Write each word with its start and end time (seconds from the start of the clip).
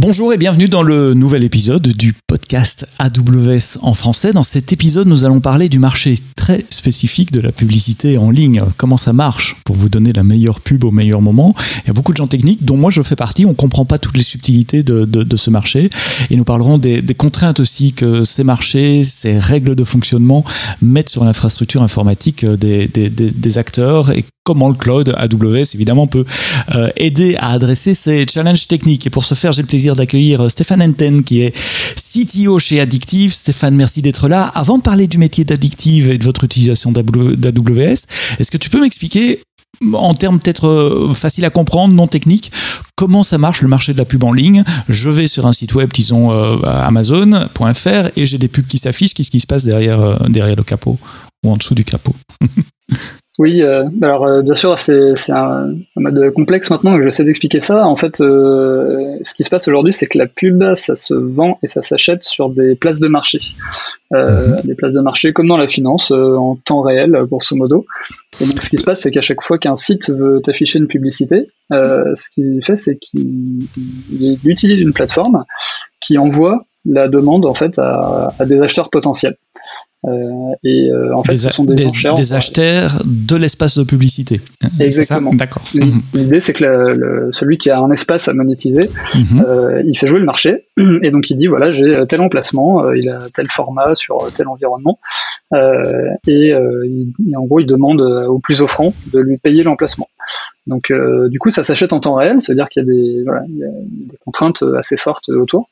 Bonjour 0.00 0.32
et 0.32 0.38
bienvenue 0.38 0.70
dans 0.70 0.82
le 0.82 1.12
nouvel 1.12 1.44
épisode 1.44 1.86
du 1.86 2.14
podcast 2.26 2.88
AWS 2.98 3.80
en 3.82 3.92
français. 3.92 4.32
Dans 4.32 4.42
cet 4.42 4.72
épisode, 4.72 5.06
nous 5.06 5.26
allons 5.26 5.40
parler 5.40 5.68
du 5.68 5.78
marché 5.78 6.14
très 6.36 6.64
spécifique 6.70 7.32
de 7.32 7.40
la 7.40 7.52
publicité 7.52 8.16
en 8.16 8.30
ligne. 8.30 8.62
Comment 8.78 8.96
ça 8.96 9.12
marche 9.12 9.56
pour 9.62 9.76
vous 9.76 9.90
donner 9.90 10.14
la 10.14 10.24
meilleure 10.24 10.60
pub 10.60 10.84
au 10.84 10.90
meilleur 10.90 11.20
moment? 11.20 11.54
Il 11.84 11.88
y 11.88 11.90
a 11.90 11.92
beaucoup 11.92 12.12
de 12.12 12.16
gens 12.16 12.26
techniques, 12.26 12.64
dont 12.64 12.78
moi 12.78 12.90
je 12.90 13.02
fais 13.02 13.14
partie. 13.14 13.44
On 13.44 13.50
ne 13.50 13.54
comprend 13.54 13.84
pas 13.84 13.98
toutes 13.98 14.16
les 14.16 14.22
subtilités 14.22 14.82
de, 14.82 15.04
de, 15.04 15.36
ce 15.36 15.50
marché. 15.50 15.90
Et 16.30 16.36
nous 16.36 16.44
parlerons 16.44 16.78
des, 16.78 17.02
des, 17.02 17.14
contraintes 17.14 17.60
aussi 17.60 17.92
que 17.92 18.24
ces 18.24 18.42
marchés, 18.42 19.04
ces 19.04 19.38
règles 19.38 19.74
de 19.74 19.84
fonctionnement 19.84 20.46
mettent 20.80 21.10
sur 21.10 21.26
l'infrastructure 21.26 21.82
informatique 21.82 22.46
des, 22.46 22.88
des, 22.88 23.10
des 23.10 23.58
acteurs 23.58 24.12
et 24.12 24.24
comment 24.50 24.68
le 24.68 24.74
cloud 24.74 25.14
AWS 25.16 25.74
évidemment 25.74 26.08
peut 26.08 26.24
euh, 26.74 26.88
aider 26.96 27.36
à 27.36 27.50
adresser 27.50 27.94
ces 27.94 28.26
challenges 28.26 28.66
techniques. 28.66 29.06
Et 29.06 29.10
pour 29.10 29.24
ce 29.24 29.36
faire, 29.36 29.52
j'ai 29.52 29.62
le 29.62 29.68
plaisir 29.68 29.94
d'accueillir 29.94 30.50
Stéphane 30.50 30.82
Enten 30.82 31.22
qui 31.22 31.42
est 31.42 31.54
CTO 31.54 32.58
chez 32.58 32.80
Addictive. 32.80 33.32
Stéphane, 33.32 33.76
merci 33.76 34.02
d'être 34.02 34.26
là. 34.26 34.50
Avant 34.56 34.78
de 34.78 34.82
parler 34.82 35.06
du 35.06 35.18
métier 35.18 35.44
d'Addictive 35.44 36.10
et 36.10 36.18
de 36.18 36.24
votre 36.24 36.42
utilisation 36.42 36.90
d'AWS, 36.90 38.06
est-ce 38.40 38.50
que 38.50 38.56
tu 38.56 38.70
peux 38.70 38.80
m'expliquer 38.80 39.40
en 39.92 40.14
termes 40.14 40.40
peut-être 40.40 40.66
euh, 40.66 41.14
faciles 41.14 41.44
à 41.44 41.50
comprendre, 41.50 41.94
non 41.94 42.08
techniques, 42.08 42.50
comment 42.96 43.22
ça 43.22 43.38
marche 43.38 43.62
le 43.62 43.68
marché 43.68 43.92
de 43.92 43.98
la 43.98 44.04
pub 44.04 44.24
en 44.24 44.32
ligne? 44.32 44.64
Je 44.88 45.10
vais 45.10 45.28
sur 45.28 45.46
un 45.46 45.52
site 45.52 45.74
web, 45.74 45.92
disons 45.92 46.32
euh, 46.32 46.56
amazon.fr, 46.64 48.10
et 48.16 48.26
j'ai 48.26 48.38
des 48.38 48.48
pubs 48.48 48.66
qui 48.66 48.78
s'affichent. 48.78 49.14
Qu'est-ce 49.14 49.30
qui 49.30 49.38
se 49.38 49.46
passe 49.46 49.64
derrière, 49.64 50.28
derrière 50.28 50.56
le 50.56 50.64
capot 50.64 50.98
ou 51.44 51.52
en 51.52 51.56
dessous 51.56 51.76
du 51.76 51.84
capot? 51.84 52.16
Oui, 53.40 53.62
euh, 53.62 53.88
alors 54.02 54.26
euh, 54.26 54.42
bien 54.42 54.52
sûr, 54.54 54.78
c'est 54.78 55.14
un, 55.30 55.72
un, 55.72 55.74
mode 55.96 56.30
complexe 56.34 56.68
maintenant 56.68 56.94
que 56.94 57.02
j'essaie 57.02 57.24
d'expliquer 57.24 57.58
ça. 57.58 57.86
En 57.86 57.96
fait, 57.96 58.20
euh, 58.20 59.16
ce 59.24 59.32
qui 59.32 59.44
se 59.44 59.48
passe 59.48 59.66
aujourd'hui, 59.66 59.94
c'est 59.94 60.06
que 60.08 60.18
la 60.18 60.26
pub, 60.26 60.62
ça 60.74 60.94
se 60.94 61.14
vend 61.14 61.58
et 61.62 61.66
ça 61.66 61.80
s'achète 61.80 62.22
sur 62.22 62.50
des 62.50 62.74
places 62.74 62.98
de 62.98 63.08
marché. 63.08 63.38
Mhm. 64.10 64.60
Des 64.64 64.74
places 64.74 64.92
de 64.92 65.00
marché 65.00 65.32
comme 65.32 65.48
dans 65.48 65.56
la 65.56 65.68
finance, 65.68 66.10
en 66.10 66.58
temps 66.66 66.82
réel, 66.82 67.16
grosso 67.30 67.56
modo. 67.56 67.86
Et 68.42 68.44
donc, 68.44 68.62
ce 68.62 68.68
qui 68.68 68.76
se 68.76 68.84
passe, 68.84 69.00
c'est 69.00 69.10
qu'à 69.10 69.22
chaque 69.22 69.42
fois 69.42 69.56
qu'un 69.56 69.76
site 69.76 70.10
veut 70.10 70.42
afficher 70.46 70.78
une 70.78 70.86
publicité, 70.86 71.48
ce 71.70 72.30
qu'il 72.34 72.62
fait, 72.62 72.76
c'est 72.76 72.98
qu'il 72.98 73.60
utilise 74.44 74.82
une 74.82 74.92
plateforme 74.92 75.44
qui 75.98 76.18
envoie 76.18 76.66
la 76.84 77.08
demande 77.08 77.46
en 77.46 77.54
fait 77.54 77.78
à, 77.78 78.34
à 78.38 78.44
des 78.44 78.60
acheteurs 78.60 78.90
potentiels. 78.90 79.36
Euh, 80.06 80.54
et 80.64 80.88
euh, 80.88 81.14
en 81.14 81.22
fait, 81.22 81.32
des, 81.32 81.38
ce 81.38 81.50
sont 81.50 81.64
des, 81.64 81.74
des, 81.74 82.32
acheteurs 82.32 83.02
de 83.04 83.36
l'espace 83.36 83.76
de 83.76 83.84
publicité. 83.84 84.40
Exactement. 84.80 85.34
D'accord. 85.34 85.62
L'idée, 86.14 86.40
c'est 86.40 86.54
que 86.54 86.64
le, 86.64 87.28
celui 87.32 87.58
qui 87.58 87.68
a 87.68 87.78
un 87.78 87.90
espace 87.90 88.26
à 88.28 88.32
monétiser, 88.32 88.88
mhm. 89.14 89.44
euh, 89.46 89.82
il 89.84 89.98
fait 89.98 90.06
jouer 90.06 90.18
le 90.18 90.24
marché, 90.24 90.64
et 91.02 91.10
donc 91.10 91.28
il 91.28 91.36
dit 91.36 91.48
voilà, 91.48 91.70
j'ai 91.70 92.02
tel 92.08 92.22
emplacement, 92.22 92.90
il 92.92 93.10
a 93.10 93.18
tel 93.34 93.46
format 93.50 93.94
sur 93.94 94.32
tel 94.34 94.48
environnement, 94.48 94.98
et 96.26 96.54
en 96.54 97.44
gros, 97.44 97.60
il 97.60 97.66
demande 97.66 98.00
au 98.00 98.38
plus 98.38 98.62
offrant 98.62 98.94
de 99.12 99.20
lui 99.20 99.36
payer 99.36 99.62
l'emplacement. 99.62 100.08
Donc, 100.66 100.92
du 101.28 101.38
coup, 101.38 101.50
ça 101.50 101.64
s'achète 101.64 101.92
en 101.92 102.00
temps 102.00 102.14
réel, 102.14 102.40
c'est-à-dire 102.40 102.68
qu'il 102.68 102.84
y, 102.84 102.86
a 102.86 102.92
des, 102.92 103.22
voilà, 103.24 103.42
il 103.48 103.58
y 103.58 103.64
a 103.64 103.68
des 103.68 104.16
contraintes 104.24 104.62
assez 104.78 104.96
fortes 104.96 105.28
autour. 105.28 105.68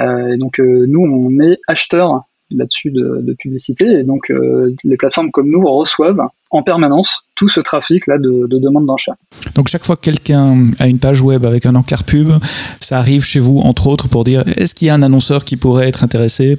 et 0.00 0.36
donc, 0.38 0.58
nous, 0.58 1.00
on 1.00 1.40
est 1.40 1.60
acheteur 1.68 2.24
là-dessus 2.50 2.90
de, 2.90 3.34
publicité. 3.38 3.86
Et 3.86 4.02
donc, 4.02 4.30
euh, 4.30 4.74
les 4.84 4.96
plateformes 4.96 5.30
comme 5.30 5.50
nous 5.50 5.64
reçoivent 5.64 6.20
en 6.50 6.62
permanence 6.62 7.22
tout 7.36 7.48
ce 7.48 7.60
trafic 7.60 8.06
là 8.06 8.18
de, 8.18 8.46
de 8.46 8.58
demande 8.58 8.86
d'enchères. 8.86 9.14
Donc, 9.54 9.68
chaque 9.68 9.84
fois 9.84 9.96
que 9.96 10.02
quelqu'un 10.02 10.66
a 10.78 10.88
une 10.88 10.98
page 10.98 11.22
web 11.22 11.46
avec 11.46 11.64
un 11.64 11.74
encart 11.74 12.04
pub, 12.04 12.30
ça 12.80 12.98
arrive 12.98 13.24
chez 13.24 13.40
vous, 13.40 13.58
entre 13.58 13.86
autres, 13.86 14.08
pour 14.08 14.24
dire 14.24 14.42
est-ce 14.56 14.74
qu'il 14.74 14.88
y 14.88 14.90
a 14.90 14.94
un 14.94 15.02
annonceur 15.02 15.44
qui 15.44 15.56
pourrait 15.56 15.88
être 15.88 16.02
intéressé? 16.02 16.58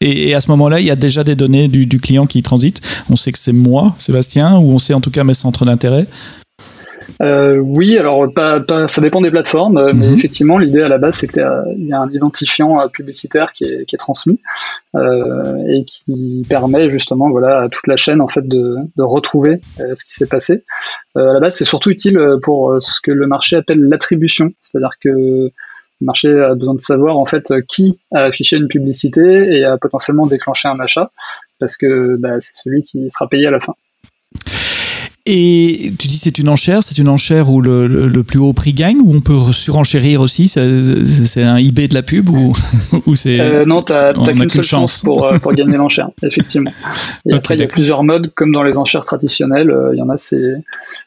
Et, 0.00 0.34
à 0.34 0.40
ce 0.40 0.50
moment-là, 0.50 0.80
il 0.80 0.86
y 0.86 0.90
a 0.90 0.96
déjà 0.96 1.22
des 1.22 1.34
données 1.34 1.68
du, 1.68 1.86
du 1.86 2.00
client 2.00 2.26
qui 2.26 2.42
transitent. 2.42 2.80
On 3.10 3.16
sait 3.16 3.32
que 3.32 3.38
c'est 3.38 3.52
moi, 3.52 3.94
Sébastien, 3.98 4.58
ou 4.58 4.72
on 4.72 4.78
sait 4.78 4.94
en 4.94 5.00
tout 5.00 5.10
cas 5.10 5.24
mes 5.24 5.34
centres 5.34 5.64
d'intérêt. 5.64 6.06
Euh, 7.22 7.56
oui, 7.58 7.98
alors 7.98 8.32
pas, 8.32 8.62
ça 8.88 9.00
dépend 9.00 9.20
des 9.20 9.30
plateformes, 9.30 9.76
euh, 9.76 9.92
mais 9.94 10.08
mhm. 10.08 10.14
effectivement, 10.14 10.58
l'idée 10.58 10.82
à 10.82 10.88
la 10.88 10.98
base, 10.98 11.16
c'est 11.16 11.28
qu'il 11.28 11.42
y 11.86 11.92
a 11.92 12.00
un 12.00 12.10
identifiant 12.10 12.80
euh, 12.80 12.88
publicitaire 12.88 13.52
qui 13.52 13.64
est, 13.64 13.84
qui 13.86 13.94
est 13.94 13.98
transmis 13.98 14.40
euh, 14.94 15.54
et 15.68 15.84
qui 15.84 16.44
permet 16.48 16.88
justement, 16.90 17.30
voilà, 17.30 17.62
à 17.62 17.68
toute 17.68 17.86
la 17.86 17.96
chaîne 17.96 18.20
en 18.20 18.28
fait 18.28 18.46
de, 18.46 18.76
de 18.96 19.02
retrouver 19.02 19.60
ce 19.76 20.04
qui 20.04 20.14
s'est 20.14 20.26
passé. 20.26 20.64
à 21.14 21.20
la 21.20 21.40
base, 21.40 21.56
c'est 21.56 21.64
surtout 21.64 21.90
utile 21.90 22.18
pour 22.42 22.76
ce 22.80 23.00
que 23.02 23.10
le 23.10 23.26
marché 23.26 23.56
appelle 23.56 23.82
l'attribution, 23.82 24.52
c'est-à-dire 24.62 24.94
que 25.02 25.08
le 25.08 25.52
marché 26.06 26.28
a 26.28 26.54
besoin 26.54 26.74
de 26.74 26.80
savoir 26.80 27.18
en 27.18 27.26
fait 27.26 27.52
qui 27.68 27.98
a 28.12 28.24
affiché 28.24 28.56
une 28.56 28.68
publicité 28.68 29.20
et 29.20 29.64
a 29.64 29.76
potentiellement 29.76 30.26
déclenché 30.26 30.68
un 30.68 30.80
achat, 30.80 31.10
parce 31.58 31.76
que 31.76 32.16
bah, 32.18 32.40
c'est 32.40 32.56
celui 32.56 32.82
qui 32.82 33.10
sera 33.10 33.28
payé 33.28 33.46
à 33.46 33.50
la 33.50 33.60
fin. 33.60 33.74
Et 35.32 35.92
tu 35.96 36.08
dis 36.08 36.18
c'est 36.18 36.40
une 36.40 36.48
enchère, 36.48 36.82
c'est 36.82 36.98
une 36.98 37.08
enchère 37.08 37.52
où 37.52 37.60
le, 37.60 37.86
le, 37.86 38.22
plus 38.24 38.40
haut 38.40 38.52
prix 38.52 38.72
gagne, 38.72 38.98
ou 39.00 39.14
on 39.14 39.20
peut 39.20 39.38
surenchérir 39.52 40.20
aussi 40.20 40.48
C'est 40.48 41.42
un 41.44 41.56
eBay 41.56 41.86
de 41.86 41.94
la 41.94 42.02
pub 42.02 42.28
ou, 42.28 42.52
ou 43.06 43.14
c'est 43.14 43.38
euh, 43.38 43.64
Non, 43.64 43.80
tu 43.84 43.92
n'as 43.92 44.12
qu'une 44.12 44.50
seule 44.50 44.64
chance 44.64 45.02
pour, 45.02 45.24
euh, 45.24 45.38
pour 45.38 45.52
gagner 45.52 45.76
l'enchère, 45.76 46.10
effectivement. 46.24 46.72
Et 47.26 47.32
après, 47.32 47.54
il 47.54 47.60
y 47.60 47.62
a 47.62 47.68
plusieurs 47.68 48.02
modes, 48.02 48.32
comme 48.34 48.50
dans 48.50 48.64
les 48.64 48.76
enchères 48.76 49.04
traditionnelles. 49.04 49.70
Euh, 49.70 49.90
il 49.92 50.00
y 50.00 50.02
en 50.02 50.08
a, 50.08 50.16
c'est 50.16 50.56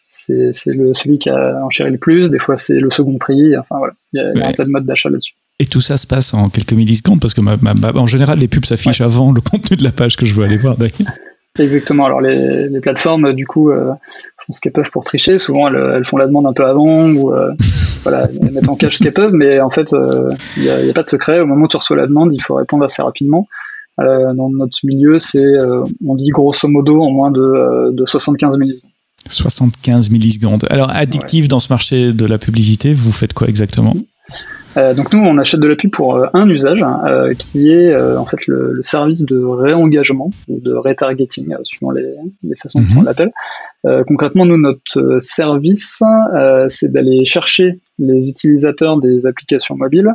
c'est 0.09 0.53
celui 0.53 1.19
qui 1.19 1.29
a 1.29 1.59
enchéré 1.65 1.89
le 1.89 1.97
plus, 1.97 2.29
des 2.29 2.39
fois 2.39 2.55
c'est 2.55 2.79
le 2.79 2.91
second 2.91 3.17
prix, 3.17 3.57
enfin 3.57 3.77
voilà, 3.77 3.93
il 4.13 4.21
y 4.39 4.41
a, 4.41 4.47
un 4.47 4.53
tas 4.53 4.63
de 4.63 4.69
modes 4.69 4.85
d'achat 4.85 5.09
là-dessus. 5.09 5.33
Et 5.59 5.65
tout 5.65 5.81
ça 5.81 5.97
se 5.97 6.07
passe 6.07 6.33
en 6.33 6.47
quelques 6.49 6.73
millisecondes, 6.73 7.19
parce 7.19 7.33
que 7.33 7.41
ma, 7.41 7.57
en 7.95 8.07
général, 8.07 8.39
les 8.39 8.47
pubs 8.47 8.63
s'affichent 8.63 9.01
avant 9.01 9.33
le 9.33 9.41
contenu 9.41 9.75
de 9.75 9.83
la 9.83 9.91
page 9.91 10.15
que 10.15 10.25
je 10.25 10.33
veux 10.33 10.45
aller 10.45 10.57
voir 10.57 10.77
d'ailleurs. 10.77 11.11
Exactement. 11.59 12.05
Alors 12.05 12.21
les, 12.21 12.67
les, 12.67 12.79
plateformes, 12.79 13.33
du 13.33 13.45
coup, 13.45 13.69
euh, 13.69 13.91
font 14.45 14.53
ce 14.53 14.59
qu'elles 14.59 14.71
peuvent 14.71 14.89
pour 14.89 15.05
tricher. 15.05 15.37
Souvent, 15.37 15.67
elles, 15.67 16.03
font 16.03 16.17
la 16.17 16.27
demande 16.27 16.47
un 16.47 16.53
peu 16.53 16.65
avant 16.65 17.09
ou 17.09 17.33
euh, 17.33 17.53
voilà, 18.03 18.25
elles 18.25 18.53
mettent 18.53 18.69
en 18.69 18.75
cache 18.75 18.97
ce 18.97 19.03
qu'elles 19.03 19.13
peuvent. 19.13 19.33
Mais 19.33 19.59
en 19.59 19.69
fait, 19.69 19.91
il 19.91 19.97
euh, 19.97 20.29
n'y 20.57 20.69
a, 20.69 20.89
a, 20.89 20.93
pas 20.93 21.03
de 21.03 21.09
secret. 21.09 21.39
Au 21.39 21.45
moment 21.45 21.65
où 21.65 21.67
tu 21.67 21.77
reçois 21.77 21.95
la 21.95 22.07
demande, 22.07 22.33
il 22.33 22.41
faut 22.41 22.55
répondre 22.55 22.83
assez 22.83 23.01
rapidement. 23.01 23.47
Euh, 23.99 24.33
dans 24.33 24.49
notre 24.49 24.77
milieu, 24.83 25.19
c'est, 25.19 25.39
euh, 25.39 25.83
on 26.05 26.15
dit 26.15 26.29
grosso 26.29 26.67
modo, 26.67 27.01
en 27.01 27.11
moins 27.11 27.31
de, 27.31 27.91
de 27.91 28.05
75 28.05 28.57
millisecondes. 28.57 28.89
75 29.29 30.09
millisecondes. 30.09 30.65
Alors, 30.69 30.89
addictif 30.89 31.47
dans 31.47 31.59
ce 31.59 31.71
marché 31.71 32.11
de 32.11 32.25
la 32.25 32.37
publicité, 32.37 32.93
vous 32.93 33.11
faites 33.11 33.33
quoi 33.33 33.47
exactement? 33.47 33.95
Euh, 34.77 34.93
donc 34.93 35.13
nous, 35.13 35.19
on 35.19 35.37
achète 35.37 35.59
de 35.59 35.67
la 35.67 35.75
pub 35.75 35.91
pour 35.91 36.15
euh, 36.15 36.27
un 36.33 36.49
usage 36.49 36.81
hein, 36.81 37.01
euh, 37.05 37.33
qui 37.33 37.71
est 37.71 37.95
en 37.95 38.25
fait 38.25 38.47
le, 38.47 38.81
service 38.81 39.23
de 39.23 39.43
réengagement 39.43 40.31
ou 40.47 40.59
de 40.59 40.73
retargeting, 40.73 41.55
suivant 41.63 41.91
les, 41.91 42.15
façons 42.61 42.79
dont 42.79 43.01
on 43.01 43.03
l'appelle. 43.03 43.31
concrètement, 44.07 44.45
nous, 44.45 44.57
notre 44.57 45.19
service, 45.19 46.03
c'est 46.69 46.91
d'aller 46.91 47.25
chercher 47.25 47.79
les 47.99 48.27
utilisateurs 48.27 48.99
des 48.99 49.25
applications 49.25 49.75
mobiles 49.75 50.11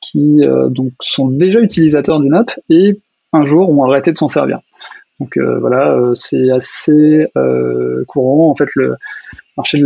qui 0.00 0.40
donc 0.70 0.92
sont 1.00 1.28
déjà 1.28 1.60
utilisateurs 1.60 2.20
d'une 2.20 2.34
app 2.34 2.50
et 2.68 3.00
un 3.32 3.44
jour 3.44 3.70
ont 3.70 3.84
arrêté 3.84 4.12
de 4.12 4.18
s'en 4.18 4.28
servir. 4.28 4.60
Donc 5.18 5.38
voilà, 5.38 6.12
c'est 6.14 6.50
assez 6.50 7.26
courant. 8.06 8.50
En 8.50 8.54
fait, 8.54 8.68
le, 8.74 8.96
marché 9.60 9.78
de 9.78 9.84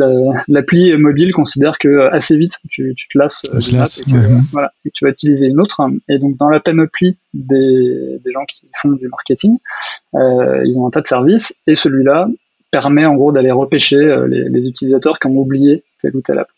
l'appli 0.49 0.97
mobile 0.97 1.33
considère 1.33 1.79
que 1.79 1.89
euh, 1.89 2.11
assez 2.13 2.37
vite 2.37 2.59
tu, 2.71 2.95
te 2.95 3.19
lasses 3.19 3.43
euh, 3.53 3.59
et, 4.85 4.91
tu 4.91 5.05
vas 5.05 5.11
utiliser 5.11 5.49
une 5.49 5.61
autre. 5.61 5.81
Et 6.09 6.19
donc 6.19 6.37
dans 6.37 6.49
la 6.49 6.61
panoplie 6.61 7.17
des, 7.33 8.21
gens 8.33 8.45
qui 8.47 8.67
font 8.81 8.93
du 8.93 9.09
marketing, 9.09 9.59
euh, 10.15 10.63
ils 10.65 10.77
ont 10.79 10.87
un 10.87 10.91
tas 10.91 11.01
de 11.01 11.07
services 11.07 11.55
et 11.67 11.75
celui-là 11.75 12.29
permet 12.71 13.05
en 13.05 13.15
gros 13.15 13.33
d'aller 13.33 13.51
repêcher 13.51 13.99
les, 14.29 14.49
les 14.49 14.67
utilisateurs 14.67 15.19
qui 15.19 15.27
ont 15.27 15.37
oublié 15.37 15.85
telle 16.01 16.17
ou 16.17 16.21
telle 16.21 16.39
app. 16.39 16.49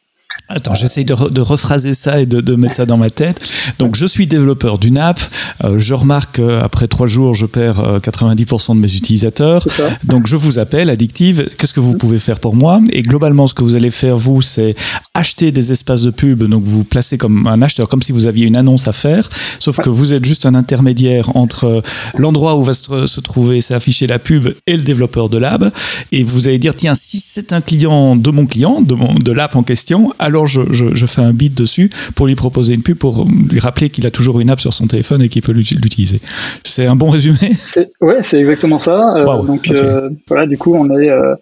Attends, 0.49 0.77
j'essaye 0.77 1.05
de, 1.05 1.15
de, 1.31 1.41
rephraser 1.41 1.95
ça 1.95 2.21
et 2.21 2.27
de, 2.27 2.41
de, 2.41 2.55
mettre 2.55 2.77
ça 2.77 2.87
dans 2.87 2.97
ma 2.97 3.11
tête. 3.11 3.45
Donc, 3.81 3.97
je 3.97 4.07
suis 4.07 4.29
développeur 4.29 4.79
d'une 4.79 4.97
app. 4.97 5.19
Euh, 5.65 5.81
je 5.81 5.93
remarque 5.93 6.37
qu'après 6.37 6.87
trois 6.87 7.09
jours, 7.09 7.35
je 7.35 7.47
perds 7.47 7.99
90% 8.01 8.71
euh, 8.71 8.75
de 8.75 8.81
mes 8.81 8.95
utilisateurs. 8.95 9.67
Donc, 10.05 10.29
je 10.29 10.37
vous 10.37 10.61
appelle, 10.61 10.89
Addictive. 10.89 11.49
Qu'est-ce 11.59 11.75
que 11.75 11.81
vous 11.81 11.97
pouvez 11.97 12.21
faire 12.21 12.39
pour 12.39 12.55
moi? 12.55 12.81
Et 12.91 13.03
globalement, 13.03 13.49
ce 13.49 13.55
que 13.55 13.65
vous 13.65 13.75
allez 13.75 13.91
faire, 13.91 14.17
vous, 14.17 14.41
c'est 14.41 14.77
acheter 15.15 15.51
des 15.51 15.73
espaces 15.73 16.03
de 16.03 16.11
pub. 16.11 16.45
Donc, 16.45 16.63
vous 16.63 16.79
vous 16.79 16.85
placez 16.85 17.19
comme 17.19 17.49
un 17.49 17.61
acheteur, 17.61 17.89
comme 17.89 18.03
si 18.03 18.13
vous 18.13 18.27
aviez 18.27 18.47
une 18.47 18.57
annonce 18.57 18.87
à 18.87 18.93
faire. 18.93 19.29
Sauf 19.59 19.81
que 19.81 19.91
vous 19.91 20.13
êtes 20.13 20.25
juste 20.25 20.47
un 20.47 20.55
intermédiaire 20.55 21.37
entre 21.37 21.65
euh, 21.65 21.81
l'endroit 22.19 22.55
où 22.55 22.63
va 22.63 22.75
se, 22.75 23.21
trouver, 23.21 23.61
c'est 23.61 23.75
afficher 23.75 24.07
la 24.07 24.21
pub 24.21 24.55
et 24.69 24.77
le 24.77 24.83
développeur 24.83 25.29
de 25.29 25.39
l'app. 25.39 25.65
Et 26.13 26.23
vous 26.23 26.47
allez 26.47 26.59
dire, 26.59 26.77
tiens, 26.77 26.95
si 26.95 27.19
c'est 27.19 27.53
un 27.53 27.61
client 27.61 28.15
de 28.15 28.31
mon 28.31 28.47
client, 28.47 28.81
de, 28.81 28.95
mon, 28.95 29.15
de 29.15 29.33
l'app 29.33 29.57
en 29.57 29.65
question, 29.65 30.13
alors 30.21 30.36
alors 30.37 30.47
je, 30.47 31.07
fais 31.07 31.23
un 31.23 31.33
bit 31.33 31.57
dessus 31.57 31.91
pour 32.15 32.27
lui 32.27 32.35
proposer 32.35 32.75
une 32.75 32.83
pub 32.83 32.99
pour 32.99 33.27
lui 33.51 33.59
rappeler 33.59 33.91
qu'il 33.91 34.07
a 34.07 34.11
toujours 34.11 34.41
une 34.41 34.51
app 34.51 34.61
sur 34.61 34.73
son 34.73 34.87
téléphone 34.87 35.23
et 35.23 35.29
qu'il 35.29 35.43
peut 35.43 35.53
l'utiliser. 35.53 36.21
C'est 36.65 36.87
un 36.87 36.97
bon 36.97 37.11
résumé? 37.11 37.53
Ouais, 38.01 38.23
c'est 38.23 38.39
exactement 38.39 38.79
ça. 38.79 39.17
Euh, 39.17 39.43
donc 39.43 39.71
euh, 39.71 40.11
voilà, 40.29 40.47
du 40.47 40.59
coup, 40.59 40.75
on 40.75 40.91
est 40.99 41.09
euh, 41.09 41.35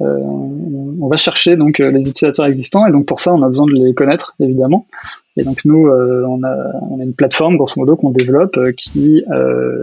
on 0.00 1.08
va 1.08 1.16
chercher 1.16 1.56
donc 1.56 1.78
les 1.78 2.08
utilisateurs 2.08 2.46
existants 2.46 2.86
et 2.86 2.90
donc 2.90 3.06
pour 3.06 3.20
ça 3.20 3.32
on 3.32 3.42
a 3.42 3.48
besoin 3.48 3.66
de 3.66 3.72
les 3.72 3.94
connaître 3.94 4.34
évidemment. 4.40 4.86
Et 5.36 5.44
donc 5.44 5.64
nous 5.64 5.88
on 5.88 6.42
a, 6.42 6.56
on, 6.90 7.00
a, 7.00 7.04
une 7.04 7.14
plateforme 7.14 7.56
grosso 7.56 7.74
modo 7.76 7.96
qu'on 7.96 8.10
développe 8.10 8.58
qui 8.76 9.22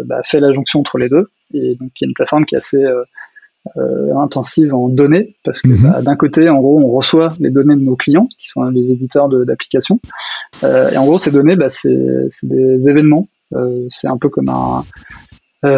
bah, 0.06 0.22
fait 0.24 0.42
la 0.42 0.52
jonction 0.52 0.82
entre 0.82 0.98
les 0.98 1.08
deux 1.08 1.30
et 1.54 1.76
donc 1.76 1.92
qui 1.96 2.04
est 2.04 2.08
une 2.08 2.14
plateforme 2.14 2.46
qui 2.46 2.56
est 2.56 2.60
assez 2.60 2.84
euh, 3.78 4.16
intensive 4.16 4.74
en 4.74 4.90
données, 4.90 5.36
parce 5.44 5.62
que 5.62 5.68
mhm. 5.68 5.84
bah, 5.84 6.02
d'un 6.02 6.16
côté, 6.16 6.50
en 6.50 6.60
gros, 6.60 6.80
on 6.80 6.90
reçoit 6.90 7.30
les 7.40 7.52
données 7.52 7.76
de 7.76 7.82
nos 7.82 7.96
clients, 7.96 8.28
qui 8.40 8.48
sont 8.48 8.64
les 8.64 8.92
éditeurs 8.92 9.30
d'applications, 9.30 10.00
euh, 10.64 10.90
et 10.90 10.98
en 10.98 11.06
gros, 11.06 11.20
ces 11.20 11.30
données, 11.30 11.56
bah, 11.56 11.70
c'est 11.70 11.96
des 12.42 12.90
événements. 12.90 13.28
Euh, 13.54 13.86
c'est 13.92 14.08
un 14.08 14.18
peu 14.18 14.30
comme 14.30 14.50
un, 14.50 14.84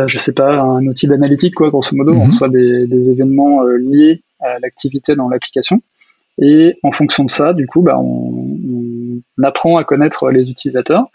je 0.07 0.17
sais 0.17 0.31
pas, 0.31 0.61
un 0.61 0.87
outil 0.87 1.07
d'analytique, 1.07 1.55
quoi, 1.55 1.71
grosso 1.71 1.93
modo. 1.93 2.13
On 2.13 2.23
mhm. 2.23 2.27
reçoit 2.27 2.47
des, 2.47 2.87
des 2.87 3.09
événements 3.09 3.63
liés 3.63 4.23
à 4.39 4.59
l'activité 4.59 5.17
dans 5.17 5.27
l'application. 5.27 5.81
Et 6.41 6.77
en 6.83 6.93
fonction 6.93 7.25
de 7.25 7.31
ça, 7.31 7.51
du 7.51 7.67
coup, 7.67 7.81
bah, 7.81 7.99
on, 7.99 8.47
on 9.37 9.43
apprend 9.43 9.75
à 9.75 9.83
connaître 9.83 10.29
les 10.29 10.49
utilisateurs. 10.49 11.07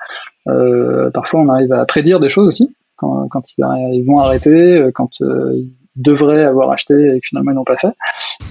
Parfois, 0.45 1.41
on 1.41 1.49
arrive 1.49 1.73
à 1.73 1.87
prédire 1.87 2.21
des 2.21 2.29
choses 2.29 2.47
aussi. 2.47 2.75
Quand, 2.97 3.27
quand 3.29 3.57
ils, 3.57 3.65
ils, 3.95 4.05
vont 4.05 4.19
arrêter, 4.19 4.91
quand 4.93 5.23
euh, 5.23 5.65
devraient 5.99 6.45
avoir 6.45 6.71
acheté 6.71 6.95
et 6.95 7.21
que 7.21 7.27
finalement 7.27 7.51
ils 7.51 7.55
n'ont 7.55 7.65
pas 7.65 7.77
fait. 7.77 7.95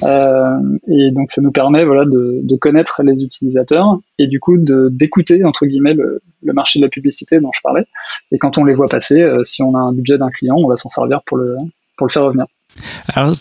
Euh, 0.03 0.77
et 0.87 1.11
donc 1.11 1.31
ça 1.31 1.41
nous 1.41 1.51
permet 1.51 1.83
voilà 1.83 2.05
de, 2.05 2.41
de, 2.43 2.55
connaître 2.55 3.01
les 3.03 3.23
utilisateurs 3.23 3.97
et 4.19 4.27
du 4.27 4.39
coup 4.39 4.57
d'écouter 4.59 5.43
entre 5.43 5.65
guillemets 5.65 5.95
le, 5.95 6.21
le, 6.43 6.53
marché 6.53 6.79
de 6.79 6.85
la 6.85 6.89
publicité 6.89 7.39
dont 7.39 7.51
je 7.53 7.61
parlais. 7.61 7.85
Et 8.31 8.37
quand 8.37 8.57
on 8.57 8.65
les 8.65 8.75
voit 8.75 8.87
passer, 8.87 9.21
euh, 9.21 9.43
si 9.43 9.63
on 9.63 9.73
a 9.75 9.79
un 9.79 9.93
budget 9.93 10.17
d'un 10.17 10.29
client, 10.29 10.55
on 10.57 10.67
va 10.67 10.75
s'en 10.75 10.89
servir 10.89 11.21
pour 11.25 11.37
le 11.37 11.55
pour 11.97 12.07
le 12.07 12.11
faire 12.11 12.23
revenir. 12.23 12.45
Alors, 13.09 13.33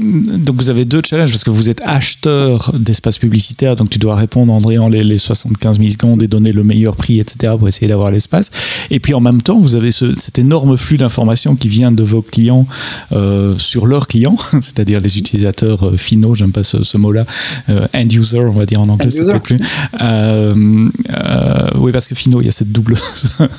donc 0.00 0.56
vous 0.56 0.70
avez 0.70 0.84
deux 0.84 1.02
challenges 1.04 1.30
parce 1.30 1.44
que 1.44 1.50
vous 1.50 1.70
êtes 1.70 1.80
acheteur 1.84 2.72
d'espace 2.78 3.18
publicitaire, 3.18 3.76
donc 3.76 3.90
tu 3.90 3.98
dois 3.98 4.16
répondre 4.16 4.52
en 4.52 4.88
les, 4.88 5.04
les 5.04 5.18
75 5.18 5.78
millisecondes 5.78 6.22
et 6.22 6.28
donner 6.28 6.52
le 6.52 6.62
meilleur 6.62 6.96
prix, 6.96 7.20
etc. 7.20 7.54
pour 7.58 7.68
essayer 7.68 7.88
d'avoir 7.88 8.10
l'espace. 8.10 8.50
Et 8.90 9.00
puis 9.00 9.14
en 9.14 9.20
même 9.20 9.42
temps, 9.42 9.58
vous 9.58 9.74
avez 9.74 9.90
ce, 9.90 10.18
cet 10.18 10.38
énorme 10.38 10.76
flux 10.76 10.96
d'informations 10.98 11.56
qui 11.56 11.68
vient 11.68 11.92
de 11.92 12.02
vos 12.02 12.22
clients 12.22 12.66
euh, 13.12 13.56
sur 13.58 13.86
leurs 13.86 14.06
clients, 14.08 14.36
c'est-à-dire 14.60 15.00
les 15.00 15.18
utilisateurs 15.18 15.86
euh, 15.86 15.96
finaux, 15.96 16.34
j'aime 16.34 16.52
pas 16.52 16.64
ce, 16.64 16.82
ce 16.82 16.98
mot-là, 16.98 17.24
euh, 17.68 17.86
end 17.94 18.08
user, 18.10 18.40
on 18.40 18.52
va 18.52 18.66
dire 18.66 18.80
en 18.80 18.88
anglais, 18.88 19.08
peut-être 19.08 19.42
plus. 19.42 19.58
Euh, 20.00 20.88
oui, 21.76 21.92
parce 21.92 22.08
que 22.08 22.14
finaux, 22.14 22.40
il 22.40 22.46
y 22.46 22.48
a 22.48 22.52
cette 22.52 22.72
double, 22.72 22.94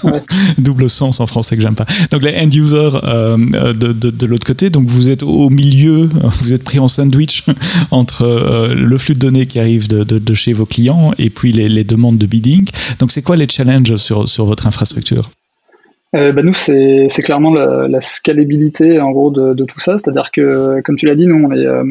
ouais. 0.04 0.24
double 0.58 0.90
sens 0.90 1.20
en 1.20 1.26
français 1.26 1.56
que 1.56 1.62
j'aime 1.62 1.76
pas. 1.76 1.86
Donc 2.12 2.24
les 2.24 2.36
end 2.40 2.50
users 2.52 3.00
de, 3.04 3.94
de, 3.94 4.10
de 4.10 4.26
l'autre 4.26 4.46
côté, 4.46 4.70
donc 4.70 4.86
vous 4.88 5.10
êtes 5.10 5.19
au 5.24 5.50
milieu, 5.50 6.10
vous 6.42 6.54
êtes 6.54 6.64
pris 6.64 6.80
en 6.80 6.88
sandwich 6.88 7.46
entre 7.92 8.24
euh, 8.24 8.74
le 8.74 8.98
flux 8.98 9.14
de 9.14 9.20
données 9.20 9.46
qui 9.46 9.60
arrive 9.60 9.88
de, 9.88 10.34
chez 10.34 10.54
vos 10.54 10.66
clients 10.66 11.12
et 11.18 11.30
puis 11.30 11.52
les, 11.52 11.84
demandes 11.84 12.18
de 12.18 12.26
bidding. 12.26 12.68
Donc, 13.00 13.12
c'est 13.12 13.22
quoi 13.22 13.36
les 13.36 13.48
challenges 13.48 13.96
sur, 13.96 14.28
sur 14.28 14.46
votre 14.46 14.68
infrastructure? 14.68 15.30
Euh, 16.16 16.32
bah 16.32 16.42
nous, 16.42 16.54
c'est 16.54 17.08
clairement 17.24 17.54
la, 17.54 17.88
la, 17.88 18.02
scalabilité 18.02 19.00
en 19.00 19.12
gros 19.12 19.32
de, 19.32 19.64
tout 19.66 19.80
ça. 19.80 19.98
C'est-à-dire 19.98 20.32
que, 20.32 20.82
comme 20.82 20.96
tu 20.96 21.06
l'as 21.06 21.16
dit, 21.16 21.28
nous, 21.28 21.46
on 21.46 21.52
est, 21.52 21.66
euh, 21.66 21.84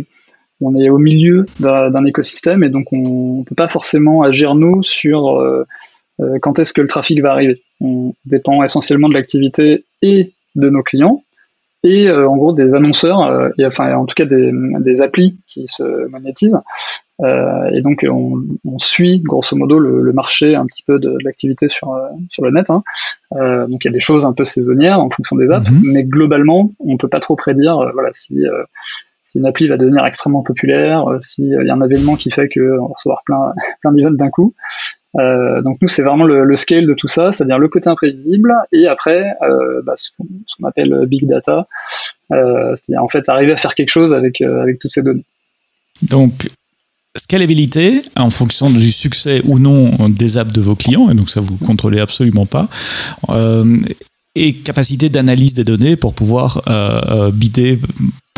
on 0.60 0.74
est 0.74 0.88
au 0.88 0.98
milieu 0.98 1.46
d'un 1.60 2.04
écosystème 2.04 2.64
et 2.64 2.68
donc 2.68 2.86
on 2.92 3.40
ne 3.40 3.44
peut 3.44 3.54
pas 3.54 3.68
forcément 3.68 4.22
agir, 4.22 4.54
nous, 4.54 4.82
sur 4.82 5.40
quand 6.40 6.58
est-ce 6.58 6.72
que 6.72 6.80
le 6.80 6.88
trafic 6.88 7.22
va 7.22 7.30
arriver. 7.30 7.62
On 7.80 8.12
dépend 8.24 8.64
essentiellement 8.64 9.08
de 9.08 9.14
l'activité 9.14 9.84
et 10.02 10.32
de 10.56 10.68
nos 10.68 10.82
clients 10.82 11.22
et 11.84 12.08
euh, 12.08 12.28
en 12.28 12.36
gros 12.36 12.52
des 12.52 12.74
annonceurs, 12.74 13.22
euh, 13.22 13.50
et, 13.58 13.66
enfin 13.66 13.94
en 13.94 14.06
tout 14.06 14.14
cas 14.14 14.24
des, 14.24 14.50
des 14.80 15.02
applis 15.02 15.38
qui 15.46 15.66
se 15.66 16.08
monétisent. 16.08 16.58
Euh, 17.20 17.70
et 17.72 17.82
donc 17.82 18.06
on, 18.08 18.40
on, 18.64 18.78
suit 18.78 19.18
grosso 19.18 19.56
modo 19.56 19.80
le, 19.80 20.02
le, 20.02 20.12
marché 20.12 20.54
un 20.54 20.66
petit 20.66 20.84
peu 20.84 21.00
de, 21.00 21.10
de 21.10 21.24
l'activité 21.24 21.66
sur, 21.66 21.92
sur 22.30 22.44
le 22.44 22.52
net. 22.52 22.70
Hein. 22.70 22.82
Donc 23.32 23.84
il 23.84 23.86
y 23.86 23.88
a 23.88 23.92
des 23.92 24.00
choses 24.00 24.24
un 24.24 24.32
peu 24.32 24.44
saisonnières 24.44 25.00
en 25.00 25.10
fonction 25.10 25.34
des 25.34 25.50
apps, 25.50 25.68
mm 25.68 25.74
-hmm. 25.74 25.92
mais 25.92 26.04
globalement 26.04 26.70
on 26.78 26.96
peut 26.96 27.08
pas 27.08 27.20
trop 27.20 27.34
prédire 27.34 27.76
voilà 27.92 28.10
si 28.12 28.44
si 29.24 29.38
une 29.38 29.46
appli 29.46 29.68
va 29.68 29.76
devenir 29.76 30.06
extrêmement 30.06 30.42
populaire, 30.42 31.04
s'il 31.20 31.48
y 31.48 31.70
a 31.70 31.74
un 31.74 31.82
événement 31.82 32.16
qui 32.16 32.30
fait 32.30 32.48
qu'on 32.48 32.86
va 32.86 32.94
recevoir 32.96 33.22
plein, 33.26 33.52
plein 33.80 33.92
d'events 33.92 34.16
d'un 34.22 34.30
coup. 34.30 34.54
Euh, 35.18 35.62
donc 35.62 35.78
nous, 35.80 35.88
c'est 35.88 36.02
vraiment 36.02 36.24
le, 36.24 36.44
le, 36.44 36.56
scale 36.56 36.86
de 36.86 36.94
tout 36.94 37.08
ça, 37.08 37.32
c'est-à-dire 37.32 37.58
le 37.58 37.68
côté 37.68 37.90
imprévisible, 37.90 38.54
et 38.72 38.86
après, 38.86 39.24
euh, 39.42 39.82
bah, 39.84 39.94
ce 39.96 40.10
qu'on 40.16 40.66
appelle 40.66 41.06
big 41.06 41.26
data, 41.26 41.66
euh, 42.32 42.74
c'est-à-dire 42.76 43.02
en 43.02 43.08
fait 43.08 43.28
arriver 43.28 43.52
à 43.52 43.56
faire 43.56 43.74
quelque 43.74 43.90
chose 43.90 44.14
avec, 44.14 44.40
avec 44.40 44.78
toutes 44.78 44.92
ces 44.92 45.02
données. 45.02 45.24
Donc, 46.02 46.48
scalabilité 47.16 48.02
en 48.16 48.30
fonction 48.30 48.70
du 48.70 48.92
succès 48.92 49.42
ou 49.44 49.58
non 49.58 50.08
des 50.08 50.36
apps 50.36 50.52
de 50.52 50.60
vos 50.60 50.76
clients, 50.76 51.10
et 51.10 51.14
donc 51.14 51.30
ça 51.30 51.40
vous 51.40 51.56
contrôlez 51.56 52.00
absolument 52.00 52.46
pas. 52.46 52.68
Et 54.40 54.54
capacité 54.54 55.08
d'analyse 55.08 55.54
des 55.54 55.64
données 55.64 55.96
pour 55.96 56.14
pouvoir 56.14 56.62
euh, 56.68 57.32
bider 57.32 57.80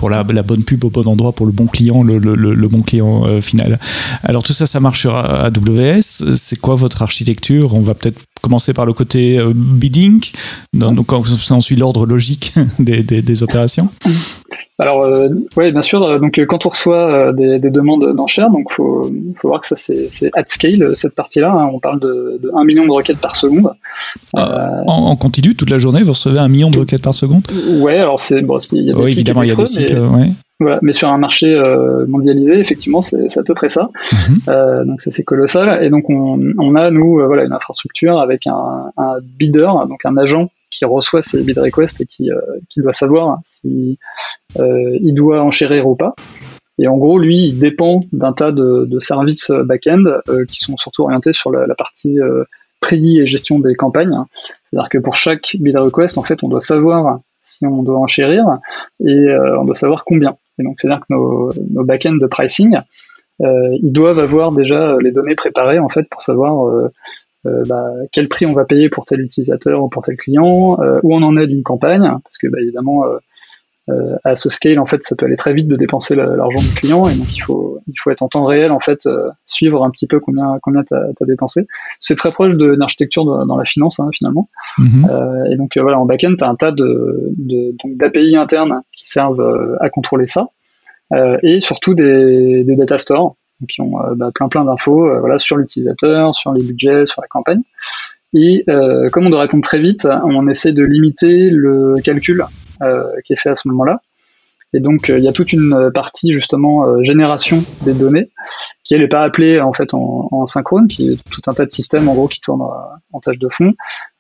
pour 0.01 0.09
la, 0.09 0.25
la, 0.33 0.43
bonne 0.43 0.65
pub 0.65 0.83
au 0.85 0.89
bon 0.89 1.07
endroit 1.07 1.33
pour 1.33 1.45
le 1.45 1.53
bon 1.53 1.67
client, 1.67 2.03
le, 2.03 2.17
le, 2.17 2.35
le 2.35 2.69
bon 2.69 2.81
client 2.81 3.27
euh, 3.27 3.43
final. 3.43 3.79
Alors 4.25 4.43
tout 4.43 4.55
ça, 4.55 4.65
ça 4.65 4.81
marche 4.81 5.01
sur 5.01 5.15
AWS. 5.15 6.37
C'est 6.37 6.59
quoi 6.59 6.75
votre 6.75 7.03
architecture? 7.03 7.75
On 7.75 7.83
va 7.83 7.93
peut-être 7.93 8.23
commencer 8.41 8.73
par 8.73 8.87
le 8.87 8.93
côté 8.93 9.39
euh, 9.39 9.53
bidding, 9.55 10.21
donc 10.73 11.13
on 11.13 11.61
suit 11.61 11.77
l'ordre 11.77 12.07
logique 12.07 12.55
des, 12.79 13.03
des, 13.03 13.23
des, 13.23 13.43
opérations. 13.43 13.89
Alors 14.81 15.03
euh, 15.03 15.29
oui, 15.57 15.71
bien 15.73 15.83
sûr. 15.83 16.19
Donc 16.21 16.39
euh, 16.39 16.47
quand 16.47 16.65
on 16.65 16.71
reçoit 16.71 17.13
euh, 17.13 17.33
des, 17.33 17.59
des, 17.59 17.71
demandes 17.71 18.17
d'enchères, 18.17 18.51
donc 18.51 18.71
faut 18.71 19.11
faut 19.37 19.49
voir 19.49 19.61
que 19.61 19.67
ça 19.67 19.77
c'est 19.77 20.31
at 20.35 20.45
scale 20.47 20.97
cette 20.97 21.15
partie-là. 21.15 21.53
Hein, 21.53 21.71
on 21.73 21.81
parle 21.81 22.01
de, 22.01 22.41
de 22.43 22.51
1 22.55 22.65
million 22.65 22.87
de 22.87 22.91
requêtes 22.91 23.19
par 23.19 23.37
seconde. 23.37 23.71
Ah, 24.35 24.83
en, 24.87 25.11
en, 25.11 25.17
continu 25.17 25.55
toute 25.55 25.69
la 25.69 25.79
journée, 25.79 26.03
vous 26.03 26.13
recevez 26.13 26.39
un 26.39 26.49
million 26.49 26.71
de 26.71 26.79
requêtes 26.79 27.03
par 27.03 27.15
seconde? 27.15 27.47
Ouais, 27.81 27.99
alors 27.99 28.21
c'est 28.21 28.41
bon. 28.41 28.57
Il 28.73 28.89
y 28.89 28.93
a 28.93 28.97
oui, 28.97 29.11
évidemment, 29.11 29.43
il 29.43 29.51
y 29.51 29.53
a 29.53 29.57
des 29.57 29.67
cycles. 29.67 30.01
Mais... 30.01 30.19
Ouais. 30.19 30.29
Voilà, 30.61 30.79
mais 30.83 30.93
sur 30.93 31.09
un 31.09 31.17
marché 31.17 31.55
euh, 31.55 32.07
mondialisé, 32.07 32.55
effectivement, 32.59 33.01
c'est 33.01 33.39
à 33.39 33.43
peu 33.43 33.55
près 33.55 33.71
ça. 33.71 33.85
-hmm. 34.03 34.51
euh, 34.51 34.85
donc 34.85 35.01
ça 35.01 35.11
c'est 35.11 35.25
colossal. 35.25 35.83
Et 35.85 35.89
donc 35.95 36.05
on, 36.11 36.39
on 36.59 36.73
a 36.77 36.91
nous 36.91 37.13
euh, 37.21 37.27
voilà 37.31 37.45
une 37.49 37.55
infrastructure 37.61 38.17
avec 38.27 38.47
un, 38.47 38.93
un, 39.05 39.15
bidder, 39.39 39.71
donc 39.89 40.01
un 40.05 40.17
agent 40.25 40.45
qui 40.75 40.85
reçoit 40.85 41.23
ces 41.23 41.43
bid 41.47 41.59
requests 41.59 42.01
et 42.03 42.07
qui, 42.13 42.25
euh, 42.31 42.39
qui 42.71 42.79
doit 42.85 42.93
savoir 42.93 43.39
si 43.43 43.99
euh, 44.61 45.09
il 45.09 45.15
doit 45.15 45.41
enchérir 45.51 45.83
ou 45.89 45.97
pas. 46.05 46.15
Et 46.79 46.87
en 46.95 46.99
gros, 47.03 47.19
lui, 47.27 47.39
il 47.49 47.59
dépend 47.59 47.95
d'un 48.21 48.35
tas 48.41 48.53
de, 48.61 48.69
de 48.93 48.99
services 49.01 49.51
back-end 49.71 50.05
qui 50.51 50.61
sont 50.67 50.77
surtout 50.85 51.03
orientés 51.07 51.35
sur 51.41 51.51
la, 51.55 51.67
la 51.67 51.75
partie 51.75 52.17
prix 52.81 53.19
et 53.21 53.27
gestion 53.27 53.57
des 53.67 53.75
campagnes. 53.83 54.19
C'est-à-dire 54.65 54.89
que 54.95 54.99
pour 55.07 55.15
chaque 55.25 55.47
bid 55.63 55.77
request, 55.77 56.17
en 56.17 56.23
fait, 56.29 56.39
on 56.45 56.49
doit 56.55 56.67
savoir 56.75 57.03
si 57.49 57.67
on 57.67 57.83
doit 57.89 58.01
enchérir 58.07 58.45
et 59.11 59.21
on 59.61 59.65
doit 59.69 59.75
savoir 59.85 60.01
combien. 60.11 60.33
Donc, 60.63 60.79
c'est-à-dire 60.79 61.01
que 61.01 61.13
nos, 61.13 61.85
back-ends 61.85 62.17
de 62.17 62.27
pricing, 62.27 62.79
euh, 63.43 63.79
ils 63.83 63.93
doivent 63.93 64.19
avoir 64.19 64.53
déjà 64.53 64.97
les 65.01 65.13
données 65.13 65.35
préparées 65.35 65.79
en 65.79 65.89
fait 65.89 66.07
pour 66.11 66.21
savoir 66.21 66.69
euh, 66.69 66.89
euh, 67.47 67.65
bah, 67.67 67.87
quel 68.13 68.29
prix 68.29 68.45
on 68.45 68.53
va 68.53 68.65
payer 68.65 68.91
pour 68.91 69.07
tel 69.07 69.21
utilisateur 69.21 69.83
ou 69.83 69.89
pour 69.89 70.03
tel 70.03 70.17
client, 70.17 70.77
où 71.03 71.15
on 71.15 71.23
en 71.23 71.37
est 71.37 71.47
d'une 71.47 71.63
campagne, 71.63 72.03
parce 72.23 72.39
que 72.39 72.49
bah, 72.49 72.59
évidemment 72.61 73.05
à 74.25 74.35
ce 74.35 74.49
scale 74.51 74.79
en 74.79 74.87
fait 74.87 75.03
ça 75.03 75.17
peut 75.17 75.27
aller 75.27 75.37
très 75.37 75.55
vite 75.55 75.69
de 75.69 75.77
dépenser 75.77 76.15
l'argent 76.15 76.59
du 76.61 76.75
client 76.75 77.09
et 77.09 77.15
donc 77.15 77.37
il 77.37 77.41
faut 77.41 77.79
il 77.87 77.95
faut 78.01 78.11
être 78.11 78.23
en 78.23 78.29
temps 78.29 78.45
réel 78.45 78.71
en 78.73 78.81
fait 78.81 79.09
suivre 79.47 79.85
un 79.85 79.91
petit 79.91 80.07
peu 80.07 80.21
combien 80.21 80.59
combien 80.63 80.83
t'as 80.85 80.97
as 81.21 81.25
dépensé 81.27 81.67
c'est 82.01 82.17
très 82.17 82.33
proche 82.33 82.57
d'une 82.57 82.83
architecture 82.83 83.25
dans 83.25 83.57
la 83.57 83.65
finance 83.65 84.01
hein, 84.01 84.09
finalement 84.13 84.49
mm 84.79 84.87
-hmm. 84.87 85.53
et 85.53 85.57
donc 85.57 85.71
voilà 85.77 85.99
en 85.99 86.07
backend 86.07 86.37
tu 86.37 86.45
as 86.45 86.49
un 86.49 86.57
tas 86.57 86.73
de 86.73 86.89
d'API 88.01 88.37
internes 88.37 88.83
qui 88.97 89.07
servent 89.07 89.77
à 89.81 89.89
contrôler 89.91 90.27
ça 90.27 90.49
euh, 91.13 91.39
et 91.43 91.61
surtout 91.61 91.95
des, 91.95 92.65
des 92.65 92.77
data 92.77 92.99
stores 92.99 93.37
qui 93.69 93.81
ont 93.81 94.01
euh, 94.01 94.15
bah, 94.15 94.31
plein 94.35 94.49
plein 94.49 94.65
d'infos 94.65 95.07
euh, 95.07 95.21
voilà, 95.21 95.39
sur 95.39 95.57
l'utilisateur, 95.57 96.35
sur 96.35 96.53
les 96.53 96.65
budgets, 96.65 97.07
sur 97.07 97.21
la 97.21 97.29
campagne. 97.29 97.63
Et 98.35 98.65
euh, 98.69 99.09
comme 99.11 99.27
on 99.27 99.31
doit 99.31 99.41
répondre 99.41 99.63
très 99.63 99.81
vite, 99.81 100.07
on 100.25 100.49
essaie 100.49 100.73
de 100.73 100.83
limiter 100.83 101.51
le 101.51 101.97
calcul 102.05 102.45
euh, 102.83 103.05
qui 103.25 103.33
est 103.33 103.37
fait 103.37 103.51
à 103.51 103.55
ce 103.55 103.69
moment-là. 103.69 104.01
Et 104.73 104.79
donc 104.79 105.09
il 105.09 105.19
y 105.19 105.27
a 105.27 105.33
toute 105.33 105.53
une 105.53 105.91
partie 105.93 106.33
justement 106.33 107.03
génération 107.03 107.61
des 107.85 107.93
données 107.93 108.31
qui 108.85 108.97
n'est 108.97 109.09
pas 109.09 109.25
appelée 109.25 109.61
en 109.61 109.73
fait 109.73 109.95
en, 109.95 110.29
en, 110.31 110.47
synchrone, 110.47 110.87
qui 110.87 111.09
est 111.09 111.19
tout 111.29 111.41
un 111.49 111.55
tas 111.55 111.67
de 111.67 111.73
systèmes 111.73 112.09
en 112.09 112.15
gros 112.15 112.29
qui 112.29 112.41
tournent 112.41 112.63
en 113.13 113.19
tâche 113.19 113.41
de 113.41 113.49
fond, 113.49 113.73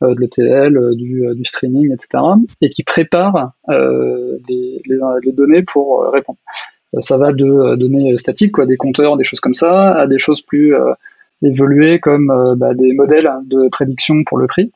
de 0.02 0.16
l'ETL, 0.18 0.96
du, 0.96 1.22
du, 1.36 1.44
streaming, 1.44 1.92
etc. 1.92 2.24
et 2.60 2.68
qui 2.68 2.82
prépare 2.82 3.52
les, 3.68 4.82
les, 4.86 4.98
les, 5.22 5.32
données 5.32 5.62
pour 5.62 6.10
répondre. 6.12 6.38
Euh, 6.96 7.00
ça 7.00 7.16
va 7.18 7.32
de 7.32 7.44
euh, 7.44 7.76
données 7.76 8.16
statiques, 8.18 8.52
quoi, 8.52 8.66
des 8.66 8.76
compteurs, 8.76 9.16
des 9.16 9.24
choses 9.24 9.40
comme 9.40 9.54
ça, 9.54 9.92
à 9.92 10.06
des 10.06 10.18
choses 10.18 10.42
plus 10.42 10.74
euh, 10.74 10.92
évoluées 11.42 12.00
comme 12.00 12.30
euh, 12.30 12.54
bah, 12.54 12.74
des 12.74 12.92
modèles 12.92 13.30
de 13.46 13.68
prédiction 13.68 14.24
pour 14.24 14.38
le 14.38 14.46
prix 14.46 14.72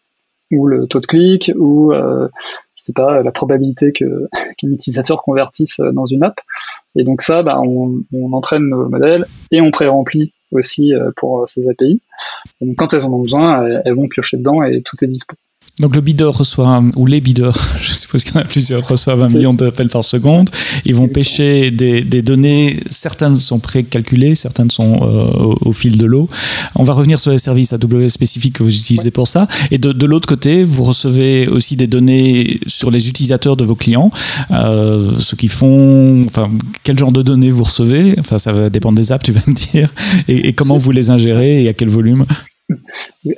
ou 0.50 0.66
le 0.66 0.86
taux 0.86 1.00
de 1.00 1.06
clic 1.06 1.50
ou 1.56 1.92
euh, 1.92 2.28
c'est 2.76 2.94
pas 2.94 3.22
la 3.22 3.32
probabilité 3.32 3.92
que 3.92 4.28
qu'un 4.58 4.70
utilisateur 4.70 5.22
convertisse 5.22 5.80
dans 5.92 6.06
une 6.06 6.22
app. 6.22 6.40
Et 6.96 7.04
donc 7.04 7.22
ça, 7.22 7.42
bah, 7.42 7.60
on, 7.60 8.02
entraîne 8.32 8.68
nos 8.68 8.88
modèles 8.88 9.24
et 9.50 9.60
on 9.60 9.70
pré-remplit 9.70 10.32
aussi 10.52 10.92
pour 11.16 11.48
ces 11.48 11.68
API. 11.68 12.00
Donc 12.60 12.76
quand 12.76 12.94
elles 12.94 13.04
en 13.04 13.12
ont 13.12 13.22
besoin, 13.22 13.64
elles, 13.64 13.82
elles 13.84 13.94
vont 13.94 14.08
piocher 14.08 14.36
dedans 14.36 14.62
et 14.62 14.82
tout 14.82 15.02
est 15.02 15.08
dispo. 15.08 15.34
Donc 15.80 15.96
le 15.96 16.00
bideur 16.00 16.38
reçoit, 16.38 16.84
ou 16.94 17.04
les 17.04 17.20
bideurs, 17.20 17.58
je 17.82 17.90
suppose 17.90 18.22
qu'il 18.22 18.36
y 18.36 18.38
en 18.38 18.42
a 18.42 18.44
plusieurs, 18.44 18.86
reçoivent 18.86 19.22
un 19.22 19.28
million 19.28 19.52
d'appels 19.52 19.88
par 19.88 20.04
seconde. 20.04 20.48
Ils 20.84 20.94
vont 20.94 21.08
pêcher 21.08 21.72
des, 21.72 22.02
des, 22.02 22.22
données, 22.22 22.78
certaines 22.90 23.34
sont 23.34 23.58
précalculées, 23.58 24.36
certaines 24.36 24.70
sont 24.70 25.00
euh, 25.02 25.54
au, 25.62 25.72
fil 25.72 25.98
de 25.98 26.06
l'eau. 26.06 26.28
On 26.76 26.84
va 26.84 26.92
revenir 26.92 27.18
sur 27.18 27.32
les 27.32 27.38
services 27.38 27.72
AWS 27.72 28.10
spécifiques 28.10 28.54
que 28.54 28.62
vous 28.62 28.74
utilisez 28.74 29.10
pour 29.10 29.26
ça. 29.26 29.48
Et 29.72 29.78
de, 29.78 29.90
de 29.90 30.06
l'autre 30.06 30.28
côté, 30.28 30.62
vous 30.62 30.84
recevez 30.84 31.48
aussi 31.48 31.74
des 31.74 31.88
données 31.88 32.60
sur 32.68 32.92
les 32.92 33.08
utilisateurs 33.08 33.56
de 33.56 33.64
vos 33.64 33.74
clients, 33.74 34.10
euh, 34.52 35.10
ce 35.18 35.34
qui 35.34 35.48
font, 35.48 36.22
enfin, 36.24 36.50
quel 36.84 36.96
genre 36.96 37.12
de 37.12 37.22
données 37.22 37.50
vous 37.50 37.64
recevez, 37.64 38.14
enfin 38.20 38.38
ça 38.38 38.52
va 38.52 38.70
dépendre 38.70 38.96
des 38.96 39.10
apps, 39.10 39.24
tu 39.24 39.32
vas 39.32 39.42
me 39.48 39.54
dire, 39.54 39.92
et, 40.28 40.48
et 40.48 40.52
comment 40.52 40.76
vous 40.76 40.92
les 40.92 41.10
ingérez 41.10 41.64
et 41.64 41.68
à 41.68 41.72
quel 41.72 41.88
volume 41.88 42.26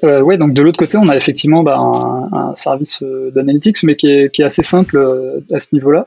euh, 0.05 0.21
ouais, 0.21 0.39
donc 0.39 0.53
de 0.53 0.63
l'autre 0.63 0.79
côté, 0.79 0.97
on 0.99 1.09
a 1.09 1.17
effectivement 1.17 1.63
bah, 1.63 1.77
un, 1.79 2.29
un, 2.33 2.55
service 2.55 3.03
euh, 3.03 3.31
d'analytics, 3.31 3.83
mais 3.83 3.97
qui 3.97 4.09
est, 4.09 4.33
qui 4.33 4.43
est, 4.43 4.45
assez 4.45 4.63
simple 4.63 4.97
euh, 4.97 5.41
à 5.53 5.61
ce 5.61 5.75
niveau-là, 5.75 6.07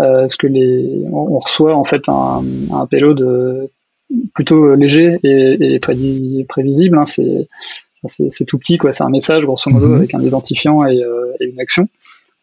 euh, 0.00 0.22
parce 0.22 0.36
que 0.36 0.46
les, 0.46 1.04
on, 1.12 1.38
reçoit 1.38 1.76
en 1.76 1.84
fait 1.84 2.08
un, 2.08 2.42
un 2.72 2.86
payload 2.86 3.68
plutôt 4.34 4.74
léger 4.74 5.18
et, 5.22 5.74
et 5.74 5.78
prévisible. 5.78 6.98
Hein, 6.98 7.04
c'est 7.06 8.44
tout 8.46 8.58
petit, 8.58 8.78
quoi. 8.78 8.92
C'est 8.92 9.04
un 9.04 9.10
message 9.10 9.44
grosso 9.44 9.70
modo 9.70 9.88
mm-hmm. 9.88 9.96
avec 9.96 10.14
un 10.14 10.20
identifiant 10.20 10.86
et, 10.86 11.02
et 11.40 11.44
une 11.44 11.60
action. 11.60 11.88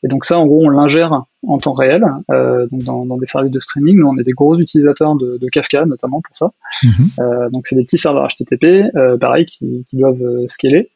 Et 0.03 0.07
donc 0.07 0.25
ça, 0.25 0.37
en 0.37 0.45
gros, 0.45 0.65
on 0.65 0.69
l'ingère 0.69 1.23
en 1.47 1.57
temps 1.57 1.73
réel, 1.73 2.05
euh, 2.31 2.67
donc 2.71 2.83
dans, 2.83 3.05
dans, 3.05 3.17
des 3.17 3.25
services 3.25 3.51
de 3.51 3.59
streaming. 3.59 3.97
Nous, 3.97 4.07
on 4.07 4.17
est 4.17 4.23
des 4.23 4.31
gros 4.31 4.57
utilisateurs 4.57 5.15
de, 5.15 5.37
de 5.37 5.49
Kafka, 5.49 5.85
notamment 5.85 6.21
pour 6.21 6.35
ça. 6.35 6.51
Mm 6.83 6.87
-hmm. 6.87 7.21
euh, 7.21 7.49
donc 7.49 7.67
c'est 7.67 7.75
des 7.75 7.83
petits 7.83 7.97
serveurs 7.97 8.27
HTTP, 8.27 8.65
euh, 8.95 9.17
pareil, 9.17 9.45
qui, 9.45 9.85
qui 9.89 9.95
doivent 9.97 10.21
euh, 10.21 10.47
scaler. 10.47 10.89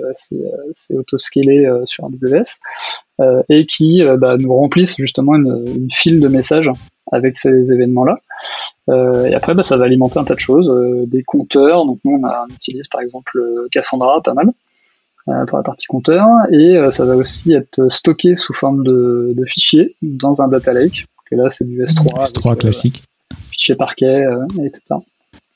Euh, 0.00 0.10
c'est 0.74 0.96
auto-scalé 0.96 1.56
sur 1.84 2.04
AWS 2.06 2.50
et 3.48 3.64
qui 3.72 3.90
bah, 4.22 4.36
nous 4.42 4.52
remplissent 4.62 4.96
justement 5.06 5.34
une, 5.36 5.54
une, 5.78 5.90
file 6.00 6.18
de 6.26 6.28
messages 6.38 6.70
avec 7.12 7.32
ces 7.36 7.56
événements-là. 7.74 8.16
et 9.28 9.34
après, 9.38 9.54
bah, 9.54 9.62
ça 9.70 9.76
va 9.76 9.84
alimenter 9.84 10.18
un 10.18 10.26
tas 10.30 10.38
de 10.40 10.46
choses, 10.50 10.68
des 11.14 11.22
compteurs. 11.32 11.80
Donc 11.88 11.98
nous, 12.04 12.14
on, 12.18 12.24
a, 12.26 12.34
on 12.44 12.52
utilise 12.60 12.88
par 12.94 13.02
exemple 13.06 13.34
Cassandra, 13.72 14.14
pas 14.28 14.34
mal. 14.40 14.48
Euh, 15.26 15.46
pour 15.46 15.56
la 15.56 15.64
partie 15.64 15.86
compteur 15.86 16.26
et 16.52 16.76
euh, 16.76 16.90
ça 16.90 17.06
va 17.06 17.16
aussi 17.16 17.54
être 17.54 17.88
stocké 17.88 18.34
sous 18.34 18.52
forme 18.52 18.84
de, 18.84 19.32
de 19.34 19.44
fichiers 19.46 19.96
dans 20.02 20.42
un 20.42 20.48
data 20.48 20.70
lake. 20.74 21.06
Et 21.32 21.36
là, 21.36 21.48
c'est 21.48 21.66
du 21.66 21.82
S3. 21.82 22.30
S3 22.30 22.48
avec, 22.48 22.60
classique. 22.60 23.02
Euh, 23.32 23.36
fichier 23.50 23.74
parquet, 23.74 24.26
etc 24.58 24.96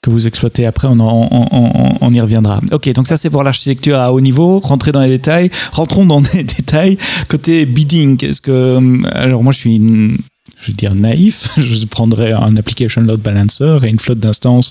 que 0.00 0.10
vous 0.10 0.26
exploitez 0.26 0.64
après, 0.64 0.86
on, 0.86 0.98
on, 1.00 1.48
on, 1.50 1.96
on, 2.00 2.14
y 2.14 2.20
reviendra. 2.20 2.60
Ok, 2.72 2.88
donc 2.92 3.08
ça 3.08 3.16
c'est 3.16 3.30
pour 3.30 3.42
l'architecture 3.42 3.98
à 3.98 4.12
haut 4.12 4.20
niveau. 4.20 4.60
Rentrez 4.60 4.92
dans 4.92 5.02
les 5.02 5.08
détails. 5.08 5.50
Rentrons 5.72 6.06
dans 6.06 6.22
les 6.34 6.44
détails. 6.44 6.96
Côté 7.28 7.66
bidding, 7.66 8.24
est-ce 8.24 8.40
que 8.40 8.78
alors 9.12 9.42
moi 9.42 9.52
je 9.52 9.58
suis 9.58 9.76
une, 9.76 10.16
je 10.62 10.68
veux 10.68 10.72
dire 10.72 10.94
naïf, 10.94 11.48
je 11.58 11.84
prendrais 11.86 12.32
un 12.32 12.56
application 12.56 13.02
load 13.02 13.20
balancer 13.20 13.80
et 13.84 13.88
une 13.88 13.98
flotte 13.98 14.20
d'instances, 14.20 14.70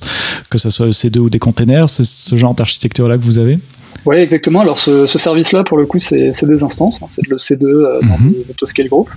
que 0.49 0.57
ce 0.57 0.69
soit 0.69 0.87
EC2 0.87 1.19
ou 1.19 1.29
des 1.29 1.39
containers. 1.39 1.89
C'est 1.89 2.05
ce 2.05 2.35
genre 2.35 2.55
d'architecture 2.55 3.07
là 3.07 3.17
que 3.17 3.23
vous 3.23 3.37
avez? 3.37 3.59
Oui, 4.07 4.17
exactement. 4.17 4.61
Alors 4.61 4.79
ce, 4.79 5.05
ce 5.05 5.19
service-là, 5.19 5.63
pour 5.63 5.77
le 5.77 5.85
coup, 5.85 5.99
c'est 5.99 6.31
des 6.45 6.63
instances, 6.63 7.01
hein. 7.01 7.07
c'est 7.09 7.23
de 7.27 7.29
l'EC2 7.35 7.65
euh, 7.65 7.99
dans 8.01 8.07
mm 8.07 8.29
-hmm. 8.29 8.33
les 8.45 8.51
autoscale 8.51 8.87
group, 8.87 9.09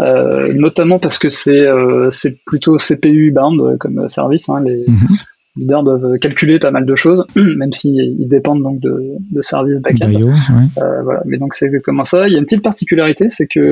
euh, 0.00 0.52
notamment 0.54 0.98
parce 0.98 1.18
que 1.18 1.28
c'est 1.28 1.64
euh, 1.66 2.08
plutôt 2.46 2.74
CPU 2.78 3.32
bound 3.36 3.60
euh, 3.60 3.76
comme 3.82 4.08
service. 4.08 4.48
Hein. 4.48 4.58
Les 4.66 4.78
mm 4.88 4.94
-hmm. 4.94 5.16
leaders 5.58 5.82
doivent 5.88 6.18
calculer 6.26 6.58
pas 6.66 6.72
mal 6.76 6.84
de 6.92 6.96
choses, 7.04 7.22
même 7.60 7.72
s'ils 7.78 8.28
dépendent 8.36 8.62
donc 8.68 8.76
de, 8.86 8.94
de 9.36 9.42
services 9.52 9.80
backend. 9.84 10.12
Ouais. 10.12 10.68
Euh, 10.82 11.02
voilà. 11.06 11.20
Mais 11.28 11.38
donc 11.42 11.50
c'est 11.56 11.66
exactement 11.70 12.04
ça. 12.12 12.18
Il 12.26 12.32
y 12.34 12.36
a 12.36 12.40
une 12.42 12.48
petite 12.50 12.66
particularité, 12.70 13.24
c'est 13.36 13.48
que 13.54 13.64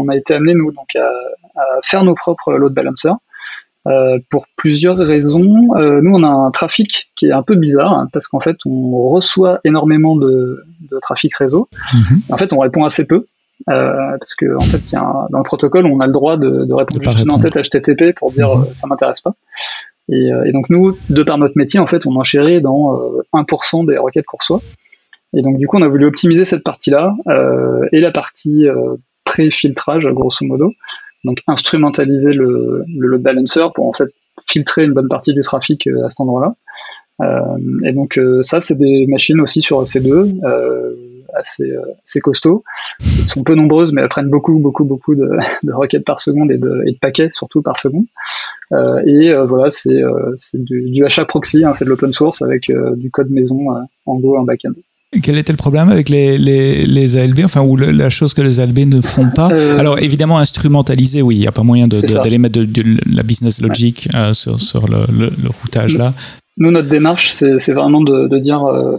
on 0.00 0.04
a 0.12 0.14
été 0.20 0.30
amené 0.38 0.52
nous 0.60 0.70
donc 0.78 0.90
à, 1.06 1.08
à 1.62 1.64
faire 1.90 2.02
nos 2.08 2.16
propres 2.24 2.50
load 2.60 2.74
balancers. 2.80 3.18
Euh, 3.88 4.18
pour 4.30 4.46
plusieurs 4.56 4.96
raisons. 4.98 5.74
Euh, 5.76 6.00
nous, 6.02 6.12
on 6.14 6.22
a 6.22 6.28
un 6.28 6.50
trafic 6.50 7.10
qui 7.16 7.26
est 7.26 7.32
un 7.32 7.42
peu 7.42 7.54
bizarre 7.54 7.92
hein, 7.92 8.08
parce 8.12 8.28
qu'en 8.28 8.40
fait, 8.40 8.56
on 8.66 9.08
reçoit 9.08 9.60
énormément 9.64 10.14
de, 10.16 10.62
de 10.90 10.98
trafic 11.00 11.34
réseau. 11.36 11.68
-hmm. 11.72 12.32
En 12.32 12.36
fait, 12.36 12.52
on 12.52 12.58
répond 12.58 12.84
assez 12.84 13.04
peu. 13.04 13.26
Euh, 13.70 14.16
parce 14.20 14.34
que 14.34 14.56
en 14.56 14.60
fait, 14.60 14.92
y 14.92 14.96
a 14.96 15.02
un, 15.02 15.26
dans 15.30 15.38
le 15.38 15.44
protocole, 15.44 15.86
on 15.86 16.00
a 16.00 16.06
le 16.06 16.12
droit 16.12 16.36
de, 16.36 16.50
de 16.64 16.74
répondre 16.74 17.02
juste 17.10 17.32
en 17.32 17.38
tête 17.38 17.56
HTTP 17.56 18.02
pour 18.14 18.30
dire 18.32 18.48
mm 18.54 18.62
-hmm. 18.62 18.76
ça 18.80 18.86
m'intéresse 18.88 19.20
pas. 19.20 19.34
Et, 20.12 20.24
et, 20.46 20.52
donc 20.56 20.66
nous, 20.74 20.84
de 21.18 21.22
par 21.28 21.36
notre 21.42 21.56
métier, 21.62 21.78
en 21.80 21.88
fait, 21.92 22.02
on 22.08 22.14
enchérit 22.22 22.60
dans 22.68 22.82
1% 23.32 23.86
des 23.90 23.98
requêtes 24.06 24.26
qu'on 24.30 24.40
reçoit. 24.42 24.62
Et 25.36 25.40
donc 25.44 25.54
du 25.60 25.66
coup, 25.68 25.76
on 25.80 25.84
a 25.88 25.90
voulu 25.94 26.06
optimiser 26.12 26.44
cette 26.52 26.64
partie-là 26.70 27.04
et 27.94 28.00
la 28.06 28.12
partie 28.20 28.60
pré-filtrage, 29.28 30.06
grosso 30.18 30.42
modo 30.50 30.68
donc 31.28 31.42
instrumentaliser 31.46 32.32
le, 32.32 32.84
le 32.88 33.06
load 33.06 33.22
balancer 33.22 33.66
pour 33.74 33.86
en 33.86 33.92
fait 33.92 34.08
filtrer 34.46 34.84
une 34.84 34.94
bonne 34.94 35.08
partie 35.08 35.34
du 35.34 35.40
trafic 35.40 35.86
euh, 35.86 36.06
à 36.06 36.10
cet 36.10 36.20
endroit-là. 36.20 36.54
Euh, 37.20 37.58
et 37.84 37.92
donc 37.92 38.16
euh, 38.16 38.42
ça, 38.42 38.60
c'est 38.60 38.76
des 38.76 39.06
machines 39.08 39.40
aussi 39.40 39.60
sur 39.60 39.82
EC2, 39.82 40.40
euh, 40.44 40.94
assez, 41.34 41.70
euh, 41.70 41.82
assez 42.04 42.20
costauds. 42.20 42.64
Elles 43.00 43.28
sont 43.28 43.42
peu 43.42 43.54
nombreuses, 43.54 43.92
mais 43.92 44.00
elles 44.00 44.08
prennent 44.08 44.30
beaucoup, 44.30 44.58
beaucoup, 44.58 44.84
beaucoup 44.84 45.14
de, 45.14 45.28
de 45.62 45.72
requêtes 45.72 46.04
par 46.04 46.20
seconde 46.20 46.50
et 46.50 46.56
de, 46.56 46.82
et 46.86 46.92
de, 46.92 46.98
paquets 46.98 47.28
surtout 47.32 47.60
par 47.60 47.78
seconde. 47.78 48.06
Euh, 48.72 49.02
et 49.06 49.34
voilà, 49.44 49.70
c'est 49.70 50.00
du, 50.54 50.90
du 50.90 51.04
HA 51.04 51.24
proxy, 51.26 51.64
hein, 51.64 51.74
c'est 51.74 51.84
de 51.84 51.90
l'open 51.90 52.12
source 52.12 52.42
avec 52.42 52.70
du 52.96 53.10
code 53.10 53.30
maison 53.30 53.66
en 54.06 54.16
Go 54.16 54.36
en 54.36 54.44
backend. 54.44 54.74
Quel 55.22 55.38
était 55.38 55.52
le 55.52 55.56
problème 55.56 55.88
avec 55.88 56.10
les, 56.10 56.36
les, 56.36 56.84
les 56.84 57.16
ALB, 57.16 57.40
enfin, 57.42 57.62
ou 57.62 57.76
le, 57.76 57.90
la 57.92 58.10
chose 58.10 58.34
que 58.34 58.42
les 58.42 58.60
ALB 58.60 58.80
ne 58.80 59.00
font 59.00 59.30
pas 59.34 59.50
euh, 59.52 59.78
Alors, 59.78 59.98
évidemment, 60.00 60.38
instrumentaliser, 60.38 61.22
oui, 61.22 61.36
il 61.36 61.40
n'y 61.40 61.46
a 61.46 61.52
pas 61.52 61.62
moyen 61.62 61.88
d'aller 61.88 62.36
mettre 62.36 62.60
de, 62.60 62.66
de, 62.66 62.82
la 63.14 63.22
business 63.22 63.62
logic 63.62 64.08
ouais. 64.12 64.18
euh, 64.20 64.32
sur, 64.34 64.60
sur 64.60 64.86
le, 64.86 65.06
le, 65.10 65.30
le 65.42 65.48
routage 65.62 65.96
là. 65.96 66.12
Nous, 66.58 66.70
notre 66.72 66.88
démarche, 66.88 67.30
c'est 67.30 67.72
vraiment 67.72 68.00
de, 68.00 68.26
de 68.26 68.38
dire 68.38 68.64
euh, 68.66 68.98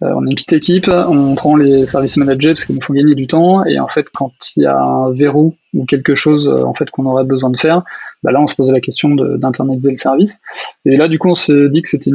on 0.00 0.26
est 0.26 0.30
une 0.30 0.34
petite 0.34 0.54
équipe, 0.54 0.88
on 0.88 1.34
prend 1.34 1.54
les 1.54 1.86
services 1.86 2.16
managers 2.16 2.54
parce 2.54 2.64
qu'ils 2.64 2.76
nous 2.76 2.80
font 2.80 2.94
gagner 2.94 3.14
du 3.14 3.26
temps, 3.26 3.62
et 3.66 3.78
en 3.78 3.88
fait, 3.88 4.06
quand 4.12 4.32
il 4.56 4.62
y 4.62 4.66
a 4.66 4.76
un 4.76 5.12
verrou 5.12 5.54
ou 5.74 5.84
quelque 5.84 6.14
chose 6.14 6.48
en 6.48 6.72
fait 6.72 6.90
qu'on 6.90 7.04
aurait 7.04 7.24
besoin 7.24 7.50
de 7.50 7.58
faire, 7.58 7.82
bah 8.22 8.32
là, 8.32 8.40
on 8.40 8.46
se 8.46 8.54
pose 8.54 8.72
la 8.72 8.80
question 8.80 9.10
d'internaliser 9.14 9.90
le 9.90 9.98
service. 9.98 10.40
Et 10.86 10.96
là, 10.96 11.06
du 11.06 11.18
coup, 11.18 11.28
on 11.28 11.34
s'est 11.34 11.68
dit 11.68 11.82
que 11.82 11.90
c'était 11.90 12.10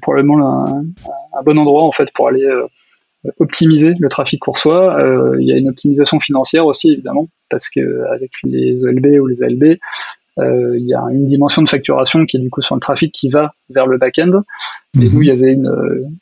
probablement 0.00 0.66
un, 0.66 0.84
un, 1.38 1.42
bon 1.44 1.58
endroit 1.58 1.84
en 1.84 1.92
fait 1.92 2.10
pour 2.14 2.28
aller 2.28 2.48
optimiser 3.38 3.94
le 3.98 4.08
trafic 4.08 4.42
reçoit. 4.44 4.98
Euh, 4.98 5.36
il 5.40 5.46
y 5.46 5.52
a 5.52 5.56
une 5.56 5.68
optimisation 5.68 6.20
financière 6.20 6.66
aussi, 6.66 6.92
évidemment, 6.92 7.28
parce 7.48 7.68
que 7.68 8.04
avec 8.12 8.30
les 8.44 8.80
ELB 8.84 9.20
ou 9.20 9.26
les 9.26 9.42
ALB, 9.42 9.78
il 10.40 10.86
y 10.86 10.94
a 10.94 11.02
une 11.12 11.26
dimension 11.26 11.62
de 11.62 11.68
facturation 11.68 12.26
qui 12.26 12.36
est 12.36 12.40
du 12.40 12.50
coup 12.50 12.62
sur 12.62 12.74
le 12.74 12.80
trafic 12.80 13.12
qui 13.12 13.28
va 13.28 13.52
vers 13.68 13.86
le 13.86 13.98
back-end. 13.98 14.42
Et 15.00 15.08
nous, 15.08 15.22
il 15.22 15.28
y 15.28 15.30
avait 15.30 15.52
une, 15.52 15.72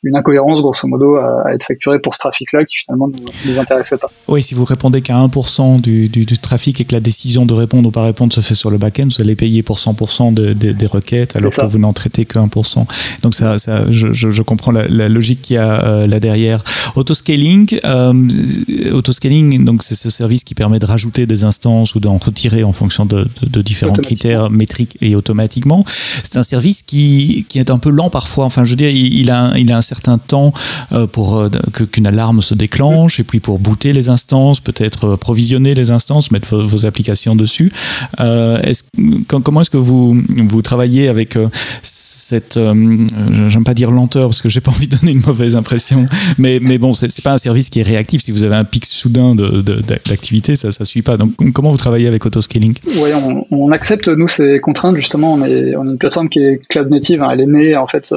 une 0.03 0.15
incohérence, 0.15 0.61
grosso 0.61 0.87
modo, 0.87 1.15
à, 1.15 1.47
à, 1.47 1.53
être 1.55 1.65
facturé 1.65 1.97
pour 1.97 2.13
ce 2.13 2.19
trafic-là 2.19 2.65
qui 2.65 2.77
finalement 2.77 3.07
ne 3.07 3.13
nous, 3.13 3.53
nous, 3.53 3.59
intéressait 3.59 3.97
pas. 3.97 4.11
Oui, 4.27 4.43
si 4.43 4.53
vous 4.53 4.63
répondez 4.63 5.01
qu'à 5.01 5.15
1% 5.15 5.81
du, 5.81 6.07
du, 6.07 6.23
du, 6.23 6.37
trafic 6.37 6.79
et 6.79 6.85
que 6.85 6.93
la 6.93 6.99
décision 6.99 7.47
de 7.47 7.53
répondre 7.55 7.87
ou 7.87 7.91
pas 7.91 8.03
répondre 8.03 8.31
se 8.31 8.41
fait 8.41 8.53
sur 8.53 8.69
le 8.69 8.77
back-end, 8.77 9.07
vous 9.07 9.21
allez 9.21 9.35
payer 9.35 9.63
pour 9.63 9.79
100% 9.79 10.35
de, 10.35 10.53
de, 10.53 10.71
des 10.71 10.85
requêtes 10.85 11.35
alors 11.35 11.51
que 11.51 11.65
vous 11.65 11.79
n'en 11.79 11.93
traitez 11.93 12.25
que 12.25 12.37
1%. 12.37 12.85
Donc 13.23 13.33
ça, 13.33 13.57
ça 13.57 13.91
je, 13.91 14.13
je, 14.13 14.29
je 14.29 14.41
comprends 14.43 14.71
la, 14.71 14.87
la 14.87 15.09
logique 15.09 15.41
qu'il 15.41 15.55
y 15.55 15.57
a 15.57 15.83
euh, 15.83 16.07
là 16.07 16.19
derrière. 16.19 16.63
Autoscaling, 16.95 17.79
euh, 17.85 18.13
autoscaling, 18.93 19.65
donc 19.65 19.81
c'est 19.81 19.95
ce 19.95 20.11
service 20.11 20.43
qui 20.43 20.53
permet 20.53 20.77
de 20.77 20.85
rajouter 20.85 21.25
des 21.25 21.43
instances 21.43 21.95
ou 21.95 21.99
d'en 21.99 22.17
retirer 22.17 22.63
en 22.63 22.71
fonction 22.71 23.07
de, 23.07 23.27
de 23.41 23.61
différents 23.63 23.93
critères 24.09 24.49
métriques 24.49 24.97
et 25.01 25.15
automatiquement. 25.15 25.83
C'est 25.85 26.37
un 26.37 26.43
service 26.43 26.81
qui, 26.81 27.45
qui 27.47 27.59
est 27.59 27.69
un 27.69 27.77
peu 27.77 27.91
lent 27.91 28.09
parfois. 28.09 28.45
Enfin, 28.45 28.65
je 28.65 28.71
veux 28.71 28.75
dire, 28.75 28.89
il 28.89 29.29
a, 29.29 29.53
il 29.57 29.71
a 29.71 29.77
un 29.77 29.81
certain 29.81 30.17
temps 30.17 30.51
euh, 30.91 31.05
pour 31.05 31.37
euh, 31.37 31.49
qu'une 31.91 32.07
alarme 32.07 32.41
se 32.41 32.55
déclenche 32.55 33.19
et 33.19 33.23
puis 33.23 33.39
pour 33.39 33.59
booter 33.59 33.93
les 33.93 34.09
instances, 34.09 34.59
peut-être 34.59 35.15
provisionner 35.15 35.75
les 35.75 35.91
instances, 35.91 36.31
mettre 36.31 36.57
vos, 36.57 36.85
applications 36.87 37.35
dessus. 37.35 37.71
Euh, 38.19 38.59
est 38.63 38.83
comment 39.27 39.61
est-ce 39.61 39.69
que 39.69 39.77
vous, 39.77 40.19
vous 40.29 40.61
travaillez 40.63 41.07
avec 41.07 41.37
cette, 42.29 42.59
j'aime 43.47 43.63
pas 43.63 43.73
dire 43.73 43.91
lenteur 43.91 44.29
parce 44.29 44.41
que 44.41 44.49
j'ai 44.49 44.61
pas 44.61 44.71
envie 44.75 44.87
de 44.87 44.95
donner 44.97 45.11
une 45.13 45.21
mauvaise 45.25 45.55
impression, 45.55 46.05
mais, 46.37 46.59
mais 46.61 46.77
bon, 46.77 46.93
c'est 46.93 47.23
pas 47.23 47.33
un 47.33 47.37
service 47.37 47.69
qui 47.69 47.79
est 47.79 47.83
réactif. 47.83 48.21
Si 48.21 48.31
vous 48.31 48.43
avez 48.43 48.55
un 48.55 48.65
pic 48.65 48.85
soudain 48.85 49.35
d'activité, 49.35 50.55
ça, 50.55 50.71
ça 50.71 50.85
suit 50.85 51.01
pas. 51.01 51.17
Donc, 51.17 51.31
comment 51.53 51.71
vous 51.71 51.77
travaillez 51.77 52.07
avec 52.07 52.25
Autoscaling? 52.25 52.75
Oui, 52.85 53.09
on, 53.51 53.71
accepte 53.71 54.07
nous 54.07 54.27
ces 54.27 54.59
contraintes 54.59 54.95
justement. 54.95 55.33
On 55.33 55.45
est, 55.45 55.75
on 55.75 55.87
est 55.87 55.91
une 55.91 55.97
plateforme 55.97 56.27
qui 56.27 56.39
est 56.39 56.67
cloud 56.67 56.91
native. 56.91 57.21
Hein. 57.21 57.29
elle 57.31 57.41
est 57.41 57.45
née 57.45 57.77
en 57.77 57.85
fait 57.85 58.13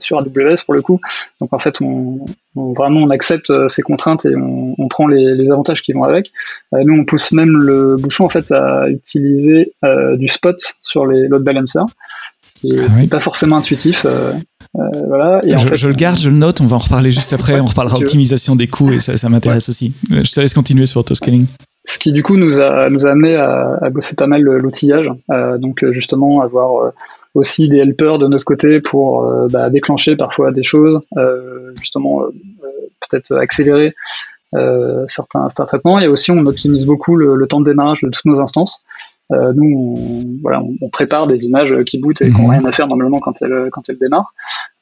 sur 0.00 0.18
AWS 0.18 0.64
pour 0.64 0.74
le 0.74 0.80
coup. 0.80 0.98
Donc 1.40 1.52
en 1.52 1.58
fait, 1.58 1.80
on, 1.82 2.24
vraiment 2.54 3.00
on 3.00 3.08
accepte 3.08 3.52
ces 3.68 3.82
contraintes 3.82 4.24
et 4.24 4.34
on, 4.34 4.88
prend 4.88 5.06
les, 5.06 5.50
avantages 5.50 5.82
qui 5.82 5.92
vont 5.92 6.04
avec. 6.04 6.32
nous, 6.72 6.94
on 6.94 7.04
pousse 7.04 7.32
même 7.32 7.56
le 7.56 7.96
bouchon 7.96 8.24
en 8.24 8.28
fait 8.28 8.50
à 8.52 8.88
utiliser 8.88 9.72
du 10.14 10.28
spot 10.28 10.56
sur 10.82 11.06
les 11.06 11.28
load 11.28 11.42
balancers 11.42 11.86
ce 12.44 12.54
qui 12.54 12.98
n'est 12.98 13.06
pas 13.08 13.20
forcément 13.20 13.56
intuitif. 13.56 14.04
Euh, 14.04 14.32
euh, 14.76 14.80
voilà. 15.06 15.40
Et 15.44 15.56
je, 15.56 15.86
le 15.86 15.94
garde, 15.94 16.18
je 16.18 16.28
le 16.28 16.36
note, 16.36 16.60
on 16.60 16.66
va 16.66 16.76
en 16.76 16.80
reparler 16.80 17.12
juste 17.12 17.32
après, 17.38 17.60
on 17.60 17.66
reparlera 17.66 17.98
optimisation 17.98 18.56
des 18.56 18.66
coûts 18.66 18.92
et 18.92 19.00
ça, 19.00 19.28
m'intéresse 19.28 19.68
aussi. 19.68 19.94
Euh, 20.12 20.22
je 20.24 20.32
te 20.32 20.40
laisse 20.40 20.54
continuer 20.54 20.86
sur 20.86 21.00
autoscaling. 21.00 21.46
Ce 21.86 21.98
qui 21.98 22.12
du 22.12 22.22
coup 22.22 22.36
nous 22.36 22.60
a, 22.60 22.88
nous 22.88 23.04
a 23.04 23.10
amené 23.10 23.36
à, 23.36 23.90
bosser 23.90 24.16
pas 24.16 24.26
mal 24.26 24.40
l'outillage, 24.40 25.10
donc 25.58 25.84
justement 25.90 26.40
avoir 26.40 26.92
aussi 27.34 27.68
des 27.68 27.76
helpers 27.76 28.18
de 28.18 28.26
notre 28.26 28.46
côté 28.46 28.80
pour 28.80 29.22
bah, 29.50 29.68
déclencher 29.68 30.16
parfois 30.16 30.50
des 30.50 30.62
choses, 30.62 31.00
justement 31.78 32.22
peut-être 33.10 33.36
accélérer 33.36 33.94
certains, 35.08 35.46
certains 35.50 35.66
traitements. 35.66 36.00
Et 36.00 36.08
aussi, 36.08 36.30
on 36.30 36.46
optimise 36.46 36.86
beaucoup 36.86 37.16
le, 37.16 37.34
le, 37.34 37.46
temps 37.46 37.60
de 37.60 37.66
démarrage 37.66 38.00
de 38.00 38.08
toutes 38.08 38.24
nos 38.24 38.40
instances. 38.40 38.82
Euh, 39.32 39.52
nous, 39.54 39.96
on, 39.96 40.38
voilà, 40.42 40.62
on, 40.82 40.88
prépare 40.90 41.26
des 41.26 41.46
images 41.46 41.74
qui 41.84 41.98
bootent 41.98 42.20
et 42.22 42.30
qui 42.30 42.36
n'ont 42.36 42.48
mhm. 42.48 42.58
rien 42.58 42.64
à 42.66 42.72
faire 42.72 42.86
normalement 42.86 43.20
quand 43.20 43.40
elles, 43.42 43.68
quand 43.72 43.88
elles 43.88 43.98
démarrent. 43.98 44.32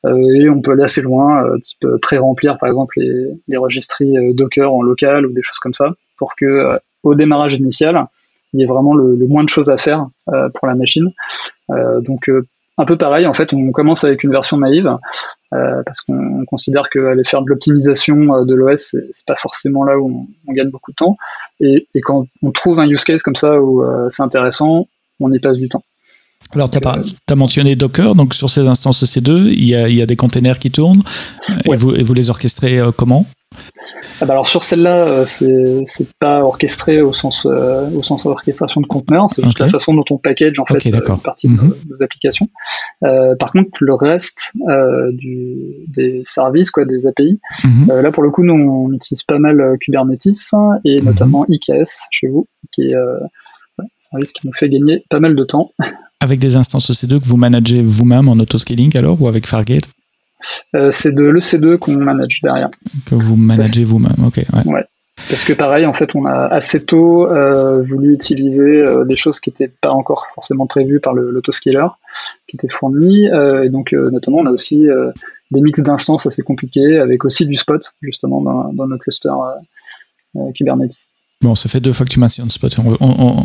Euh, 0.05 0.17
et 0.35 0.49
on 0.49 0.61
peut 0.61 0.73
aller 0.73 0.83
assez 0.83 1.01
loin, 1.01 1.45
euh, 1.45 1.59
type 1.59 1.87
pré-remplir 2.01 2.59
par 2.59 2.69
exemple 2.69 2.95
les, 2.99 3.29
les 3.47 3.57
registries 3.57 4.35
Docker 4.35 4.73
en 4.73 4.83
local 4.83 5.27
ou 5.27 5.33
des 5.33 5.43
choses 5.43 5.59
comme 5.59 5.75
ça, 5.75 5.93
pour 6.17 6.35
que 6.35 6.67
au 7.05 7.15
démarrage 7.15 7.55
initial, 7.55 8.07
il 8.53 8.61
y 8.61 8.65
ait 8.65 8.67
vraiment 8.67 8.95
le, 8.95 9.15
le 9.15 9.27
moins 9.27 9.45
de 9.45 9.49
choses 9.49 9.71
à 9.71 9.77
faire 9.77 10.07
pour 10.27 10.67
la 10.67 10.75
machine. 10.75 11.09
donc 11.69 12.31
un 12.79 12.85
peu 12.85 12.97
pareil, 12.97 13.27
en 13.27 13.35
fait, 13.35 13.53
on 13.53 13.71
commence 13.71 14.05
avec 14.05 14.25
une 14.25 14.31
version 14.31 14.57
naïve 14.57 14.97
euh, 15.53 15.83
parce 15.85 16.01
qu'on 16.01 16.45
considère 16.47 16.89
qu'aller 16.89 17.25
faire 17.25 17.43
de 17.43 17.49
l'optimisation 17.49 18.35
euh, 18.35 18.45
de 18.45 18.55
l'OS, 18.55 18.97
c'est 19.11 19.27
pas 19.27 19.37
forcément 19.37 19.85
là 19.85 19.99
où 19.99 20.27
on, 20.47 20.53
gagne 20.53 20.71
beaucoup 20.71 20.91
de 20.93 20.97
temps. 20.97 21.17
Et, 21.61 21.87
quand 22.03 22.27
on 22.43 22.51
trouve 22.51 22.81
un 22.81 22.89
use 22.89 23.05
case 23.05 23.23
comme 23.23 23.37
ça 23.37 23.61
où 23.61 23.83
euh, 23.83 24.09
c'est 24.11 24.23
intéressant, 24.23 24.89
on 25.21 25.31
y 25.33 25.39
passe 25.39 25.59
du 25.59 25.69
temps. 25.69 25.85
Alors, 26.55 26.71
tu 26.71 26.79
as, 26.85 27.37
mentionné 27.37 27.77
Docker, 27.77 28.15
donc 28.15 28.35
sur 28.35 28.51
ces 28.51 28.67
instances 28.67 29.05
C2, 29.05 29.49
il 29.49 29.65
y 29.65 29.75
a, 29.75 29.89
il 29.89 29.95
y 29.95 30.03
a 30.03 30.07
des 30.07 30.17
containers 30.17 30.59
qui 30.59 30.71
tournent, 30.71 31.03
et, 31.65 31.77
vous, 31.77 31.95
et, 31.95 32.03
vous, 32.03 32.15
les 32.15 32.31
orchestrez 32.31 32.81
comment? 32.97 33.27
Ah 34.21 34.27
bah 34.27 34.35
alors 34.35 34.47
sur 34.47 34.63
celle-là, 34.63 34.97
euh, 35.07 35.25
c'est 35.27 35.83
c'est 35.87 36.13
pas 36.15 36.41
orchestré 36.41 37.01
au 37.01 37.13
sens 37.13 37.47
euh, 37.47 37.91
au 37.91 38.03
sens 38.03 38.27
orchestration 38.27 38.81
de 38.81 38.87
conteneurs, 38.87 39.29
c'est 39.31 39.45
juste 39.45 39.59
la 39.59 39.69
façon 39.69 39.95
dont 39.95 40.05
on 40.11 40.19
package 40.19 40.59
en 40.59 40.67
fait 40.67 40.87
euh, 40.87 41.01
une 41.09 41.21
partie 41.21 41.49
de 41.49 41.55
mhm. 41.55 41.75
nos, 41.89 42.03
applications. 42.03 42.49
par 43.01 43.53
contre, 43.53 43.71
le 43.81 43.95
reste 43.95 44.53
du, 45.13 45.87
des 45.89 46.23
services, 46.25 46.71
quoi, 46.71 46.85
des 46.85 47.07
API, 47.07 47.39
mhm. 47.65 48.01
là 48.01 48.11
pour 48.11 48.23
le 48.23 48.31
coup, 48.31 48.45
nous 48.45 48.55
on 48.55 48.93
utilise 48.93 49.23
pas 49.23 49.39
mal 49.39 49.77
Kubernetes 49.81 50.55
et 50.85 51.01
mhm. 51.01 51.07
notamment 51.07 51.45
IKS 51.49 52.09
chez 52.11 52.29
vous, 52.29 52.47
qui 52.73 52.83
est 52.83 52.97
un 52.97 53.85
service 54.11 54.33
qui 54.33 54.47
nous 54.47 54.53
fait 54.53 54.69
gagner 54.69 55.05
pas 55.11 55.21
mal 55.21 55.35
de 55.35 55.45
temps. 55.45 55.73
Avec 56.21 56.39
des 56.39 56.55
instances 56.55 56.91
EC2 56.91 57.19
que 57.21 57.25
vous 57.25 57.37
managez 57.37 57.83
vous-même 57.83 58.29
en 58.29 58.35
autoscaling 58.35 58.97
alors 58.97 59.21
ou 59.21 59.27
avec 59.27 59.47
Fargate? 59.47 59.89
euh, 59.89 60.02
c'est 60.91 61.15
de 61.15 61.25
l'EC2 61.25 61.79
qu'on 61.79 61.99
manage 61.99 62.41
derrière. 62.43 62.71
Que 63.07 63.15
vous 63.15 63.37
managez 63.37 63.85
vous-même, 63.85 64.25
ok. 64.27 64.45
Ouais. 64.67 64.85
Parce 65.29 65.45
que 65.45 65.53
pareil, 65.53 65.87
en 65.87 65.93
fait, 65.93 66.15
on 66.15 66.27
a 66.27 66.47
assez 66.47 66.85
tôt 66.85 67.27
euh, 67.27 67.83
voulu 67.83 68.15
utiliser 68.15 68.63
euh, 68.63 69.05
des 69.05 69.17
choses 69.17 69.41
qui 69.41 69.51
n'étaient 69.51 69.73
pas 69.81 69.91
encore 69.91 70.27
forcément 70.35 70.67
prévues 70.67 71.01
par 71.01 71.15
l'autoscaler, 71.15 71.87
qui 72.49 72.57
étaient 72.57 72.69
fournies. 72.69 73.27
et 73.27 73.69
donc, 73.69 73.93
notamment, 73.93 74.39
on 74.39 74.47
a 74.47 74.51
aussi 74.51 74.87
des 75.51 75.61
mix 75.61 75.81
d'instances 75.81 76.27
assez 76.27 76.43
compliqués, 76.43 76.99
avec 76.99 77.25
aussi 77.25 77.47
du 77.47 77.57
spot, 77.57 77.95
justement, 78.03 78.41
dans, 78.41 78.73
dans 78.73 78.87
notre 78.87 79.03
cluster 79.03 79.33
Kubernetes. 80.55 81.12
Bon, 81.43 81.57
ça 81.57 81.69
fait 81.69 81.81
deux 81.81 81.93
fois 81.93 82.07
que 82.07 82.13
tu 82.13 82.21
mentionnes 82.21 82.51
Spot. 82.51 82.75
On, 82.79 82.97
on, 83.01 83.45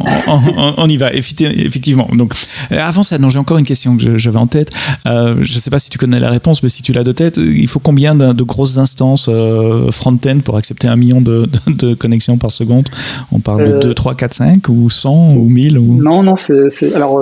on, 0.78 0.88
y 0.88 0.98
va, 0.98 1.12
effectivement. 1.14 2.08
Donc, 2.14 2.34
euh, 2.72 2.80
avant 2.80 3.02
ça, 3.02 3.18
non, 3.18 3.30
j'ai 3.30 3.40
encore 3.40 3.58
une 3.58 3.66
question 3.66 3.98
que 3.98 4.18
j'avais 4.18 4.38
en 4.38 4.46
tête. 4.46 4.70
Euh, 5.08 5.36
je 5.42 5.56
ne 5.56 5.60
sais 5.60 5.72
pas 5.72 5.80
si 5.80 5.90
tu 5.90 5.98
connais 5.98 6.20
la 6.20 6.30
réponse, 6.30 6.62
mais 6.62 6.70
si 6.70 6.84
tu 6.84 6.94
l'as 6.94 7.04
de 7.04 7.12
tête, 7.12 7.38
il 7.38 7.68
faut 7.68 7.80
combien 7.80 8.14
de, 8.14 8.44
grosses 8.44 8.78
instances 8.78 9.28
euh, 9.30 9.90
front-end 9.92 10.40
pour 10.44 10.58
accepter 10.58 10.88
un 10.88 10.96
million 10.96 11.22
de, 11.22 11.48
de, 11.68 11.96
connexions 11.96 12.38
par 12.38 12.52
seconde? 12.52 12.88
On 13.32 13.40
parle 13.40 13.80
de 13.80 13.80
2, 13.80 13.94
3, 13.94 14.16
4, 14.16 14.34
5 14.34 14.70
ou 14.70 14.90
100 14.90 15.34
ou 15.34 15.50
1000 15.50 15.78
ou... 15.80 16.02
Non, 16.02 16.22
non, 16.22 16.36
c'est. 16.36 16.94
Alors, 16.94 17.20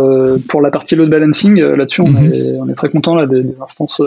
pour 0.49 0.61
la 0.61 0.71
partie 0.71 0.95
load 0.95 1.09
balancing, 1.09 1.61
là-dessus, 1.61 2.01
on, 2.01 2.09
mhm. 2.09 2.33
est, 2.33 2.59
on, 2.59 2.69
est, 2.69 2.73
très 2.73 2.89
content 2.89 3.15
là, 3.15 3.27
des, 3.27 3.43
des 3.43 3.55
instances 3.61 4.01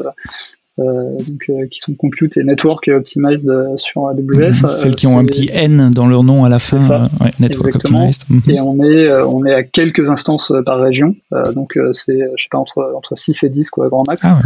donc, 0.78 1.44
euh, 1.48 1.66
qui 1.70 1.80
sont 1.80 1.94
compute 1.94 2.36
et 2.36 2.44
network 2.44 2.88
optimized 2.88 3.48
euh, 3.48 3.76
sur 3.76 4.06
AWS. 4.06 4.62
Mhm. 4.62 4.68
Celles 4.68 4.94
qui 4.94 5.06
ont 5.06 5.18
un 5.18 5.24
petit 5.24 5.50
N 5.52 5.90
dans 5.94 6.06
leur 6.06 6.22
nom 6.22 6.44
à 6.44 6.48
la 6.48 6.58
fin. 6.58 7.08
network 7.40 7.74
optimized. 7.74 8.22
Mhm. 8.30 8.42
Et 8.48 8.60
on 8.60 8.82
est, 8.84 9.12
on 9.22 9.44
est 9.44 9.54
à 9.54 9.64
quelques 9.64 10.08
instances 10.10 10.52
par 10.64 10.78
région. 10.80 11.16
donc 11.54 11.78
c'est, 11.92 12.18
je 12.36 12.42
sais 12.42 12.48
pas, 12.50 12.58
entre, 12.58 12.92
entre 12.96 13.16
6 13.16 13.42
et 13.44 13.48
10 13.48 13.70
quoi, 13.70 13.88
grand 13.88 14.06
max. 14.06 14.22
Ah 14.24 14.38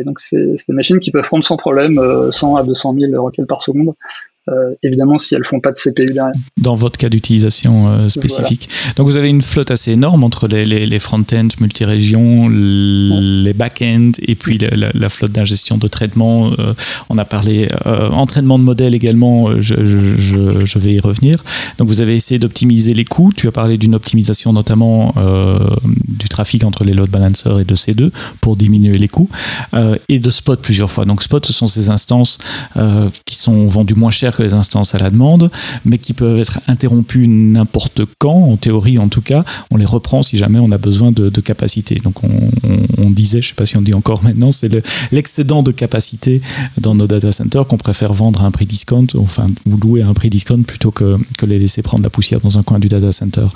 et 0.00 0.04
donc 0.04 0.20
c'est 0.20 0.56
des 0.68 0.74
machines 0.74 0.98
qui 0.98 1.10
peuvent 1.10 1.24
prendre 1.24 1.44
sans 1.44 1.56
problème 1.56 2.00
100 2.30 2.56
à 2.56 2.62
200 2.62 2.94
000 2.98 3.22
requêtes 3.24 3.46
par 3.46 3.60
seconde. 3.62 3.94
Euh, 4.48 4.74
évidemment 4.82 5.18
si 5.18 5.34
elles 5.34 5.44
font 5.44 5.60
pas 5.60 5.72
de 5.72 5.76
CPU 5.76 6.06
derrière. 6.06 6.32
Dans 6.56 6.74
votre 6.74 6.98
cas 6.98 7.08
d'utilisation 7.08 7.88
euh, 7.88 8.08
spécifique. 8.08 8.68
Donc 8.96 9.06
vous 9.06 9.16
avez 9.16 9.28
une 9.28 9.42
flotte 9.42 9.70
assez 9.70 9.92
énorme 9.92 10.24
entre 10.24 10.48
les, 10.48 10.64
les, 10.64 10.86
les 10.86 10.98
front-end 10.98 11.48
multi-régions, 11.60 12.48
les 12.48 13.52
back-end 13.52 14.12
et 14.22 14.34
puis 14.34 14.58
la, 14.58 15.08
flotte 15.08 15.32
d'ingestion 15.32 15.76
de 15.76 15.86
traitement. 15.86 16.50
Euh, 16.58 16.72
on 17.10 17.18
a 17.18 17.24
parlé 17.24 17.68
entraînement 18.12 18.58
de 18.58 18.64
modèles 18.64 18.94
également, 18.94 19.60
je, 19.60 19.84
je, 19.84 20.64
je, 20.64 20.78
vais 20.78 20.94
y 20.94 21.00
revenir. 21.00 21.36
Donc 21.78 21.88
vous 21.88 22.00
avez 22.00 22.14
essayé 22.14 22.38
d'optimiser 22.38 22.94
les 22.94 23.04
coûts. 23.04 23.32
Tu 23.34 23.48
as 23.48 23.52
parlé 23.52 23.76
d'une 23.76 23.94
optimisation 23.94 24.52
notamment 24.52 25.14
du 26.06 26.28
trafic 26.28 26.64
entre 26.64 26.84
les 26.84 26.94
load 26.94 27.10
balancers 27.10 27.60
et 27.60 27.64
de 27.64 27.74
C2 27.74 28.10
pour 28.40 28.56
diminuer 28.56 28.98
les 28.98 29.08
coûts 29.08 29.28
et 30.08 30.18
de 30.18 30.30
Spot 30.30 30.60
plusieurs 30.60 30.90
fois. 30.90 31.04
Donc 31.04 31.22
Spot, 31.22 31.44
ce 31.44 31.52
sont 31.52 31.66
ces 31.66 31.88
instances 31.88 32.38
qui 33.24 33.36
sont 33.36 33.66
vendues 33.66 33.94
moins 33.94 34.10
cher 34.10 34.37
les 34.42 34.54
instances 34.54 34.94
à 34.94 34.98
la 34.98 35.10
demande, 35.10 35.50
mais 35.84 35.98
qui 35.98 36.12
peuvent 36.12 36.38
être 36.38 36.60
interrompues 36.66 37.28
n'importe 37.28 38.02
quand, 38.18 38.34
en 38.34 38.56
théorie 38.56 38.98
en 38.98 39.08
tout 39.08 39.22
cas. 39.22 39.44
On 39.70 39.76
les 39.76 39.84
reprend 39.84 40.22
si 40.22 40.36
jamais 40.36 40.58
on 40.58 40.72
a 40.72 40.78
besoin 40.78 41.12
de, 41.12 41.28
capacité. 41.40 41.94
Donc 41.96 42.16
on, 42.24 43.10
disait, 43.10 43.40
je 43.40 43.46
ne 43.46 43.48
sais 43.50 43.54
pas 43.54 43.64
si 43.64 43.76
on 43.76 43.82
dit 43.82 43.94
encore 43.94 44.22
maintenant, 44.22 44.52
c'est 44.52 44.70
l'excédent 45.12 45.62
de 45.62 45.70
capacité 45.70 46.42
dans 46.78 46.94
nos 46.94 47.06
data 47.06 47.32
centers 47.32 47.66
qu'on 47.66 47.76
préfère 47.76 48.12
vendre 48.12 48.42
à 48.42 48.46
un 48.46 48.50
prix 48.50 48.66
discount, 48.66 49.06
enfin 49.16 49.46
ou 49.66 49.76
louer 49.76 50.02
à 50.02 50.08
un 50.08 50.14
prix 50.14 50.30
discount 50.30 50.62
plutôt 50.62 50.90
que, 50.90 51.16
que 51.38 51.46
les 51.46 51.58
laisser 51.58 51.82
prendre 51.82 52.02
la 52.02 52.10
poussière 52.10 52.40
dans 52.40 52.58
un 52.58 52.62
coin 52.62 52.78
du 52.78 52.88
data 52.88 53.12
center. 53.12 53.46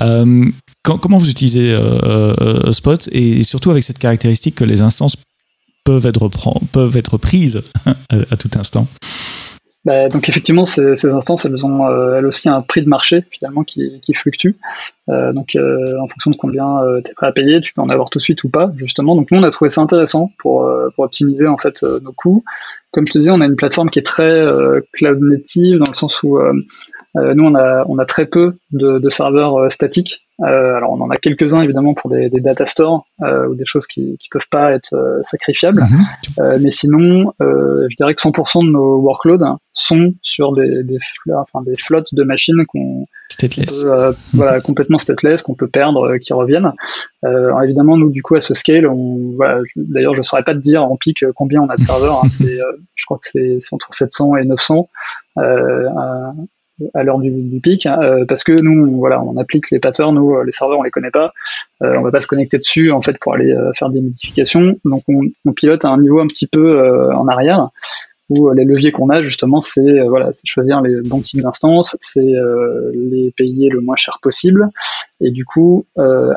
Euh, 0.00 0.50
comment 0.82 1.18
vous 1.18 1.30
utilisez 1.30 1.72
euh, 1.72 2.34
euh, 2.40 2.72
Spot? 2.72 3.08
Et 3.12 3.42
surtout 3.42 3.70
avec 3.70 3.84
cette 3.84 3.98
caractéristique 3.98 4.54
que 4.54 4.64
les 4.64 4.82
instances 4.82 5.16
peuvent 5.84 6.06
être, 6.06 6.30
peuvent 6.72 6.96
être 6.96 7.18
prises 7.18 7.62
à 8.10 8.36
tout 8.36 8.50
instant 8.56 8.86
bah, 9.84 10.08
donc 10.08 10.28
effectivement, 10.28 10.64
ces, 10.64 10.96
ces, 10.96 11.08
instances, 11.08 11.44
elles 11.44 11.64
ont 11.64 11.86
euh, 11.86 12.16
elles 12.16 12.26
aussi 12.26 12.48
un 12.48 12.62
prix 12.62 12.82
de 12.82 12.88
marché 12.88 13.22
finalement 13.30 13.64
qui, 13.64 14.00
qui 14.00 14.14
fluctue. 14.14 14.52
Euh, 15.10 15.32
donc 15.34 15.56
euh, 15.56 15.98
en 16.00 16.08
fonction 16.08 16.30
de 16.30 16.36
combien 16.36 16.82
euh, 16.82 17.02
tu 17.04 17.10
es 17.10 17.14
prêt 17.14 17.26
à 17.26 17.32
payer, 17.32 17.60
tu 17.60 17.74
peux 17.74 17.82
en 17.82 17.88
avoir 17.88 18.08
tout 18.08 18.18
de 18.18 18.22
suite 18.22 18.42
ou 18.44 18.48
pas, 18.48 18.72
justement. 18.76 19.14
Donc 19.14 19.30
nous, 19.30 19.38
on 19.38 19.42
a 19.42 19.50
trouvé 19.50 19.68
ça 19.68 19.82
intéressant 19.82 20.32
pour, 20.38 20.70
pour 20.94 21.04
optimiser 21.04 21.46
en 21.46 21.58
fait 21.58 21.82
nos 21.82 22.12
coûts. 22.12 22.44
Comme 22.92 23.06
je 23.06 23.12
te 23.12 23.18
disais, 23.18 23.30
on 23.30 23.40
a 23.40 23.46
une 23.46 23.56
plateforme 23.56 23.90
qui 23.90 23.98
est 23.98 24.02
très 24.02 24.44
cloud 24.92 25.20
native 25.20 25.78
dans 25.78 25.90
le 25.90 25.96
sens 25.96 26.22
où 26.22 26.38
nous, 27.14 27.44
on 27.44 27.54
a, 27.54 27.84
on 27.88 27.98
a 27.98 28.04
très 28.04 28.26
peu 28.26 28.56
de, 28.72 28.98
de 28.98 29.10
serveurs 29.10 29.70
statiques. 29.70 30.24
Euh, 30.40 30.74
alors 30.74 30.90
on 30.90 31.00
en 31.00 31.10
a 31.10 31.16
quelques-uns 31.16 31.62
évidemment 31.62 31.94
pour 31.94 32.10
des, 32.10 32.28
des 32.28 32.40
data 32.40 32.66
stores 32.66 33.06
euh, 33.22 33.46
ou 33.46 33.54
des 33.54 33.64
choses 33.64 33.86
qui 33.86 34.16
qui 34.18 34.28
peuvent 34.28 34.48
pas 34.50 34.72
être 34.72 34.92
euh, 34.92 35.22
sacrifiables, 35.22 35.82
mhm. 35.82 36.58
mais 36.60 36.70
sinon 36.70 37.32
je 37.40 37.96
dirais 37.96 38.14
que 38.14 38.20
100% 38.20 38.66
de 38.66 38.70
nos 38.70 38.96
workloads 38.96 39.58
sont 39.72 40.12
sur 40.22 40.52
des 40.52 40.82
des, 40.82 40.98
enfin, 41.32 41.62
des 41.64 41.76
flottes 41.76 42.14
de 42.14 42.24
machines 42.24 42.64
qu'on 42.66 43.04
stateless. 43.28 43.84
Mhm. 43.84 44.14
voilà 44.32 44.60
complètement 44.60 44.98
stateless 44.98 45.40
qu'on 45.42 45.54
peut 45.54 45.68
perdre 45.68 46.16
qui 46.16 46.32
reviennent. 46.32 46.72
évidemment 47.62 47.96
nous 47.96 48.10
du 48.10 48.22
coup 48.22 48.34
à 48.34 48.40
ce 48.40 48.54
scale 48.54 48.88
on 48.88 49.34
voilà, 49.36 49.60
d'ailleurs 49.76 50.16
je 50.16 50.22
saurais 50.22 50.42
pas 50.42 50.54
te 50.54 50.60
dire 50.60 50.82
en 50.82 50.96
pic 50.96 51.24
combien 51.36 51.60
on 51.62 51.68
a 51.68 51.76
de 51.76 51.82
serveurs, 51.92 52.22
hein, 52.24 52.28
c'est 52.28 52.58
je 52.96 53.04
crois 53.04 53.18
que 53.18 53.28
c'est 53.30 53.60
entre 53.72 53.94
700 53.94 54.36
et 54.38 54.44
900. 54.44 54.88
À 56.94 57.02
l'heure 57.02 57.18
du, 57.18 57.60
pic, 57.62 57.86
hein, 57.86 58.24
parce 58.26 58.42
que 58.44 58.52
nous, 58.52 58.96
voilà, 58.96 59.22
on 59.22 59.36
applique 59.36 59.70
les 59.70 59.78
patterns, 59.78 60.14
nous, 60.14 60.42
les 60.42 60.52
serveurs, 60.52 60.78
on 60.78 60.82
les 60.82 60.90
connaît 60.90 61.10
pas, 61.10 61.32
on 61.80 62.02
va 62.02 62.10
pas 62.10 62.20
se 62.20 62.26
connecter 62.26 62.58
dessus 62.58 62.90
en 62.90 63.00
fait 63.00 63.16
pour 63.18 63.34
aller 63.34 63.54
faire 63.76 63.90
des 63.90 64.00
modifications, 64.00 64.76
donc 64.84 65.02
on, 65.08 65.22
on, 65.44 65.52
pilote 65.52 65.84
à 65.84 65.90
un 65.90 65.98
niveau 65.98 66.20
un 66.20 66.26
petit 66.26 66.46
peu 66.46 67.12
en 67.14 67.28
arrière 67.28 67.68
où 68.30 68.50
les 68.52 68.64
leviers 68.64 68.90
qu'on 68.90 69.10
a 69.10 69.20
justement 69.20 69.60
c'est 69.60 70.00
voilà 70.08 70.32
c'est 70.32 70.46
choisir 70.46 70.80
les 70.80 71.02
bons 71.02 71.20
types 71.20 71.42
d'instances 71.42 71.94
c'est 72.00 72.32
les 72.94 73.32
payer 73.36 73.68
le 73.68 73.80
moins 73.80 73.96
cher 73.96 74.18
possible. 74.22 74.68
Et 75.20 75.30
du 75.30 75.44
coup 75.44 75.86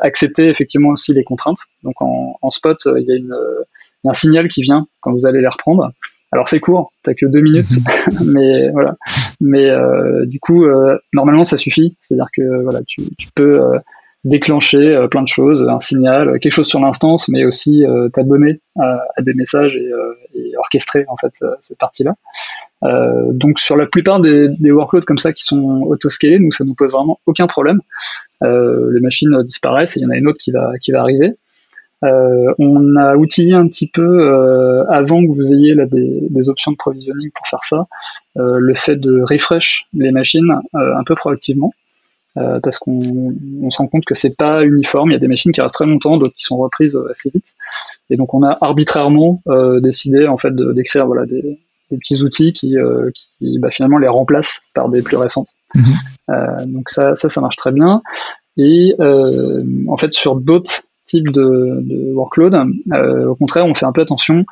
accepter 0.02 0.48
effectivement 0.48 0.90
aussi 0.90 1.14
les 1.14 1.24
contraintes. 1.24 1.60
Donc 1.82 2.00
en, 2.00 2.38
en 2.40 2.50
spot 2.50 2.86
il 2.96 3.04
y 3.04 3.12
a 3.12 3.16
il 4.04 4.06
y 4.06 4.08
a 4.08 4.10
un 4.10 4.14
signal 4.14 4.48
qui 4.48 4.62
vient 4.62 4.86
quand 5.00 5.12
vous 5.12 5.26
allez 5.26 5.40
les 5.40 5.48
reprendre. 5.48 5.90
Alors 6.30 6.46
c'est 6.48 6.60
court, 6.60 6.92
t'as 7.02 7.14
que 7.14 7.26
deux 7.26 7.40
minutes, 7.40 7.78
mhm. 8.20 8.32
mais 8.32 8.70
voilà. 8.70 8.96
Mais 9.40 9.70
euh, 9.70 10.26
du 10.26 10.40
coup, 10.40 10.64
euh, 10.64 10.98
normalement 11.12 11.44
ça 11.44 11.56
suffit. 11.56 11.96
C'est-à-dire 12.02 12.28
que 12.36 12.62
voilà, 12.62 12.80
tu, 12.86 13.02
tu 13.16 13.28
peux 13.34 13.62
euh, 13.62 13.78
déclencher 14.24 15.06
plein 15.10 15.22
de 15.22 15.28
choses, 15.28 15.64
un 15.66 15.80
signal, 15.80 16.38
quelque 16.40 16.52
chose 16.52 16.66
sur 16.66 16.80
l'instance, 16.80 17.28
mais 17.28 17.44
aussi 17.44 17.84
euh, 17.84 18.08
t'abonner 18.10 18.60
à, 18.78 19.00
à, 19.16 19.22
des 19.22 19.32
messages 19.32 19.76
et, 19.76 19.90
et, 20.34 20.56
orchestrer 20.58 21.06
en 21.08 21.16
fait 21.16 21.32
cette 21.60 21.78
partie-là. 21.78 22.14
donc 23.32 23.60
sur 23.60 23.76
la 23.76 23.86
plupart 23.86 24.20
des, 24.20 24.48
des, 24.58 24.72
workloads 24.72 25.04
comme 25.04 25.18
ça 25.18 25.32
qui 25.32 25.44
sont 25.44 25.82
auto-scalés, 25.82 26.40
nous 26.40 26.50
ça 26.50 26.64
nous 26.64 26.74
pose 26.74 26.92
vraiment 26.92 27.20
aucun 27.26 27.46
problème. 27.46 27.80
les 28.42 29.00
machines 29.00 29.42
disparaissent 29.44 29.96
et 29.96 30.00
il 30.00 30.02
y 30.02 30.06
en 30.06 30.10
a 30.10 30.16
une 30.16 30.26
autre 30.26 30.38
qui 30.40 30.50
va 30.50 30.72
qui 30.80 30.90
va 30.90 31.00
arriver. 31.00 31.36
Euh, 32.04 32.54
on 32.58 32.96
a 32.96 33.16
outillé 33.16 33.54
un 33.54 33.66
petit 33.66 33.88
peu 33.88 34.02
euh, 34.02 34.84
avant 34.88 35.20
que 35.26 35.32
vous 35.32 35.52
ayez 35.52 35.74
là, 35.74 35.84
des, 35.86 36.48
options 36.48 36.70
de 36.70 36.76
provisioning 36.76 37.30
pour 37.34 37.46
faire 37.48 37.64
ça, 37.64 37.86
euh, 38.36 38.58
le 38.58 38.74
fait 38.74 38.96
de 38.96 39.20
refresh 39.22 39.86
les 39.92 40.12
machines 40.12 40.60
un 40.74 41.04
peu 41.04 41.14
proactivement. 41.14 41.72
parce 42.34 42.78
qu'on 42.78 43.00
se 43.70 43.78
rend 43.78 43.88
compte 43.88 44.04
que 44.04 44.14
c'est 44.14 44.36
pas 44.36 44.62
uniforme. 44.62 45.10
Il 45.10 45.14
y 45.14 45.16
a 45.16 45.18
des 45.18 45.26
machines 45.26 45.50
qui 45.50 45.60
restent 45.60 45.74
très 45.74 45.86
longtemps, 45.86 46.18
d'autres 46.18 46.36
qui 46.36 46.44
sont 46.44 46.56
reprises 46.56 46.96
assez 47.10 47.30
vite. 47.30 47.54
Et 48.10 48.16
donc 48.16 48.32
on 48.32 48.44
a 48.44 48.56
arbitrairement 48.60 49.42
décidé 49.82 50.28
en 50.28 50.36
fait 50.36 50.54
d'écrire 50.54 51.06
voilà 51.06 51.26
des, 51.26 51.58
petits 51.90 52.22
outils 52.22 52.52
qui, 52.52 52.76
qui 53.38 53.58
bah, 53.58 53.70
finalement 53.70 53.98
les 53.98 54.06
remplacent 54.06 54.60
par 54.72 54.88
des 54.88 55.02
plus 55.02 55.16
récentes. 55.16 55.48
Mhm. 55.74 56.72
donc 56.72 56.90
ça, 56.90 57.16
ça, 57.16 57.28
ça 57.28 57.40
marche 57.40 57.56
très 57.56 57.72
bien. 57.72 58.02
Et 58.56 58.94
en 59.00 59.96
fait 59.96 60.12
sur 60.12 60.36
d'autres 60.36 60.84
type 61.08 61.32
de, 61.32 62.12
workload. 62.14 62.54
Euh, 62.92 63.26
au 63.26 63.34
contraire, 63.34 63.66
on 63.66 63.74
fait 63.74 63.86
un 63.86 63.92
peu 63.92 64.02
attention. 64.02 64.44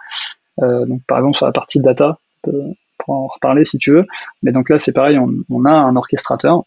Euh, 0.62 0.86
donc, 0.86 1.02
par 1.06 1.18
exemple, 1.18 1.36
sur 1.36 1.46
la 1.46 1.52
partie 1.52 1.80
data, 1.80 2.18
pour 2.42 3.14
en 3.14 3.26
reparler 3.26 3.64
si 3.64 3.78
tu 3.78 3.92
veux. 3.92 4.06
Mais 4.42 4.52
donc 4.52 4.70
là, 4.70 4.78
c'est 4.78 4.92
pareil, 4.92 5.18
on, 5.18 5.64
a 5.64 5.70
un 5.70 5.94
orchestrateur. 5.96 6.64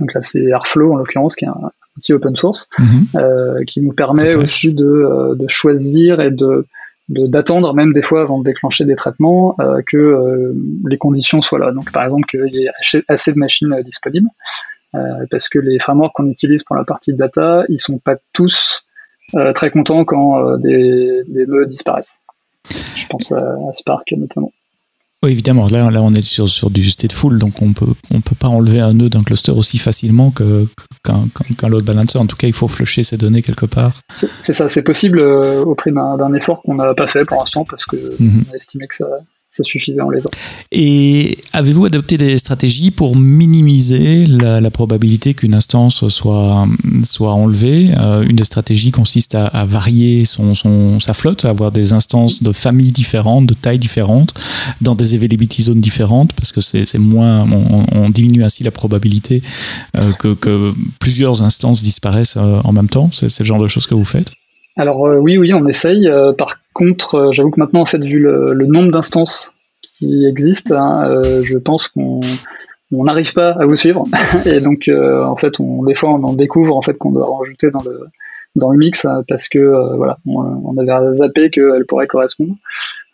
Donc 0.00 0.12
là, 0.14 0.20
c'est 0.20 0.42
Airflow 0.42 0.92
en 0.92 0.96
l'occurrence, 0.96 1.36
qui 1.36 1.44
est 1.44 1.48
un 1.48 1.70
outil 1.96 2.12
open 2.12 2.34
source, 2.34 2.68
mhm. 2.78 3.06
euh, 3.16 3.64
qui 3.64 3.80
nous 3.80 3.92
permet 3.92 4.34
aussi 4.34 4.74
de, 4.74 5.36
choisir 5.46 6.20
et 6.20 6.30
de 6.30 6.66
d'attendre 7.10 7.74
même 7.74 7.92
des 7.92 8.00
fois 8.00 8.22
avant 8.22 8.38
de 8.38 8.44
déclencher 8.44 8.86
des 8.86 8.96
traitements 8.96 9.54
que 9.86 10.54
les 10.88 10.96
conditions 10.96 11.42
soient 11.42 11.58
là. 11.58 11.70
Donc 11.70 11.92
par 11.92 12.02
exemple 12.02 12.24
qu'il 12.24 12.48
y 12.54 12.64
ait 12.64 13.02
assez 13.08 13.30
de 13.30 13.38
machines 13.38 13.78
disponibles, 13.84 14.30
parce 15.30 15.50
que 15.50 15.58
les 15.58 15.78
frameworks 15.78 16.14
qu'on 16.14 16.30
utilise 16.30 16.62
pour 16.62 16.76
la 16.76 16.84
partie 16.84 17.12
data, 17.12 17.64
ils 17.68 17.78
sont 17.78 17.98
pas 17.98 18.16
tous 18.32 18.83
très 19.54 19.70
content 19.70 20.04
quand 20.04 20.38
euh, 20.38 20.56
des, 20.58 21.22
des, 21.28 21.46
nœuds 21.46 21.66
disparaissent. 21.66 22.20
Je 22.96 23.06
pense 23.06 23.32
à, 23.32 23.72
Spark 23.72 24.12
notamment. 24.16 24.52
Oui, 25.22 25.32
évidemment. 25.32 25.68
Là, 25.68 25.90
là, 25.90 26.02
on 26.02 26.14
est 26.14 26.22
sur, 26.22 26.48
sur 26.48 26.70
du 26.70 26.84
stateful, 26.90 27.38
donc 27.38 27.62
on 27.62 27.72
peut, 27.72 27.86
on 28.12 28.20
peut 28.20 28.34
pas 28.38 28.48
enlever 28.48 28.80
un 28.80 28.92
nœud 28.92 29.08
d'un 29.08 29.22
cluster 29.22 29.52
aussi 29.52 29.78
facilement 29.78 30.30
qu'un 30.30 31.68
load 31.68 31.84
balancer. 31.84 32.18
En 32.18 32.26
tout 32.26 32.36
cas, 32.36 32.46
il 32.46 32.52
faut 32.52 32.68
flusher 32.68 33.04
ces 33.04 33.16
données 33.16 33.40
quelque 33.40 33.64
part. 33.64 34.00
C'est 34.12 34.52
ça, 34.52 34.68
c'est 34.68 34.82
possible 34.82 35.20
euh, 35.20 35.64
au 35.64 35.74
prix 35.74 35.92
d'un 35.92 36.34
effort 36.34 36.60
qu'on 36.62 36.74
n'a 36.74 36.92
pas 36.94 37.06
fait 37.06 37.24
pour 37.24 37.38
l'instant 37.38 37.64
parce 37.64 37.86
que 37.86 37.96
mhm. 38.18 38.44
on 38.48 38.52
a 38.52 38.56
estimé 38.56 38.86
que 38.86 38.96
ça, 38.96 39.06
suffisait 39.62 40.00
en 40.00 40.10
les 40.10 40.20
Et 40.72 41.38
avez-vous 41.52 41.84
adopté 41.84 42.18
des 42.18 42.38
stratégies 42.38 42.90
pour 42.90 43.16
minimiser 43.16 44.26
la, 44.26 44.70
probabilité 44.70 45.34
qu'une 45.34 45.54
instance 45.54 46.08
soit, 46.08 46.66
soit 47.04 47.32
enlevée? 47.32 47.90
Euh, 47.96 48.22
Une 48.22 48.36
des 48.36 48.44
stratégies 48.44 48.90
consiste 48.90 49.34
à, 49.36 49.64
varier 49.64 50.24
son, 50.24 50.54
son, 50.54 50.98
sa 50.98 51.14
flotte, 51.14 51.44
à 51.44 51.50
avoir 51.50 51.70
des 51.70 51.92
instances 51.92 52.42
de 52.42 52.50
familles 52.50 52.90
différentes, 52.90 53.46
de 53.46 53.54
tailles 53.54 53.78
différentes, 53.78 54.34
dans 54.80 54.94
des 54.94 55.14
availability 55.14 55.62
zones 55.62 55.80
différentes, 55.80 56.32
parce 56.32 56.50
que 56.50 56.60
c'est 56.60 56.98
moins, 56.98 57.48
on, 57.92 58.10
diminue 58.10 58.44
ainsi 58.44 58.64
la 58.64 58.70
probabilité 58.70 59.42
euh, 59.96 60.12
que, 60.12 60.34
que, 60.34 60.72
plusieurs 61.00 61.42
instances 61.42 61.82
disparaissent 61.82 62.36
euh, 62.36 62.60
en 62.64 62.72
même 62.72 62.88
temps. 62.88 63.10
C'est 63.12 63.38
le 63.38 63.44
genre 63.44 63.60
de 63.60 63.68
choses 63.68 63.86
que 63.86 63.94
vous 63.94 64.04
faites? 64.04 64.30
Alors 64.76 65.00
oui, 65.00 65.38
oui, 65.38 65.54
on 65.54 65.66
essaye. 65.66 66.10
par 66.36 66.56
contre, 66.74 67.14
euh, 67.14 67.32
j'avoue 67.32 67.50
que 67.50 67.60
maintenant, 67.60 67.80
en 67.80 67.86
fait, 67.86 68.04
vu 68.04 68.18
le, 68.18 68.66
nombre 68.66 68.90
d'instances 68.90 69.54
qui 69.80 70.26
existent, 70.26 70.74
hein, 70.74 71.08
euh, 71.08 71.42
je 71.42 71.56
pense 71.56 71.88
qu'on 71.88 72.20
on 72.92 73.04
n'arrive 73.04 73.32
pas 73.32 73.52
à 73.52 73.64
vous 73.64 73.76
suivre. 73.76 74.04
et 74.46 74.60
donc, 74.60 74.88
euh, 74.88 75.24
en 75.24 75.36
fait, 75.36 75.58
on, 75.58 75.84
des 75.84 75.94
fois, 75.94 76.10
on 76.10 76.22
en 76.24 76.34
découvre 76.34 76.76
en 76.76 76.82
fait 76.82 76.94
qu'on 76.94 77.12
doit 77.12 77.38
rajouter 77.38 77.70
dans 77.70 77.82
le 77.82 78.06
dans 78.56 78.70
le 78.70 78.78
mix 78.78 79.04
parce 79.26 79.48
que 79.48 79.96
voilà, 79.96 80.18
on, 80.26 80.76
avait 80.78 81.14
zappé 81.14 81.50
qu'elle 81.50 81.86
pourrait 81.88 82.06
correspondre. 82.06 82.54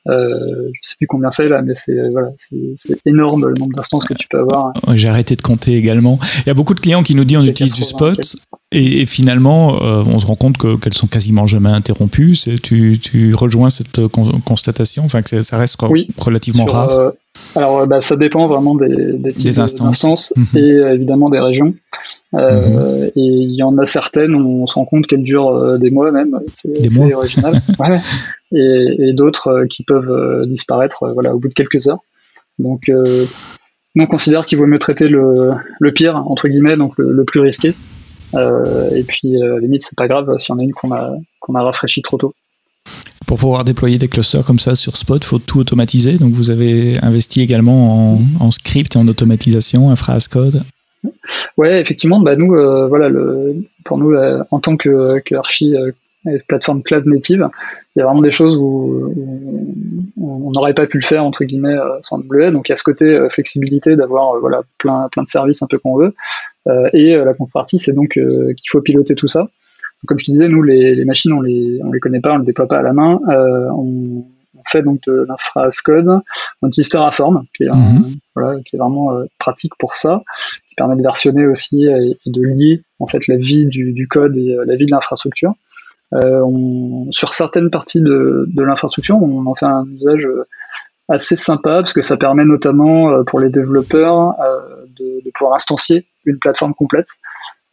Euh, 0.09 0.71
je 0.73 0.89
sais 0.89 0.95
plus 0.97 1.07
combien 1.07 1.31
c'est 1.31 1.49
là, 1.49 1.61
mais 1.63 1.75
c'est 1.75 1.97
voilà, 2.11 2.31
c'est 2.39 2.99
énorme 3.05 3.47
le 3.49 3.55
nombre 3.55 3.75
d'instances 3.75 4.07
que 4.07 4.15
tu 4.15 4.27
peux 4.29 4.39
avoir. 4.39 4.73
J'ai 4.95 5.09
arrêté 5.09 5.37
de 5.37 5.43
compter 5.43 5.75
également. 5.75 6.19
Il 6.39 6.47
y 6.47 6.51
a 6.51 6.55
beaucoup 6.55 6.75
de 6.75 6.81
clients 6.81 7.03
qui 7.03 7.15
nous 7.15 7.25
disent 7.25 7.39
on 7.39 7.45
utilise 7.45 7.75
du 7.75 7.83
spot 7.83 8.19
et, 8.73 9.05
finalement 9.05 9.83
euh, 9.83 10.03
on 10.07 10.19
se 10.19 10.27
rend 10.27 10.37
compte 10.37 10.57
qu'elles 10.57 10.95
sont 10.95 11.07
quasiment 11.07 11.47
jamais 11.47 11.69
interrompues. 11.69 12.37
Tu, 12.63 12.99
tu 12.99 13.35
rejoins 13.35 13.69
cette 13.69 14.07
constatation, 14.45 15.05
enfin 15.05 15.21
que 15.21 15.43
ça 15.43 15.59
reste 15.59 15.79
relativement 16.17 16.65
rare. 16.65 16.91
Euh, 16.91 17.11
alors 17.57 17.87
bah, 17.87 18.01
ça 18.01 18.17
dépend 18.17 18.47
vraiment 18.47 18.75
des, 18.75 19.13
des 19.15 19.33
types 19.33 19.55
d'instances 19.55 20.33
mhm. 20.37 20.47
et 20.57 20.71
évidemment 20.95 21.31
des 21.31 21.41
régions. 21.41 21.75
Mhm. 22.33 23.11
Et 23.17 23.21
il 23.21 23.51
y 23.53 23.63
en 23.63 23.77
a 23.79 23.87
certaines 23.87 24.35
où 24.35 24.63
on 24.63 24.67
se 24.67 24.75
rend 24.75 24.85
compte 24.85 25.07
qu'elles 25.07 25.25
durent 25.25 25.79
des 25.79 25.91
mois 25.91 26.13
même. 26.13 26.39
C'est 26.53 27.15
original. 27.15 27.61
ouais 27.81 27.99
et, 28.53 29.13
d'autres 29.13 29.49
euh, 29.49 29.67
qui 29.67 29.85
peuvent 29.85 30.11
euh, 30.11 30.47
disparaître 30.47 31.05
euh, 31.05 31.13
voilà, 31.13 31.35
au 31.35 31.39
bout 31.39 31.49
de 31.49 31.55
quelques 31.55 31.89
heures. 31.89 32.01
Donc, 32.59 32.91
nous, 32.91 34.05
on 34.05 34.07
considère 34.07 34.45
qu'il 34.45 34.59
vaut 34.59 34.67
mieux 34.67 34.79
traiter 34.79 35.09
le, 35.09 35.53
le, 35.79 35.93
pire, 35.95 36.15
entre 36.15 36.47
guillemets, 36.47 36.77
donc 36.77 36.99
le, 36.99 37.25
plus 37.25 37.41
risqué. 37.41 37.73
et 38.35 39.03
puis, 39.09 39.37
limite, 39.63 39.81
c'est 39.81 39.97
pas 39.97 40.09
grave 40.09 40.37
si 40.37 40.53
on 40.53 40.59
a 40.59 40.63
une 40.63 40.73
qu'on 40.73 40.93
a, 40.93 41.15
qu'on 41.41 41.55
a 41.55 41.63
rafraîchi 41.63 42.03
trop 42.03 42.19
tôt. 42.19 42.35
Pour 43.31 43.39
pouvoir 43.39 43.63
déployer 43.63 43.97
des 43.97 44.09
clusters 44.09 44.45
comme 44.45 44.59
ça 44.59 44.75
sur 44.75 44.97
Spot, 44.97 45.23
il 45.23 45.25
faut 45.25 45.39
tout 45.39 45.61
automatiser. 45.61 46.19
Donc, 46.19 46.33
vous 46.33 46.51
avez 46.51 46.99
investi 47.01 47.41
également 47.41 48.19
en, 48.41 48.51
script 48.51 48.97
et 48.97 48.99
en 48.99 49.07
automatisation, 49.07 49.89
infra 49.93 50.15
as 50.15 50.27
code. 50.27 50.65
Ouais, 51.57 51.81
effectivement, 51.81 52.19
bah 52.19 52.35
nous, 52.35 52.49
voilà, 52.49 53.09
le, 53.09 53.55
pour 53.85 53.99
nous, 53.99 54.17
en 54.51 54.59
tant 54.59 54.77
que, 54.77 55.21
que 55.25 55.37
archi 55.37 55.77
plateforme 56.49 56.83
cloud 56.83 57.07
native, 57.07 57.49
il 57.95 58.01
y 58.01 58.03
a 58.03 58.05
vraiment 58.05 58.21
des 58.21 58.33
choses 58.33 58.57
où, 58.57 59.15
on 60.21 60.51
n'aurait 60.51 60.75
pas 60.75 60.89
pu 60.89 60.99
le 60.99 61.05
faire 61.05 61.25
entre 61.25 61.45
guillemets 61.45 61.77
euh, 61.77 62.01
sans 62.03 62.19
AWS. 62.19 62.51
Donc 62.51 62.69
il 62.69 62.73
y 62.73 62.75
a 62.75 62.77
ce 62.77 62.83
côté 62.83 63.05
euh, 63.05 63.29
flexibilité 63.29 63.95
d'avoir 63.95 64.35
euh, 64.35 64.41
voilà 64.41 64.63
plein 64.79 65.09
plein 65.09 65.23
de 65.23 65.29
services 65.29 65.63
un 65.63 65.69
peu 65.69 65.79
qu'on 65.79 65.97
veut. 65.97 66.15
et 66.95 67.15
la 67.15 67.33
contrepartie, 67.35 67.79
c'est 67.79 67.93
donc 67.93 68.11
qu'il 68.11 68.71
faut 68.71 68.81
piloter 68.81 69.15
tout 69.15 69.29
ça. 69.29 69.49
Comme 70.07 70.19
je 70.19 70.27
te 70.27 70.31
disais, 70.31 70.49
nous 70.49 70.63
les, 70.63 70.95
les, 70.95 71.05
machines 71.05 71.33
on 71.33 71.41
les 71.41 71.81
on 71.85 71.93
les 71.93 72.01
connaît 72.01 72.21
pas, 72.21 72.33
on 72.33 72.39
les 72.39 72.45
déploie 72.45 72.69
pas 72.69 72.79
à 72.79 72.83
la 72.83 72.93
main. 72.93 73.21
on, 73.77 74.25
fait 74.71 74.83
donc 74.83 75.01
de 75.07 75.25
l'infra 75.27 75.69
code, 75.83 76.21
on 76.61 76.69
utilise 76.69 76.91
Terraform, 76.91 77.45
qui 77.57 77.65
est, 77.65 77.71
mhm. 77.71 78.05
voilà, 78.37 78.61
qui 78.63 78.77
est 78.77 78.79
vraiment 78.79 79.09
pratique 79.39 79.73
pour 79.79 79.95
ça, 79.95 80.23
qui 80.69 80.75
permet 80.75 80.97
de 80.97 81.03
versionner 81.03 81.47
aussi 81.47 81.87
et, 81.87 82.19
de 82.27 82.43
lier 82.43 82.83
en 82.99 83.07
fait 83.07 83.27
la 83.27 83.39
vie 83.39 83.65
du, 83.65 83.93
du 83.93 84.07
code 84.07 84.37
et 84.37 84.57
la 84.67 84.77
vie 84.77 84.85
de 84.85 84.91
l'infrastructure. 84.91 85.55
Euh, 86.15 86.41
on, 86.41 87.11
sur 87.11 87.35
certaines 87.35 87.71
parties 87.71 88.01
de, 88.01 88.47
de 88.49 88.63
l'infrastructure, 88.63 89.23
on 89.23 89.47
en 89.47 89.55
fait 89.55 89.67
un 89.67 89.87
usage 89.87 90.25
euh, 90.25 90.45
assez 91.09 91.37
sympa 91.37 91.77
parce 91.77 91.93
que 91.93 92.03
ça 92.03 92.17
permet 92.17 92.45
notamment 92.45 93.11
euh, 93.11 93.23
pour 93.23 93.39
les 93.39 93.51
développeurs 93.51 94.35
de, 94.99 95.23
de, 95.25 95.31
pouvoir 95.33 95.55
instancier 95.55 96.07
une 96.25 96.39
plateforme 96.39 96.75
complète. 96.75 97.07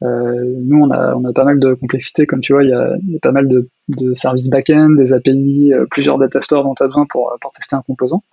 Euh, 0.03 0.53
nous, 0.63 0.83
on 0.83 0.91
a, 0.91 1.15
on 1.15 1.25
a 1.25 1.33
pas 1.33 1.43
mal 1.43 1.60
de 1.60 1.73
complexité, 1.73 2.25
comme 2.25 2.41
tu 2.41 2.53
vois, 2.53 2.63
il 2.63 2.69
y 2.69 2.73
a, 2.73 2.95
y 3.07 3.15
a 3.15 3.19
pas 3.19 3.31
mal 3.31 3.47
de, 3.47 3.67
de 3.89 4.13
services 4.13 4.49
back-end, 4.49 4.91
des 4.91 5.13
API, 5.13 5.73
plusieurs 5.89 6.17
data 6.17 6.39
stores 6.39 6.63
dont 6.63 6.75
tu 6.75 6.83
as 6.83 6.88
besoin 6.88 7.05
pour, 7.10 7.36
pour 7.41 7.51
tester 7.51 7.75
un 7.75 7.81
composant. 7.81 8.23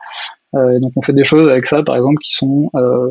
Euh, 0.54 0.78
donc, 0.78 0.92
on 0.96 1.00
fait 1.00 1.14
des 1.14 1.24
choses 1.24 1.48
avec 1.48 1.66
ça, 1.66 1.82
par 1.82 1.96
exemple, 1.96 2.18
qui 2.18 2.34
sont 2.34 2.70
euh, 2.74 3.10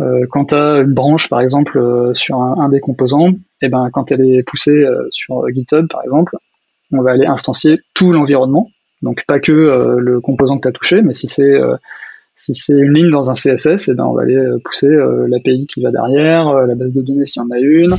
euh, 0.00 0.26
quand 0.30 0.46
tu 0.46 0.54
as 0.54 0.78
une 0.78 0.94
branche, 0.94 1.28
par 1.28 1.40
exemple, 1.40 1.78
euh, 1.78 2.14
sur 2.14 2.40
un, 2.40 2.68
des 2.68 2.80
composants, 2.80 3.28
et 3.28 3.66
eh 3.66 3.68
ben, 3.68 3.90
quand 3.92 4.10
elle 4.10 4.22
est 4.22 4.42
poussée 4.42 4.72
euh, 4.72 5.06
sur 5.10 5.44
GitHub, 5.52 5.86
par 5.88 6.02
exemple, 6.02 6.36
on 6.92 7.02
va 7.02 7.12
aller 7.12 7.26
instancier 7.26 7.80
tout 7.94 8.12
l'environnement. 8.12 8.68
Donc 9.02 9.24
pas 9.26 9.40
que 9.40 9.52
le 9.98 10.20
composant 10.20 10.58
que 10.58 10.62
tu 10.62 10.68
as 10.68 10.72
touché, 10.72 11.02
mais 11.02 11.12
si 11.12 11.26
c'est 11.26 11.58
Si 12.44 12.54
c'est 12.54 12.72
une 12.72 12.92
ligne 12.92 13.10
dans 13.10 13.30
un 13.30 13.34
CSS, 13.34 13.88
eh 13.88 13.94
ben 13.94 14.04
on 14.04 14.14
va 14.14 14.22
aller 14.22 14.38
pousser 14.64 14.88
l'API 15.28 15.66
qui 15.66 15.80
va 15.80 15.92
derrière, 15.92 16.52
la 16.66 16.74
base 16.74 16.92
de 16.92 17.00
données 17.00 17.24
s'il 17.24 17.40
y 17.40 17.44
en 17.44 17.50
a 17.50 17.60
une, 17.60 17.94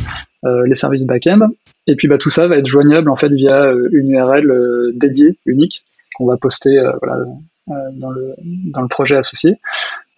les 0.65 0.75
services 0.75 1.05
back-end. 1.05 1.47
Et 1.87 1.95
puis 1.95 2.09
bah, 2.09 2.17
tout 2.17 2.29
ça 2.29 2.47
va 2.47 2.57
être 2.57 2.65
joignable 2.65 3.09
en 3.09 3.15
fait 3.15 3.29
via 3.29 3.71
une 3.91 4.09
URL 4.09 4.91
dédiée, 4.95 5.37
unique, 5.45 5.85
qu'on 6.15 6.25
va 6.25 6.35
poster 6.35 6.77
dans, 7.67 8.09
le, 8.11 8.87
projet 8.89 9.15
associé. 9.15 9.59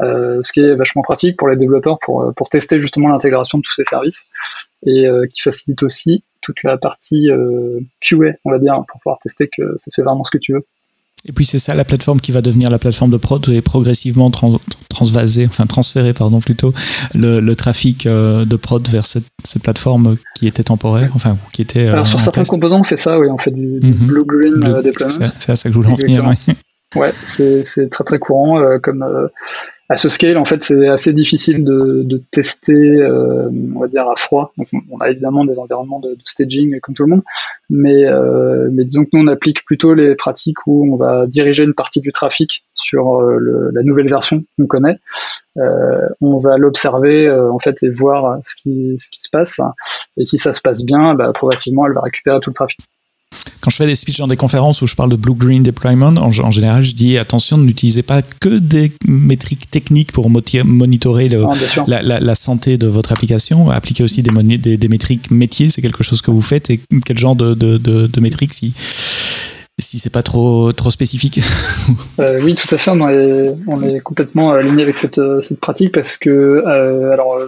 Euh, 0.02 0.42
ce 0.42 0.52
qui 0.52 0.60
est 0.60 0.74
vachement 0.74 1.04
pratique 1.04 1.38
pour 1.38 1.48
les 1.48 1.56
développeurs 1.56 2.00
pour, 2.00 2.50
tester 2.50 2.82
justement 2.82 3.10
l'intégration 3.10 3.60
de 3.60 3.64
tous 3.64 3.74
ces 3.74 3.86
services 3.86 4.26
et 4.88 5.06
qui 5.32 5.42
facilite 5.42 5.84
aussi 5.84 6.24
toute 6.46 6.64
la 6.64 6.78
partie 6.78 7.32
euh, 7.32 7.80
QA, 8.02 8.36
on 8.46 8.52
va 8.52 8.60
dire, 8.60 8.76
pour 8.88 9.00
pouvoir 9.02 9.20
tester 9.20 9.48
que 9.48 9.76
ça 9.78 9.90
fait 9.94 10.04
vraiment 10.04 10.24
ce 10.24 10.32
que 10.32 10.38
tu 10.38 10.54
veux. 10.54 10.66
Et 11.28 11.32
puis 11.32 11.46
c'est 11.46 11.60
ça 11.60 11.74
la 11.74 11.86
plateforme 11.86 12.22
qui 12.22 12.32
va 12.32 12.42
devenir 12.42 12.70
la 12.70 12.78
plateforme 12.78 13.12
de 13.12 13.18
prod 13.18 13.48
et 13.50 13.62
progressivement 13.62 14.30
transvaser, 14.90 15.46
enfin 15.48 15.66
transférer 15.66 16.14
pardon 16.14 16.40
plutôt 16.40 16.74
le, 17.16 17.54
trafic 17.54 18.06
euh, 18.06 18.46
de 18.46 18.56
prod 18.56 18.88
vers 18.88 19.06
cette, 19.06 19.26
plateforme 19.64 20.18
qui 20.38 20.48
était 20.48 20.64
temporaire, 20.64 21.12
enfin 21.16 21.38
qui 21.54 21.62
était. 21.62 21.88
Euh, 21.88 21.94
Alors 21.94 22.08
sur 22.08 22.20
certains 22.20 22.44
composants 22.44 22.82
on 22.82 22.84
fait 22.84 22.98
ça, 22.98 23.18
oui, 23.18 23.28
on 23.32 23.38
fait 23.38 23.52
du, 23.52 23.80
mhm. 23.82 23.94
blue 23.94 24.24
green 24.26 24.60
deployment. 24.84 25.26
C'est 25.40 25.52
à 25.52 25.56
ça 25.56 25.70
que 25.70 25.74
je 25.74 25.80
voulais 25.80 25.90
en 25.90 25.96
venir. 25.96 26.30
Ouais, 26.96 27.12
c'est 27.12 27.90
très 27.90 28.04
très 28.04 28.20
courant 28.20 28.80
comme 28.82 29.04
à 29.88 29.98
ce 29.98 30.10
scale, 30.10 30.38
en 30.38 30.46
fait, 30.46 30.64
c'est 30.64 30.88
assez 30.88 31.14
difficile 31.14 31.64
de, 31.64 32.02
de 32.04 32.22
tester, 32.32 32.74
euh, 32.74 33.50
on 33.76 33.80
va 33.80 33.88
dire, 33.88 34.10
à 34.10 34.16
froid. 34.16 34.52
Donc, 34.58 34.68
on 34.90 34.98
a 34.98 35.12
évidemment 35.12 35.46
des 35.46 35.60
environnements 35.60 36.00
de, 36.00 36.18
staging 36.24 36.80
comme 36.80 36.96
tout 36.96 37.04
le 37.04 37.10
monde, 37.10 37.24
mais, 37.70 38.06
euh, 38.06 38.68
mais 38.72 38.84
disons 38.84 39.04
que 39.04 39.10
nous, 39.14 39.22
on 39.22 39.28
applique 39.28 39.64
plutôt 39.64 39.94
les 39.94 40.16
pratiques 40.16 40.66
où 40.66 40.92
on 40.92 40.98
va 40.98 41.28
diriger 41.28 41.64
une 41.64 41.76
partie 41.76 42.02
du 42.02 42.12
trafic 42.12 42.66
sur 42.74 43.22
euh, 43.22 43.38
le, 43.40 43.70
la 43.74 43.84
nouvelle 43.84 44.10
version 44.10 44.44
qu'on 44.58 44.66
connaît. 44.66 44.98
Euh, 45.58 46.10
on 46.20 46.40
va 46.40 46.58
l'observer, 46.58 47.28
euh, 47.28 47.52
en 47.52 47.60
fait, 47.60 47.84
et 47.84 47.90
voir 47.90 48.40
ce 48.44 48.56
qui, 48.56 48.96
ce 48.98 49.12
qui 49.12 49.22
se 49.22 49.30
passe. 49.30 49.62
Et 50.18 50.26
si 50.26 50.40
ça 50.40 50.52
se 50.52 50.62
passe 50.62 50.84
bien, 50.84 51.14
bah, 51.14 51.32
progressivement, 51.32 51.86
elle 51.86 51.94
va 51.94 52.02
récupérer 52.02 52.40
tout 52.40 52.50
le 52.50 52.56
trafic 52.56 52.80
quand 53.66 53.72
je 53.72 53.78
fais 53.78 53.88
des 53.88 53.96
speeches 53.96 54.20
dans 54.20 54.28
des 54.28 54.36
conférences 54.36 54.84
où 54.84 54.88
je 54.88 54.94
parle 54.94 55.10
de 55.10 55.16
blue-green 55.16 55.64
deployment, 55.64 56.22
en, 56.22 56.52
général, 56.52 56.84
je 56.84 56.94
dis 56.94 57.18
attention, 57.18 57.58
n'utilisez 57.58 58.04
pas 58.04 58.22
que 58.22 58.60
des 58.60 58.92
métriques 59.08 59.72
techniques 59.72 60.12
pour 60.12 60.30
monitorer 60.30 61.30
la, 61.88 62.36
santé 62.36 62.78
de 62.78 62.86
votre 62.86 63.12
application. 63.12 63.72
Appliquez 63.72 64.04
aussi 64.04 64.22
des, 64.22 64.78
des, 64.78 64.88
métriques 64.88 65.32
métiers, 65.32 65.72
c'est 65.72 65.82
quelque 65.82 66.04
chose 66.04 66.22
que 66.22 66.30
vous 66.30 66.44
faites. 66.44 66.70
Et 66.70 66.80
quel 67.08 67.18
genre 67.18 67.36
de, 67.36 67.56
de, 67.56 68.20
métriques 68.20 68.54
si, 68.54 68.72
si 69.80 69.98
c'est 69.98 70.14
pas 70.14 70.22
trop, 70.22 70.72
trop 70.72 70.92
spécifique 70.92 71.40
euh, 72.20 72.40
Oui, 72.44 72.54
tout 72.54 72.76
à 72.76 72.78
fait. 72.78 72.92
On 72.92 73.82
est, 73.82 74.00
complètement 74.02 74.52
aligné 74.52 74.84
avec 74.84 75.00
cette, 75.00 75.20
cette 75.42 75.60
pratique 75.60 75.92
parce 75.92 76.18
que, 76.18 76.30
euh, 76.30 77.12
alors, 77.14 77.40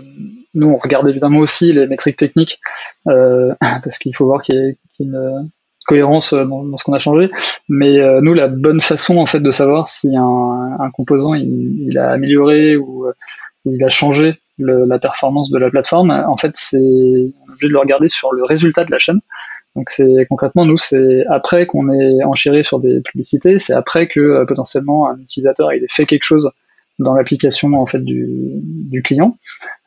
nous, 0.55 0.67
on 0.67 0.77
regarde 0.77 1.07
évidemment 1.07 1.41
aussi 1.41 1.73
les 1.73 1.85
métriques 1.85 2.17
techniques 2.17 2.59
euh, 3.07 3.53
parce 3.61 3.99
qu'il 3.99 4.15
faut 4.15 4.25
voir 4.25 4.41
qu'il 4.41 4.55
y 4.55 4.57
a, 4.57 4.71
une 4.99 5.47
cohérence 5.87 6.33
euh, 6.33 6.45
dans, 6.45 6.77
ce 6.77 6.83
qu'on 6.83 6.93
a 6.93 6.99
changé. 6.99 7.31
Mais 7.67 7.99
euh, 7.99 8.19
nous, 8.21 8.35
la 8.35 8.47
bonne 8.47 8.81
façon 8.81 9.17
en 9.17 9.25
fait 9.25 9.39
de 9.39 9.49
savoir 9.49 9.87
si 9.87 10.15
un, 10.15 10.91
composant 10.93 11.33
il, 11.33 11.97
a 11.97 12.11
amélioré 12.11 12.77
ou, 12.77 13.07
euh, 13.07 13.13
il 13.65 13.83
a 13.83 13.89
changé 13.89 14.35
la 14.59 14.97
performance 14.97 15.51
de 15.51 15.59
la 15.59 15.69
plateforme, 15.69 16.09
en 16.09 16.35
fait, 16.35 16.49
c'est 16.55 16.79
de 16.79 17.67
le 17.67 17.77
regarder 17.77 18.07
sur 18.07 18.33
le 18.33 18.43
résultat 18.43 18.85
de 18.85 18.91
la 18.91 18.97
chaîne. 18.97 19.19
Donc 19.75 19.91
c'est 19.91 20.25
concrètement 20.27 20.65
nous, 20.65 20.79
c'est 20.79 21.25
après 21.29 21.67
qu'on 21.67 21.93
est 21.93 22.23
enchéré 22.23 22.63
sur 22.63 22.79
des 22.79 23.01
publicités, 23.01 23.59
c'est 23.59 23.73
après 23.73 24.07
que 24.07 24.45
potentiellement 24.45 25.09
un 25.09 25.17
utilisateur 25.19 25.73
il 25.73 25.83
ait 25.83 25.87
fait 25.91 26.07
quelque 26.07 26.23
chose 26.23 26.49
dans 26.97 27.13
l'application 27.13 27.71
en 27.75 27.85
fait 27.85 28.03
du, 28.03 28.25
du 28.63 29.03
client. 29.03 29.37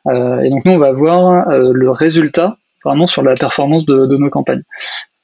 et 0.09 0.49
donc 0.49 0.63
nous 0.63 0.71
on 0.71 0.77
va 0.77 0.93
voir 0.93 1.49
le 1.49 1.91
résultat 1.91 2.55
vraiment 2.85 3.07
sur 3.07 3.23
la 3.23 3.33
performance 3.33 3.85
de, 3.85 4.05
de 4.05 4.15
nos 4.15 4.29
campagnes. 4.29 4.63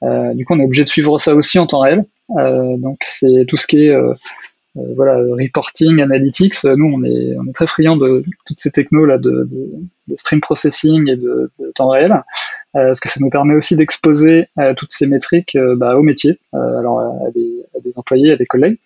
Euh, 0.02 0.34
du 0.34 0.44
coup, 0.44 0.54
on 0.54 0.60
est 0.60 0.64
obligé 0.64 0.84
de 0.84 0.88
suivre 0.88 1.18
ça 1.18 1.34
aussi 1.34 1.58
en 1.58 1.66
temps 1.66 1.80
réel. 1.80 2.04
Euh, 2.36 2.76
donc, 2.76 2.98
c'est 3.02 3.44
tout 3.48 3.56
ce 3.56 3.66
qui 3.66 3.86
est 3.86 3.90
euh, 3.90 4.12
voilà, 4.96 5.16
reporting, 5.16 6.00
analytics. 6.00 6.62
Nous, 6.64 6.86
on 6.86 7.02
est, 7.04 7.36
on 7.38 7.46
est 7.48 7.52
très 7.52 7.66
friands 7.66 7.96
de 7.96 8.22
toutes 8.46 8.60
ces 8.60 8.70
technos 8.70 9.06
là 9.06 9.18
de, 9.18 9.48
de, 9.50 9.70
de 10.08 10.16
stream 10.16 10.40
processing 10.40 11.08
et 11.08 11.16
de, 11.16 11.50
temps 11.74 11.88
réel, 11.88 12.22
parce 12.72 13.00
que 13.00 13.08
ça 13.08 13.18
nous 13.20 13.30
permet 13.30 13.54
aussi 13.54 13.76
d'exposer 13.76 14.46
toutes 14.76 14.92
ces 14.92 15.06
métriques 15.06 15.58
bah, 15.76 15.96
au 15.96 16.02
métier, 16.02 16.38
alors 16.52 17.00
à 17.00 17.30
des, 17.34 17.64
à 17.76 17.80
des, 17.80 17.92
employés, 17.96 18.32
à 18.32 18.36
des 18.36 18.46
collègues. 18.46 18.78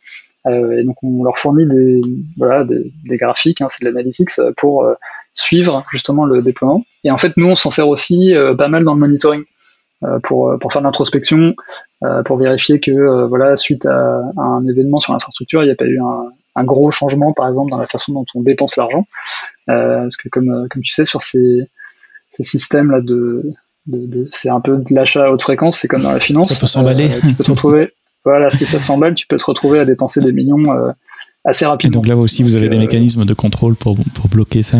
et 0.48 0.82
donc, 0.84 0.96
on 1.02 1.24
leur 1.24 1.36
fournit 1.36 1.66
des, 1.66 2.00
voilà, 2.38 2.64
des, 2.64 2.90
des 3.04 3.16
graphiques, 3.18 3.60
hein, 3.60 3.66
c'est 3.68 3.84
de 3.84 3.88
l'analytics 3.90 4.30
pour 4.56 4.88
suivre 5.34 5.84
justement 5.90 6.24
le 6.24 6.40
déploiement. 6.40 6.84
Et 7.04 7.10
en 7.10 7.18
fait, 7.18 7.36
nous, 7.36 7.48
on 7.48 7.54
s'en 7.54 7.70
sert 7.70 7.88
aussi 7.88 8.32
pas 8.56 8.68
mal 8.68 8.84
dans 8.84 8.94
le 8.94 9.00
monitoring. 9.00 9.44
Euh, 10.04 10.18
pour, 10.20 10.50
euh, 10.50 10.58
pour 10.58 10.72
faire 10.72 10.82
l'introspection, 10.82 11.54
euh, 12.02 12.24
pour 12.24 12.36
vérifier 12.36 12.80
que 12.80 13.24
voilà, 13.26 13.56
suite 13.56 13.86
à, 13.86 14.20
un 14.36 14.66
événement 14.66 14.98
sur 14.98 15.12
l'infrastructure, 15.12 15.62
il 15.62 15.66
n'y 15.66 15.72
a 15.72 15.76
pas 15.76 15.84
eu 15.84 16.00
un, 16.00 16.32
un, 16.56 16.64
gros 16.64 16.90
changement, 16.90 17.32
par 17.32 17.48
exemple, 17.48 17.70
dans 17.70 17.78
la 17.78 17.86
façon 17.86 18.12
dont 18.12 18.24
on 18.34 18.42
dépense 18.42 18.76
l'argent. 18.76 19.06
parce 19.66 20.16
que 20.16 20.28
comme, 20.28 20.66
comme 20.70 20.82
tu 20.82 20.92
sais, 20.92 21.04
sur 21.04 21.22
ces, 21.22 21.70
ces 22.32 22.42
systèmes-là 22.42 23.00
de, 23.00 23.44
de, 23.86 24.06
de 24.06 24.28
c'est 24.32 24.50
un 24.50 24.60
peu 24.60 24.76
de 24.76 24.92
l'achat 24.92 25.26
à 25.26 25.30
haute 25.30 25.42
fréquence, 25.42 25.78
c'est 25.78 25.88
comme 25.88 26.02
dans 26.02 26.12
la 26.12 26.20
finance. 26.20 26.48
Ça 26.48 26.58
peut 26.58 26.66
s'emballer. 26.66 27.08
tu 27.20 27.34
peux 27.34 27.44
te 27.44 27.52
retrouver, 27.52 27.92
voilà, 28.24 28.50
si 28.50 28.66
ça 28.66 28.80
s'emballe, 28.80 29.14
tu 29.14 29.28
peux 29.28 29.38
te 29.38 29.44
retrouver 29.44 29.78
à 29.78 29.84
dépenser 29.84 30.20
des 30.20 30.32
millions 30.32 30.64
assez 31.44 31.64
rapidement. 31.64 31.92
Et 31.92 31.94
donc 31.94 32.08
là 32.08 32.16
aussi, 32.16 32.42
vous 32.42 32.56
avez 32.56 32.68
des 32.68 32.78
mécanismes 32.78 33.24
de 33.24 33.34
contrôle 33.34 33.76
pour, 33.76 33.96
pour 34.14 34.28
bloquer 34.28 34.64
ça? 34.64 34.78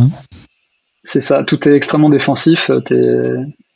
C'est 1.04 1.20
ça, 1.20 1.42
tout 1.44 1.68
est 1.68 1.72
extrêmement 1.74 2.10
défensif. 2.10 2.70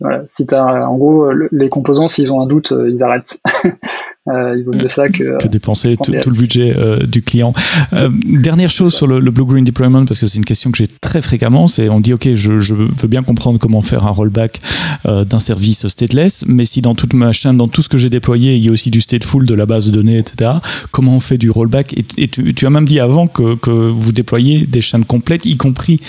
Voilà, 0.00 0.24
si 0.28 0.46
as, 0.52 0.88
en 0.88 0.96
gros, 0.96 1.30
les 1.30 1.68
composants, 1.68 2.08
s'ils 2.08 2.32
ont 2.32 2.40
un 2.40 2.46
doute, 2.46 2.72
euh, 2.72 2.90
ils 2.90 3.02
arrêtent. 3.02 3.40
Euh, 4.28 4.56
il 4.58 4.64
vaut 4.64 4.72
mieux 4.72 4.88
ça 4.88 5.06
que, 5.06 5.38
que 5.38 5.48
dépenser 5.48 5.96
tout, 5.96 6.12
le 6.12 6.36
budget 6.36 6.74
euh, 6.76 7.06
du 7.06 7.22
client. 7.22 7.52
Euh, 7.92 8.10
dernière 8.24 8.70
chose 8.70 8.92
sur 8.92 9.06
le, 9.06 9.20
blue 9.20 9.44
green 9.44 9.64
deployment 9.64 10.04
parce 10.04 10.18
que 10.20 10.26
c'est 10.26 10.38
une 10.38 10.44
question 10.44 10.72
que 10.72 10.78
j'ai 10.78 10.88
très 10.88 11.22
fréquemment, 11.22 11.68
c'est 11.68 11.88
on 11.88 12.00
dit 12.00 12.12
ok 12.12 12.34
je, 12.34 12.58
je, 12.58 12.74
veux 12.74 13.08
bien 13.08 13.22
comprendre 13.22 13.58
comment 13.58 13.82
faire 13.82 14.04
un 14.06 14.10
rollback 14.10 14.60
d'un 15.04 15.38
service 15.38 15.86
stateless, 15.86 16.44
mais 16.48 16.64
si 16.64 16.80
dans 16.80 16.94
toute 16.94 17.12
ma 17.12 17.32
chaîne, 17.32 17.56
dans 17.56 17.68
tout 17.68 17.82
ce 17.82 17.88
que 17.88 17.98
j'ai 17.98 18.10
déployé, 18.10 18.56
il 18.56 18.64
y 18.64 18.68
a 18.68 18.72
aussi 18.72 18.90
du 18.90 19.00
stateful 19.00 19.46
de 19.46 19.54
la 19.54 19.66
base 19.66 19.86
de 19.86 19.92
données, 19.92 20.18
etc. 20.18 20.50
Comment 20.90 21.16
on 21.16 21.20
fait 21.20 21.38
du 21.38 21.50
rollback? 21.50 21.94
Et, 22.16 22.28
tu, 22.28 22.54
tu, 22.54 22.66
as 22.66 22.70
même 22.70 22.86
dit 22.86 22.98
avant 22.98 23.26
que, 23.26 23.54
que, 23.54 23.70
vous 23.70 24.12
déployez 24.12 24.66
des 24.66 24.80
chaînes 24.80 25.04
complètes, 25.04 25.46
y 25.46 25.56
compris 25.56 26.00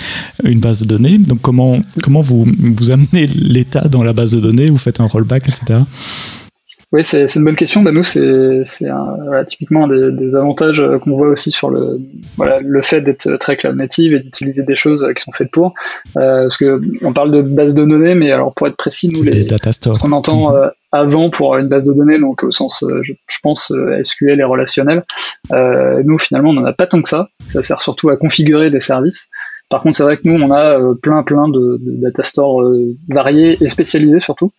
une 0.42 0.58
base 0.58 0.80
de 0.82 0.86
données. 0.86 1.18
Donc 1.18 1.40
comment 1.42 1.78
comment 2.02 2.20
vous 2.20 2.46
vous 2.58 2.90
amenez 2.90 3.26
l'état 3.26 3.88
dans 3.88 4.02
la 4.02 4.12
base 4.12 4.32
de 4.32 4.40
données, 4.40 4.70
vous 4.70 4.76
faites 4.76 5.00
un 5.00 5.06
rollback, 5.06 5.48
etc. 5.48 5.80
Oui, 6.90 7.04
c'est 7.04 7.26
une 7.34 7.44
bonne 7.44 7.56
question. 7.56 7.82
Bah, 7.82 7.92
nous, 7.92 8.02
c'est 8.02 8.24
voilà, 9.26 9.44
typiquement 9.44 9.84
un 9.84 9.88
des, 9.88 10.10
des 10.10 10.34
avantages 10.34 10.80
euh, 10.80 10.98
qu'on 10.98 11.12
voit 11.12 11.28
aussi 11.28 11.50
sur 11.50 11.68
le, 11.68 12.00
voilà, 12.36 12.60
le 12.60 12.80
fait 12.80 13.02
d'être 13.02 13.36
très 13.36 13.58
cloud 13.58 13.76
native 13.76 14.14
et 14.14 14.20
d'utiliser 14.20 14.62
des 14.62 14.74
choses 14.74 15.04
euh, 15.04 15.12
qui 15.12 15.22
sont 15.22 15.32
faites 15.32 15.50
pour. 15.50 15.74
Euh, 16.16 16.44
parce 16.44 16.56
que 16.56 16.80
on 17.02 17.12
parle 17.12 17.30
de 17.30 17.42
base 17.42 17.74
de 17.74 17.84
données, 17.84 18.14
mais 18.14 18.32
alors 18.32 18.54
pour 18.54 18.68
être 18.68 18.76
précis, 18.76 19.08
nous, 19.08 19.22
les, 19.22 19.46
ce 19.46 19.98
qu'on 20.00 20.12
entend 20.12 20.50
mhm. 20.50 20.70
avant 20.92 21.28
pour 21.28 21.58
une 21.58 21.68
base 21.68 21.84
de 21.84 21.92
données, 21.92 22.18
donc 22.18 22.42
au 22.42 22.50
sens, 22.50 22.82
je, 23.02 23.12
pense, 23.42 23.70
SQL 24.02 24.40
et 24.40 24.44
relationnel, 24.44 25.04
nous, 25.52 26.18
finalement, 26.18 26.50
on 26.50 26.54
n'en 26.54 26.64
a 26.64 26.72
pas 26.72 26.86
tant 26.86 27.02
que 27.02 27.08
ça. 27.10 27.28
Ça 27.46 27.62
sert 27.62 27.82
surtout 27.82 28.08
à 28.08 28.16
configurer 28.16 28.70
des 28.70 28.80
services. 28.80 29.28
Par 29.68 29.82
contre, 29.82 29.98
c'est 29.98 30.04
vrai 30.04 30.16
que 30.16 30.26
nous, 30.26 30.42
on 30.42 30.50
a 30.50 30.78
plein, 31.02 31.22
plein 31.22 31.48
de, 31.48 31.78
de 31.82 32.00
data 32.00 32.22
stores 32.22 32.62
variés 33.10 33.58
et 33.60 33.68
spécialisés 33.68 34.20
surtout. 34.20 34.52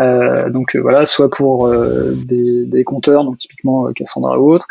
Euh, 0.00 0.48
donc 0.48 0.74
euh, 0.74 0.80
voilà, 0.80 1.04
soit 1.04 1.30
pour 1.30 1.66
euh, 1.66 2.12
des, 2.24 2.64
des, 2.64 2.82
compteurs, 2.82 3.24
donc 3.24 3.36
typiquement 3.36 3.92
Cassandra 3.92 4.40
ou 4.40 4.52
autre, 4.52 4.66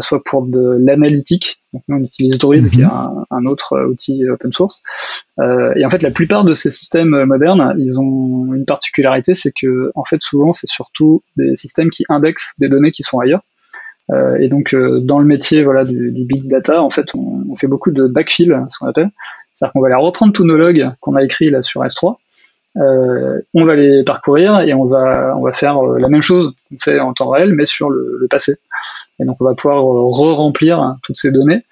soit 0.00 0.22
pour 0.24 0.42
de 0.42 0.76
l'analytique. 0.80 1.60
Donc 1.72 1.82
nous 1.88 1.96
on 1.98 2.02
utilise 2.02 2.38
Druid, 2.38 2.68
qui 2.70 2.80
est 2.80 2.84
mhm. 2.84 3.24
un, 3.30 3.46
autre 3.46 3.78
outil 3.88 4.28
open 4.28 4.52
source. 4.52 4.82
et 5.40 5.84
en 5.84 5.90
fait, 5.90 6.02
la 6.02 6.10
plupart 6.10 6.44
de 6.44 6.54
ces 6.54 6.70
systèmes 6.70 7.24
modernes, 7.24 7.74
ils 7.78 7.98
ont 7.98 8.52
une 8.54 8.64
particularité, 8.64 9.34
c'est 9.34 9.52
que 9.52 9.90
en 9.94 10.04
fait 10.04 10.20
souvent 10.22 10.52
c'est 10.52 10.68
surtout 10.68 11.22
des 11.36 11.56
systèmes 11.56 11.90
qui 11.90 12.04
indexent 12.08 12.54
des 12.58 12.68
données 12.68 12.90
qui 12.90 13.02
sont 13.02 13.18
ailleurs. 13.18 13.42
et 14.38 14.48
donc 14.48 14.74
dans 14.74 15.18
le 15.18 15.24
métier 15.24 15.62
voilà 15.62 15.84
du, 15.84 16.12
du 16.12 16.24
big 16.24 16.48
data, 16.48 16.82
en 16.82 16.90
fait, 16.90 17.14
on, 17.14 17.44
on, 17.48 17.56
fait 17.56 17.68
beaucoup 17.68 17.90
de 17.90 18.06
backfill, 18.06 18.66
ce 18.70 18.78
qu'on 18.78 18.86
appelle. 18.86 19.10
C'est-à-dire 19.54 19.72
qu'on 19.72 19.80
va 19.80 19.86
aller 19.86 19.96
reprendre 19.96 20.32
tous 20.32 20.44
nos 20.44 20.56
logs 20.56 20.90
qu'on 21.00 21.14
a 21.14 21.22
écrits 21.22 21.50
là 21.50 21.62
sur 21.62 21.82
S3 21.82 22.16
euh, 22.76 23.40
on 23.54 23.64
va 23.64 23.76
les 23.76 24.02
parcourir 24.02 24.60
et 24.60 24.74
on 24.74 24.84
va, 24.84 25.36
on 25.36 25.42
va 25.42 25.52
faire 25.52 25.78
euh, 25.78 25.96
la 26.00 26.08
même 26.08 26.22
chose 26.22 26.54
qu'on 26.68 26.76
fait 26.78 26.98
en 26.98 27.12
temps 27.12 27.28
réel, 27.28 27.52
mais 27.54 27.66
sur 27.66 27.88
le, 27.88 28.26
passé. 28.28 28.56
Et 29.20 29.24
donc 29.24 29.36
on 29.40 29.44
va 29.44 29.54
pouvoir 29.54 29.78
euh, 29.78 30.08
re-remplir 30.08 30.96
toutes 31.02 31.16
ces 31.16 31.30
données. 31.30 31.64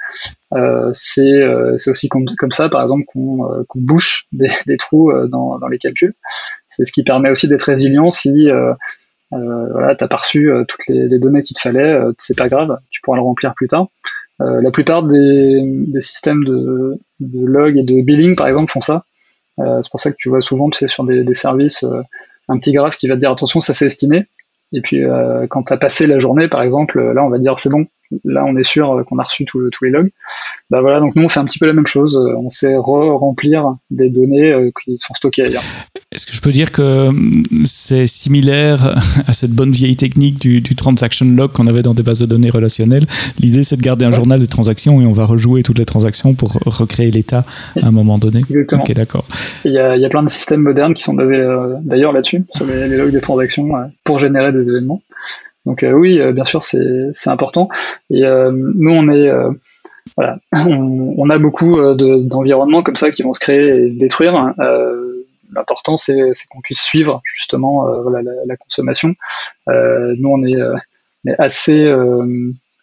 Euh, 0.54 0.90
c'est 0.92 1.90
aussi 1.90 2.08
comme, 2.08 2.24
comme, 2.38 2.52
ça, 2.52 2.68
par 2.68 2.82
exemple, 2.82 3.04
qu'on 3.06 3.64
bouche 3.74 4.26
des, 4.32 4.48
des 4.66 4.76
trous 4.76 5.12
dans, 5.28 5.58
dans, 5.58 5.68
les 5.68 5.78
calculs. 5.78 6.14
C'est 6.68 6.84
ce 6.84 6.92
qui 6.92 7.02
permet 7.02 7.30
aussi 7.30 7.48
d'être 7.48 7.62
résilient 7.62 8.10
si 8.10 8.48
euh, 8.50 8.74
voilà, 9.30 9.96
tu 9.96 10.04
as 10.04 10.08
pas 10.08 10.16
reçu 10.16 10.52
toutes 10.68 10.86
les, 10.88 11.08
les, 11.08 11.18
données 11.18 11.42
qu'il 11.42 11.56
te 11.56 11.60
fallait, 11.60 11.98
c'est 12.18 12.36
pas 12.36 12.48
grave, 12.48 12.78
tu 12.90 13.00
pourras 13.00 13.16
le 13.16 13.22
remplir 13.22 13.54
plus 13.54 13.66
tard. 13.66 13.88
la 14.38 14.70
plupart 14.70 15.02
des, 15.02 15.62
systèmes 16.00 16.44
de, 16.44 17.00
log 17.20 17.76
et 17.76 17.82
de 17.82 18.04
billing, 18.04 18.36
par 18.36 18.46
exemple, 18.46 18.70
font 18.70 18.82
ça. 18.82 19.04
C'est 19.58 19.90
pour 19.90 20.00
ça 20.00 20.10
que 20.10 20.16
tu 20.18 20.28
vois 20.28 20.40
souvent, 20.40 20.70
tu 20.70 20.78
sais, 20.78 20.88
sur 20.88 21.04
des, 21.04 21.34
services, 21.34 21.84
un 22.48 22.58
petit 22.58 22.72
graphe 22.72 22.96
qui 22.96 23.08
va 23.08 23.14
te 23.14 23.20
dire 23.20 23.30
attention, 23.30 23.60
ça 23.60 23.74
s'est 23.74 23.86
estimé. 23.86 24.26
Et 24.72 24.80
puis 24.80 25.04
quand 25.50 25.64
tu 25.64 25.72
as 25.72 25.76
passé 25.76 26.06
la 26.06 26.18
journée, 26.18 26.48
par 26.48 26.62
exemple, 26.62 27.00
là 27.12 27.24
on 27.24 27.28
va 27.28 27.38
dire 27.38 27.58
c'est 27.58 27.70
bon, 27.70 27.86
là 28.24 28.44
on 28.46 28.56
est 28.56 28.62
sûr 28.62 29.04
qu'on 29.08 29.18
a 29.18 29.22
reçu 29.22 29.44
tous 29.44 29.70
les 29.82 29.90
logs. 29.90 30.10
Bah 30.70 30.80
voilà, 30.80 31.00
donc 31.00 31.16
nous 31.16 31.24
on 31.24 31.28
fait 31.28 31.40
un 31.40 31.44
petit 31.44 31.58
peu 31.58 31.66
la 31.66 31.72
même 31.72 31.86
chose, 31.86 32.16
on 32.16 32.50
sait 32.50 32.76
re-remplir 32.76 33.76
des 33.90 34.10
données 34.10 34.70
qui 34.82 34.98
sont 34.98 35.14
stockées 35.14 35.42
ailleurs. 35.42 35.62
Est-ce 36.12 36.26
que 36.26 36.34
je 36.34 36.42
peux 36.42 36.52
dire 36.52 36.72
que 36.72 37.08
hum, 37.08 37.42
c'est 37.64 38.06
similaire 38.06 38.94
à 39.26 39.32
cette 39.32 39.52
bonne 39.52 39.72
vieille 39.72 39.96
technique 39.96 40.38
du, 40.38 40.62
transaction 40.74 41.26
log 41.26 41.52
qu'on 41.52 41.66
avait 41.66 41.82
dans 41.82 41.94
des 41.94 42.02
bases 42.02 42.20
de 42.20 42.26
données 42.26 42.50
relationnelles? 42.50 43.06
L'idée, 43.40 43.64
c'est 43.64 43.76
de 43.76 43.82
garder 43.82 44.04
un 44.04 44.12
journal 44.12 44.38
des 44.38 44.46
transactions 44.46 45.00
et 45.00 45.06
on 45.06 45.12
va 45.12 45.24
rejouer 45.24 45.62
toutes 45.62 45.78
les 45.78 45.84
transactions 45.84 46.34
pour 46.34 46.52
recréer 46.66 47.10
l'état 47.10 47.44
à 47.80 47.86
un 47.86 47.90
moment 47.90 48.18
donné. 48.18 48.40
Exactement. 48.40 48.82
Ok, 48.82 48.92
d'accord. 48.92 49.24
Il 49.64 49.72
y, 49.72 49.78
a, 49.78 50.08
plein 50.08 50.22
de 50.22 50.28
systèmes 50.28 50.60
modernes 50.60 50.92
qui 50.92 51.02
sont 51.02 51.14
basés 51.14 51.36
euh, 51.36 51.76
d'ailleurs 51.82 52.12
là-dessus, 52.12 52.44
sur 52.54 52.66
les, 52.66 52.96
logs 52.96 53.12
des 53.12 53.20
transactions, 53.20 53.74
euh, 53.76 53.84
pour 54.04 54.18
générer 54.18 54.52
des 54.52 54.68
événements. 54.68 55.02
Donc 55.66 55.82
euh, 55.82 55.92
oui, 55.92 56.20
bien 56.32 56.44
sûr, 56.44 56.62
c'est 56.62 57.12
important. 57.26 57.68
Et 58.10 58.22
nous, 58.22 58.90
on 58.90 59.08
est 59.08 59.30
voilà, 60.16 60.38
on, 60.52 61.30
a 61.30 61.38
beaucoup 61.38 61.80
d'environnements 61.94 62.82
comme 62.82 62.96
ça 62.96 63.10
qui 63.10 63.22
vont 63.22 63.32
se 63.32 63.40
créer 63.40 63.68
et 63.68 63.90
se 63.90 63.98
détruire. 63.98 64.34
Hein 64.34 64.54
l'important 65.54 65.96
c'est 65.96 66.32
qu'on 66.50 66.60
puisse 66.60 66.80
suivre 66.80 67.22
justement 67.24 67.88
euh, 67.88 68.02
voilà, 68.02 68.20
la, 68.46 68.56
consommation. 68.56 69.14
Euh, 69.68 70.14
nous 70.18 70.28
on 70.28 70.44
est, 70.44 70.56
euh, 70.56 70.74
assez 71.38 71.92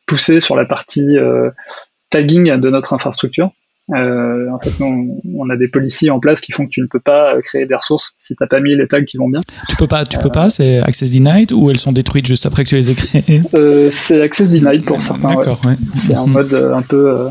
poussé 0.05 0.39
sur 0.39 0.55
la 0.55 0.65
partie 0.65 1.17
tagging 2.09 2.55
de 2.55 2.69
notre 2.69 2.93
infrastructure. 2.93 3.51
En 3.91 4.59
fait, 4.61 4.79
nous, 4.79 5.21
on 5.35 5.49
a 5.49 5.57
des 5.57 5.67
policiers 5.67 6.09
en 6.09 6.19
place 6.19 6.41
qui 6.41 6.51
font 6.51 6.65
que 6.65 6.71
tu 6.71 6.81
ne 6.81 6.87
peux 6.87 6.99
pas 6.99 7.41
créer 7.43 7.65
des 7.65 7.75
ressources 7.75 8.13
si 8.17 8.35
tu 8.35 8.43
n'as 8.43 8.47
pas 8.47 8.59
mis 8.59 8.75
les 8.75 8.87
tags 8.87 9.03
qui 9.03 9.17
vont 9.17 9.29
bien. 9.29 9.41
Tu 9.67 9.75
peux 9.75 9.87
pas, 9.87 10.05
tu 10.05 10.17
peux 10.17 10.29
pas. 10.29 10.49
C'est 10.49 10.79
access 10.79 11.11
denied 11.11 11.51
ou 11.53 11.69
elles 11.69 11.79
sont 11.79 11.91
détruites 11.91 12.27
juste 12.27 12.45
après 12.45 12.63
que 12.63 12.69
tu 12.69 12.75
les 12.75 12.91
aies 12.91 12.95
créées? 12.95 13.41
C'est 13.91 14.21
access 14.21 14.49
denied 14.49 14.83
pour 14.83 15.01
certains. 15.01 15.35
D'accord. 15.35 15.61
C'est 15.95 16.15
un 16.15 16.27
mode 16.27 16.53
un 16.53 16.81
peu 16.81 17.29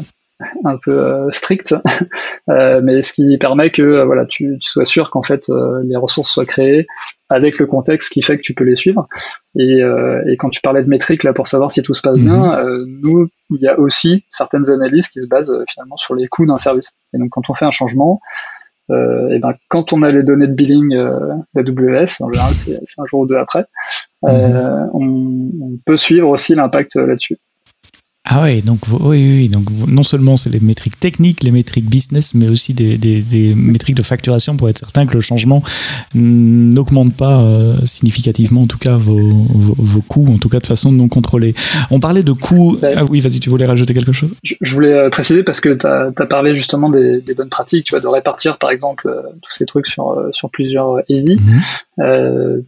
un 0.64 0.76
peu 0.76 0.92
euh, 0.92 1.30
strict, 1.32 1.74
euh, 2.50 2.80
mais 2.82 3.02
ce 3.02 3.12
qui 3.12 3.36
permet 3.38 3.70
que 3.70 3.82
euh, 3.82 4.04
voilà, 4.04 4.24
tu, 4.26 4.56
sois 4.60 4.84
sûr 4.84 5.10
qu'en 5.10 5.22
fait 5.22 5.48
les 5.84 5.96
ressources 5.96 6.30
soient 6.30 6.46
créées 6.46 6.86
avec 7.28 7.58
le 7.58 7.66
contexte 7.66 8.12
qui 8.12 8.22
fait 8.22 8.36
que 8.36 8.42
tu 8.42 8.54
peux 8.54 8.64
les 8.64 8.76
suivre. 8.76 9.08
Et, 9.58 9.82
quand 10.38 10.50
tu 10.50 10.60
parlais 10.60 10.82
de 10.82 10.88
métriques 10.88 11.24
là 11.24 11.32
pour 11.32 11.46
savoir 11.46 11.70
si 11.70 11.82
tout 11.82 11.94
se 11.94 12.02
passe 12.02 12.18
bien, 12.18 12.62
mhm. 12.62 13.00
nous 13.02 13.28
il 13.50 13.60
y 13.60 13.68
a 13.68 13.78
aussi 13.78 14.24
certaines 14.30 14.70
analyses 14.70 15.08
qui 15.08 15.20
se 15.20 15.26
basent 15.26 15.52
finalement 15.70 15.96
sur 15.96 16.14
les 16.14 16.28
coûts 16.28 16.46
d'un 16.46 16.58
service. 16.58 16.92
Et 17.14 17.18
donc 17.18 17.30
quand 17.30 17.50
on 17.50 17.54
fait 17.54 17.64
un 17.64 17.70
changement, 17.70 18.20
et 18.90 19.38
ben 19.38 19.52
quand 19.68 19.92
on 19.92 20.02
a 20.02 20.10
les 20.10 20.22
données 20.22 20.46
de 20.46 20.54
billing 20.54 20.90
d'AWS, 21.54 22.22
en 22.22 22.32
général 22.32 22.52
c'est 22.54 22.78
un 22.98 23.04
jour 23.06 23.20
ou 23.20 23.26
deux 23.26 23.36
après, 23.36 23.64
mhm. 24.22 24.90
on 24.94 25.78
peut 25.84 25.96
suivre 25.96 26.28
aussi 26.28 26.54
l'impact 26.54 26.96
là-dessus. 26.96 27.38
Ah 28.30 28.42
oui, 28.42 28.60
donc 28.60 28.80
oui, 28.90 29.38
oui, 29.38 29.48
donc 29.48 29.64
non 29.86 30.02
seulement 30.02 30.36
c'est 30.36 30.50
les 30.50 30.60
métriques 30.60 31.00
techniques, 31.00 31.42
les 31.42 31.50
métriques 31.50 31.88
business, 31.88 32.34
mais 32.34 32.48
aussi 32.48 32.74
des, 32.74 32.98
des, 32.98 33.54
métriques 33.54 33.96
de 33.96 34.02
facturation 34.02 34.54
pour 34.54 34.68
être 34.68 34.76
certain 34.76 35.06
que 35.06 35.14
le 35.14 35.20
changement 35.20 35.62
n'augmente 36.14 37.14
pas 37.14 37.40
euh, 37.40 37.74
significativement, 37.84 38.62
en 38.62 38.66
tout 38.66 38.76
cas, 38.76 38.96
vos, 38.96 39.16
vos, 39.18 40.02
coûts, 40.02 40.26
en 40.28 40.36
tout 40.36 40.50
cas 40.50 40.58
de 40.58 40.66
façon 40.66 40.92
non 40.92 41.08
contrôlée. 41.08 41.54
On 41.90 42.00
parlait 42.00 42.22
de 42.22 42.32
coûts. 42.32 42.78
Ah 42.82 43.04
oui, 43.08 43.20
vas-y, 43.20 43.40
tu 43.40 43.48
voulais 43.48 43.66
rajouter 43.66 43.94
quelque 43.94 44.12
chose? 44.12 44.34
Je, 44.42 44.74
voulais 44.74 44.92
euh, 44.92 45.08
préciser 45.08 45.42
parce 45.42 45.60
que 45.60 45.70
tu 45.70 45.86
as, 45.86 46.26
parlé 46.26 46.54
justement 46.54 46.90
des, 46.90 47.22
bonnes 47.34 47.48
pratiques, 47.48 47.84
tu 47.86 47.94
vois, 47.94 48.00
de 48.00 48.08
répartir 48.08 48.58
par 48.58 48.70
exemple 48.70 49.08
euh, 49.08 49.22
tous 49.40 49.54
ces 49.54 49.64
trucs 49.64 49.86
sur, 49.86 50.28
sur 50.32 50.50
plusieurs 50.50 51.00
easy. 51.08 51.38
Mhm. 51.98 52.62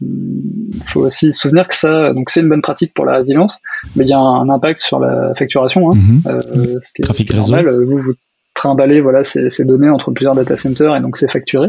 faut 0.85 1.01
aussi 1.07 1.33
se 1.33 1.41
souvenir 1.41 1.69
que 1.69 1.75
ça, 1.75 2.13
donc 2.13 2.31
c'est 2.31 2.41
une 2.41 2.49
bonne 2.49 2.63
pratique 2.63 2.93
pour 2.95 3.05
la 3.05 3.17
résilience, 3.17 3.59
mais 3.97 4.05
il 4.05 4.09
y 4.09 4.13
a 4.13 4.19
un 4.19 4.49
impact 4.49 4.81
sur 4.81 4.99
la 4.99 5.35
facturation 5.35 5.71
Hein. 5.79 5.95
Mhm. 5.95 6.23
Euh, 6.27 6.79
ce 6.83 6.93
qui 6.95 7.03
est, 7.03 7.37
normal. 7.37 7.85
Vous, 7.85 7.99
vous 7.99 8.13
trimballez 8.55 9.01
voilà, 9.01 9.25
ces, 9.25 9.65
données 9.65 9.89
entre 9.89 10.11
plusieurs 10.11 10.35
data 10.35 10.57
centers 10.57 10.95
et 10.97 11.01
donc 11.01 11.17
c'est 11.17 11.31
facturé. 11.31 11.69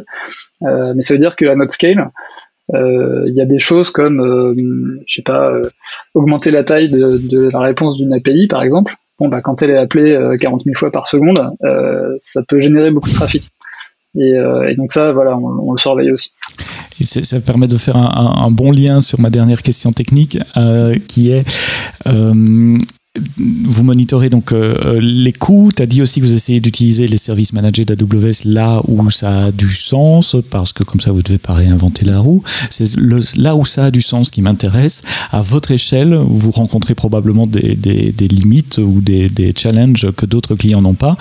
Euh, 0.63 0.93
mais 0.95 1.01
ça 1.01 1.13
veut 1.13 1.19
dire 1.19 1.35
qu'à 1.35 1.55
notre 1.55 1.73
scale, 1.73 2.09
euh, 2.73 3.25
il 3.27 3.33
y 3.33 3.41
a 3.41 3.45
des 3.45 3.59
choses 3.59 3.91
comme, 3.91 4.55
je 5.05 5.13
sais 5.13 5.21
pas, 5.21 5.51
augmenter 6.13 6.51
la 6.51 6.63
taille 6.63 6.89
de, 6.89 7.49
la 7.49 7.59
réponse 7.59 7.97
d'une 7.97 8.13
API, 8.13 8.47
par 8.47 8.63
exemple. 8.63 8.95
Bon, 9.19 9.27
bah, 9.27 9.41
quand 9.41 9.61
elle 9.61 9.69
est 9.69 9.77
appelée 9.77 10.17
40 10.39 10.63
000 10.63 10.75
fois 10.75 10.91
par 10.91 11.07
seconde, 11.07 11.51
ça 12.19 12.41
peut 12.47 12.59
générer 12.59 12.91
beaucoup 12.91 13.09
de 13.09 13.15
trafic. 13.15 13.43
Et, 14.15 14.75
donc 14.75 14.91
ça, 14.91 15.11
voilà, 15.13 15.37
on, 15.37 15.71
le 15.71 15.77
surveille 15.77 16.11
aussi. 16.11 16.31
Et 16.99 17.03
ça 17.03 17.39
permet 17.39 17.67
de 17.67 17.77
faire 17.77 17.95
un, 17.95 18.51
bon 18.51 18.71
lien 18.71 19.01
sur 19.01 19.19
ma 19.19 19.29
dernière 19.29 19.61
question 19.61 19.91
technique, 19.91 20.37
qui 21.07 21.31
est 21.31 21.45
vous 23.37 23.83
monitorez 23.83 24.29
donc 24.29 24.53
euh, 24.53 24.75
euh, 24.85 24.99
les 25.01 25.33
coûts. 25.33 25.71
Tu 25.75 25.81
as 25.81 25.85
dit 25.85 26.01
aussi 26.01 26.21
que 26.21 26.25
vous 26.25 26.33
essayez 26.33 26.61
d'utiliser 26.61 27.07
les 27.07 27.17
services 27.17 27.51
managés 27.51 27.83
d'AWS 27.83 28.45
là 28.45 28.79
où 28.87 29.09
ça 29.09 29.45
a 29.45 29.51
du 29.51 29.69
sens, 29.69 30.37
parce 30.49 30.71
que 30.71 30.85
comme 30.85 31.01
ça, 31.01 31.11
vous 31.11 31.17
ne 31.17 31.23
devez 31.23 31.37
pas 31.37 31.53
réinventer 31.53 32.05
la 32.05 32.19
roue. 32.19 32.41
C'est 32.69 32.95
là 33.35 33.57
où 33.57 33.65
ça 33.65 33.85
a 33.85 33.91
du 33.91 34.01
sens 34.01 34.31
qui 34.31 34.41
m'intéresse. 34.41 35.03
À 35.31 35.41
votre 35.41 35.71
échelle, 35.71 36.15
vous 36.15 36.51
rencontrez 36.51 36.95
probablement 36.95 37.47
des, 37.47 37.75
des, 37.75 38.27
limites 38.29 38.77
ou 38.77 39.01
des, 39.01 39.27
des, 39.27 39.53
challenges 39.57 40.09
que 40.11 40.25
d'autres 40.25 40.55
clients 40.55 40.81
n'ont 40.81 40.93
pas. 40.93 41.17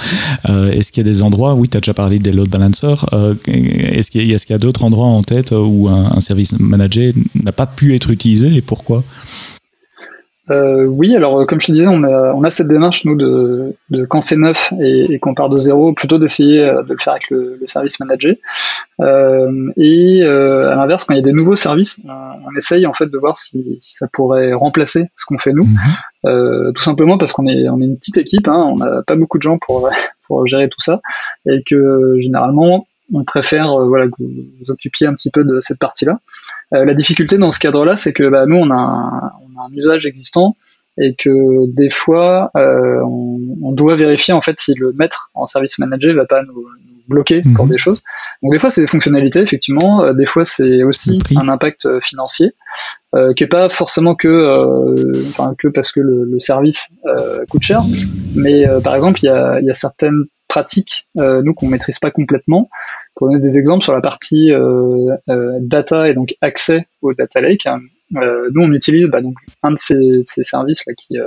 Euh, 0.48 0.70
est-ce 0.70 0.92
qu'il 0.92 1.04
y 1.04 1.08
a 1.08 1.12
des 1.12 1.22
endroits, 1.22 1.54
oui, 1.54 1.68
tu 1.68 1.76
as 1.76 1.80
déjà 1.80 1.94
parlé 1.94 2.20
des 2.20 2.30
load 2.30 2.48
balancers, 2.48 3.04
est-ce 3.48 4.10
qu'il 4.10 4.26
y 4.26 4.34
a, 4.34 4.54
a, 4.54 4.58
d'autres 4.58 4.84
endroits 4.84 5.06
en 5.06 5.22
tête 5.22 5.52
où 5.52 5.88
un, 5.88 6.12
un 6.12 6.20
service 6.20 6.52
managé 6.58 7.14
n'a 7.34 7.52
pas 7.52 7.66
pu 7.66 7.96
être 7.96 8.10
utilisé 8.10 8.54
et 8.54 8.60
pourquoi? 8.60 9.02
Euh, 10.48 10.84
oui, 10.84 11.14
alors 11.14 11.40
euh, 11.40 11.44
comme 11.44 11.60
je 11.60 11.66
te 11.66 11.72
disais, 11.72 11.86
on 11.88 12.02
a, 12.02 12.32
on 12.32 12.42
a 12.42 12.50
cette 12.50 12.68
démarche, 12.68 13.04
nous, 13.04 13.14
de, 13.14 13.74
de 13.90 14.04
quand 14.04 14.20
c'est 14.20 14.36
neuf 14.36 14.72
et, 14.80 15.14
et 15.14 15.18
qu'on 15.18 15.34
part 15.34 15.48
de 15.48 15.58
zéro, 15.58 15.92
plutôt 15.92 16.18
d'essayer 16.18 16.60
euh, 16.60 16.82
de 16.82 16.94
le 16.94 16.98
faire 16.98 17.12
avec 17.12 17.30
le, 17.30 17.58
le 17.60 17.66
service 17.66 18.00
manager. 18.00 18.34
Euh, 19.00 19.70
et 19.76 20.22
euh, 20.22 20.72
à 20.72 20.76
l'inverse, 20.76 21.04
quand 21.04 21.14
il 21.14 21.18
y 21.18 21.20
a 21.20 21.24
des 21.24 21.32
nouveaux 21.32 21.56
services, 21.56 21.98
on, 22.04 22.56
essaye 22.56 22.86
en 22.86 22.92
fait 22.92 23.06
de 23.06 23.18
voir 23.18 23.36
si, 23.36 23.76
si 23.80 23.94
ça 23.94 24.08
pourrait 24.12 24.52
remplacer 24.52 25.08
ce 25.14 25.24
qu'on 25.24 25.38
fait 25.38 25.52
nous. 25.52 25.64
Mhm. 25.64 25.78
Euh, 26.26 26.72
tout 26.72 26.82
simplement 26.82 27.16
parce 27.16 27.32
qu'on 27.32 27.46
est, 27.46 27.68
on 27.68 27.80
est 27.80 27.84
une 27.84 27.96
petite 27.96 28.18
équipe, 28.18 28.48
hein, 28.48 28.72
on 28.72 28.76
n'a 28.76 29.02
pas 29.06 29.14
beaucoup 29.14 29.38
de 29.38 29.42
gens 29.42 29.58
pour, 29.58 29.88
pour 30.26 30.46
gérer 30.46 30.68
tout 30.68 30.80
ça, 30.80 31.00
et 31.48 31.62
que 31.64 32.16
généralement, 32.18 32.86
on 33.12 33.24
préfère 33.24 33.76
voilà, 33.86 34.06
que 34.06 34.14
vous 34.18 34.30
vous 34.60 34.70
occupiez 34.70 35.06
un 35.06 35.14
petit 35.14 35.30
peu 35.30 35.44
de 35.44 35.60
cette 35.60 35.78
partie-là. 35.78 36.20
Euh, 36.74 36.84
la 36.84 36.94
difficulté 36.94 37.38
dans 37.38 37.52
ce 37.52 37.58
cadre-là, 37.58 37.96
c'est 37.96 38.12
que 38.12 38.28
bah, 38.28 38.46
nous, 38.46 38.56
on 38.56 38.70
a, 38.70 38.74
un, 38.74 39.30
on 39.42 39.60
a, 39.60 39.66
un, 39.66 39.72
usage 39.74 40.06
existant 40.06 40.56
et 40.98 41.14
que 41.14 41.66
des 41.72 41.90
fois, 41.90 42.50
euh, 42.56 43.00
on, 43.04 43.40
on, 43.62 43.72
doit 43.72 43.96
vérifier 43.96 44.34
en 44.34 44.40
fait 44.40 44.58
si 44.58 44.74
le 44.74 44.92
mettre 44.92 45.30
en 45.34 45.46
service 45.46 45.78
manager 45.78 46.14
va 46.14 46.26
pas 46.26 46.42
nous, 46.42 46.52
nous 46.54 47.00
bloquer 47.10 47.42
pour 47.54 47.66
mhm. 47.66 47.72
des 47.72 47.78
choses. 47.78 48.00
Donc 48.42 48.52
des 48.52 48.58
fois, 48.58 48.70
c'est 48.70 48.80
des 48.80 48.86
fonctionnalités, 48.86 49.40
effectivement. 49.40 50.02
Euh, 50.02 50.14
des 50.14 50.24
fois, 50.24 50.46
c'est 50.46 50.82
aussi 50.82 51.20
un 51.36 51.48
impact 51.48 51.84
euh, 51.84 52.00
financier 52.00 52.54
euh, 53.14 53.34
qui 53.34 53.44
est 53.44 53.48
pas 53.48 53.68
forcément 53.68 54.14
que, 54.14 54.28
euh, 54.28 55.12
enfin, 55.28 55.54
que 55.58 55.68
parce 55.68 55.92
que 55.92 56.00
le, 56.00 56.24
le 56.24 56.40
service 56.40 56.90
coûte 57.50 57.62
cher, 57.62 57.80
mais 58.34 58.66
par 58.82 58.94
exemple, 58.94 59.20
il 59.22 59.26
y 59.26 59.28
a, 59.28 59.60
y 59.60 59.70
a 59.70 59.74
certaines 59.74 60.24
pratiques, 60.48 61.06
nous, 61.16 61.54
qu'on 61.54 61.68
maîtrise 61.68 61.98
pas 61.98 62.10
complètement, 62.10 62.70
pour 63.20 63.28
donner 63.28 63.40
des 63.40 63.58
exemples 63.58 63.84
sur 63.84 63.92
la 63.92 64.00
partie 64.00 64.50
euh, 64.50 65.14
euh, 65.28 65.58
data 65.60 66.08
et 66.08 66.14
donc 66.14 66.34
accès 66.40 66.86
au 67.02 67.12
data 67.12 67.42
lake, 67.42 67.66
euh, 68.16 68.48
nous 68.54 68.62
on 68.62 68.72
utilise 68.72 69.08
bah, 69.08 69.20
donc 69.20 69.34
un 69.62 69.72
de 69.72 69.78
ces, 69.78 70.22
ces 70.24 70.42
services 70.42 70.82
là 70.86 70.94
qui 70.94 71.18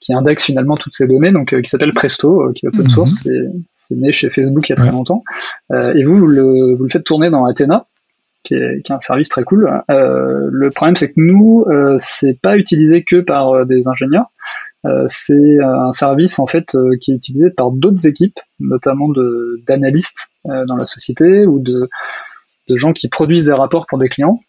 qui 0.00 0.14
indexe 0.14 0.44
finalement 0.44 0.76
toutes 0.76 0.94
ces 0.94 1.06
données, 1.06 1.30
donc 1.30 1.54
qui 1.60 1.68
s'appelle 1.68 1.92
Presto, 1.92 2.50
qui 2.54 2.64
est 2.64 2.70
open 2.70 2.84
mhm. 2.84 2.88
source, 2.88 3.28
c'est 3.74 3.94
né 3.96 4.12
chez 4.12 4.30
Facebook 4.30 4.66
il 4.66 4.72
y 4.72 4.72
a 4.72 4.76
très 4.76 4.92
longtemps. 4.92 5.22
et 5.94 6.04
vous, 6.04 6.16
vous 6.16 6.26
le, 6.26 6.74
vous 6.74 6.84
le 6.84 6.88
faites 6.88 7.04
tourner 7.04 7.28
dans 7.28 7.44
Athena, 7.44 7.84
qui 8.42 8.54
est, 8.54 8.80
qui 8.82 8.90
est 8.90 8.94
un 8.94 9.00
service 9.00 9.28
très 9.28 9.44
cool. 9.44 9.70
le 9.90 10.68
problème, 10.70 10.96
c'est 10.96 11.08
que 11.08 11.20
nous, 11.20 11.66
c'est 11.98 12.40
pas 12.40 12.56
utilisé 12.56 13.04
que 13.04 13.20
par 13.20 13.66
des 13.66 13.86
ingénieurs. 13.86 14.30
Euh, 14.86 15.04
c'est 15.08 15.58
un 15.62 15.92
service 15.92 16.38
en 16.38 16.46
fait 16.46 16.74
euh, 16.74 16.96
qui 17.00 17.12
est 17.12 17.14
utilisé 17.14 17.50
par 17.50 17.70
d'autres 17.70 18.06
équipes, 18.06 18.38
notamment 18.60 19.08
d'analystes 19.66 20.28
euh, 20.48 20.64
dans 20.64 20.76
la 20.76 20.86
société 20.86 21.44
ou 21.46 21.60
de, 21.60 21.88
de, 22.68 22.76
gens 22.76 22.94
qui 22.94 23.08
produisent 23.08 23.46
des 23.46 23.52
rapports 23.52 23.86
pour 23.86 23.98
des 23.98 24.08
clients. 24.08 24.40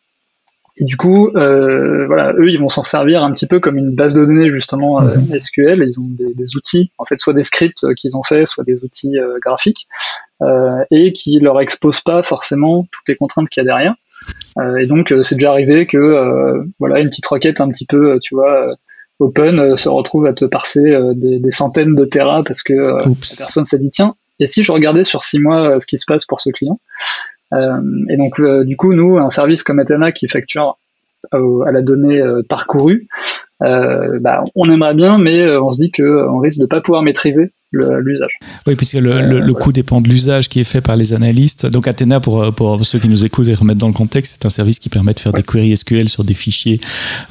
Et 0.78 0.86
du 0.86 0.96
coup, 0.96 1.30
voilà, 1.34 2.32
eux, 2.38 2.50
ils 2.50 2.58
vont 2.58 2.70
s'en 2.70 2.82
servir 2.82 3.26
un 3.26 3.34
petit 3.34 3.46
peu 3.46 3.60
comme 3.60 3.78
une 3.78 3.94
base 3.94 4.14
de 4.14 4.26
données 4.26 4.50
justement 4.52 5.02
mhm. 5.02 5.38
SQL. 5.38 5.84
Ils 5.86 6.00
ont 6.00 6.08
des, 6.08 6.34
des, 6.34 6.56
outils, 6.56 6.92
en 6.98 7.04
fait, 7.04 7.20
soit 7.20 7.34
des 7.34 7.44
scripts 7.44 7.94
qu'ils 7.96 8.16
ont 8.16 8.24
fait, 8.24 8.46
soit 8.46 8.64
des 8.64 8.82
outils 8.86 9.18
graphiques, 9.42 9.90
et 10.90 11.12
qui 11.12 11.40
leur 11.40 11.60
exposent 11.60 12.00
pas 12.00 12.24
forcément 12.24 12.88
toutes 12.90 13.08
les 13.10 13.18
contraintes 13.18 13.50
qu'il 13.50 13.62
y 13.62 13.66
a 13.66 13.70
derrière. 13.70 13.96
et 14.80 14.88
donc, 14.88 15.14
c'est 15.24 15.36
déjà 15.36 15.52
arrivé 15.52 15.86
que, 15.86 16.64
voilà, 16.80 17.02
une 17.02 17.10
petite 17.10 17.28
requête 17.28 17.60
un 17.60 17.68
petit 17.68 17.86
peu, 17.86 18.18
tu 18.22 18.34
vois 18.34 18.74
Open 19.22 19.78
se 19.78 19.90
retrouve 19.90 20.26
à 20.26 20.34
te 20.34 20.46
parser 20.46 20.98
des, 21.16 21.52
centaines 21.52 21.96
de 21.96 22.06
terras 22.06 22.42
parce 22.44 22.64
que 22.64 22.74
la 22.74 23.04
personne 23.04 23.66
s'est 23.66 23.78
dit 23.78 23.92
tiens, 23.92 24.16
et 24.40 24.48
si 24.48 24.64
je 24.64 24.72
regardais 24.72 25.04
sur 25.04 25.24
six 25.24 25.40
mois 25.40 25.80
ce 25.80 25.86
qui 25.86 25.98
se 25.98 26.06
passe 26.06 26.26
pour 26.26 26.42
ce 26.42 26.50
client 26.50 26.80
Et 27.54 28.18
donc 28.18 28.42
du 28.66 28.78
coup, 28.78 28.94
nous, 28.94 29.18
un 29.18 29.30
service 29.30 29.64
comme 29.64 29.80
Athena 29.80 30.12
qui 30.12 30.28
facture 30.28 30.78
à 31.32 31.72
la 31.72 31.82
donnée 31.82 32.22
parcourue, 32.50 33.08
bah, 33.60 34.44
on 34.56 34.70
aimerait 34.72 34.96
bien, 34.96 35.20
mais 35.20 35.56
on 35.58 35.72
se 35.72 35.80
dit 35.80 35.92
qu'on 35.92 36.40
risque 36.40 36.60
de 36.60 36.66
pas 36.66 36.82
pouvoir 36.82 37.04
maîtriser 37.04 37.52
l'usage. 37.72 38.38
Oui, 38.68 38.76
puisque 38.76 38.96
le, 38.96 39.40
le, 39.40 39.54
coût 39.54 39.72
dépend 39.72 40.02
de 40.02 40.10
l'usage 40.10 40.50
qui 40.50 40.60
est 40.60 40.66
fait 40.66 40.82
par 40.82 40.98
les 40.98 41.14
analystes. 41.14 41.66
Donc 41.66 41.88
Athena, 41.88 42.20
pour, 42.20 42.54
pour 42.54 42.86
ceux 42.86 43.00
qui 43.00 43.08
nous 43.08 43.26
écoutent 43.26 43.48
et 43.48 43.56
remettre 43.56 43.80
dans 43.80 43.88
le 43.88 43.94
contexte, 43.94 44.38
c'est 44.40 44.46
un 44.46 44.50
service 44.50 44.80
qui 44.80 44.90
permet 44.90 45.14
de 45.14 45.20
faire 45.20 45.34
des 45.34 45.44
queries 45.44 45.76
SQL 45.76 46.10
sur 46.10 46.24
des 46.24 46.34
fichiers 46.34 46.80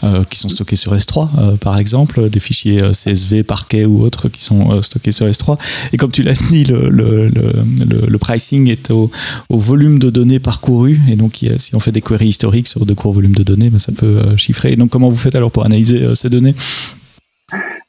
euh, 0.02 0.24
qui 0.24 0.38
sont 0.38 0.48
stockés 0.48 0.76
sur 0.76 0.94
S3, 0.94 1.28
euh, 1.38 1.56
par 1.56 1.78
exemple, 1.78 2.30
des 2.30 2.40
fichiers 2.40 2.82
euh, 2.82 2.92
CSV, 2.92 3.42
Parquet 3.42 3.86
ou 3.86 4.02
autres 4.02 4.28
qui 4.28 4.42
sont 4.42 4.80
stockés 4.82 5.12
sur 5.12 5.26
S3. 5.26 5.58
Et 5.92 5.96
comme 5.96 6.12
tu 6.12 6.22
l'as 6.22 6.40
dit, 6.50 6.64
le, 6.64 8.18
pricing 8.18 8.68
est 8.68 8.90
au, 8.90 9.10
au, 9.48 9.58
volume 9.58 9.98
de 9.98 10.10
données 10.10 10.38
parcouru. 10.38 10.98
Et 11.10 11.16
donc, 11.16 11.44
si 11.58 11.74
on 11.74 11.80
fait 11.80 11.92
des 11.92 12.02
queries 12.02 12.28
historiques 12.28 12.68
sur 12.68 12.86
de 12.86 12.94
courts 12.94 13.12
volumes 13.12 13.34
de 13.34 13.42
données, 13.42 13.70
ben, 13.70 13.78
ça 13.78 13.92
peut 13.92 14.20
chiffrer. 14.36 14.72
Et 14.72 14.76
donc, 14.76 14.90
comment 14.90 15.08
vous 15.08 15.16
faites 15.16 15.34
alors 15.34 15.50
pour 15.50 15.64
analyser 15.64 16.14
ces 16.14 16.28
données? 16.28 16.54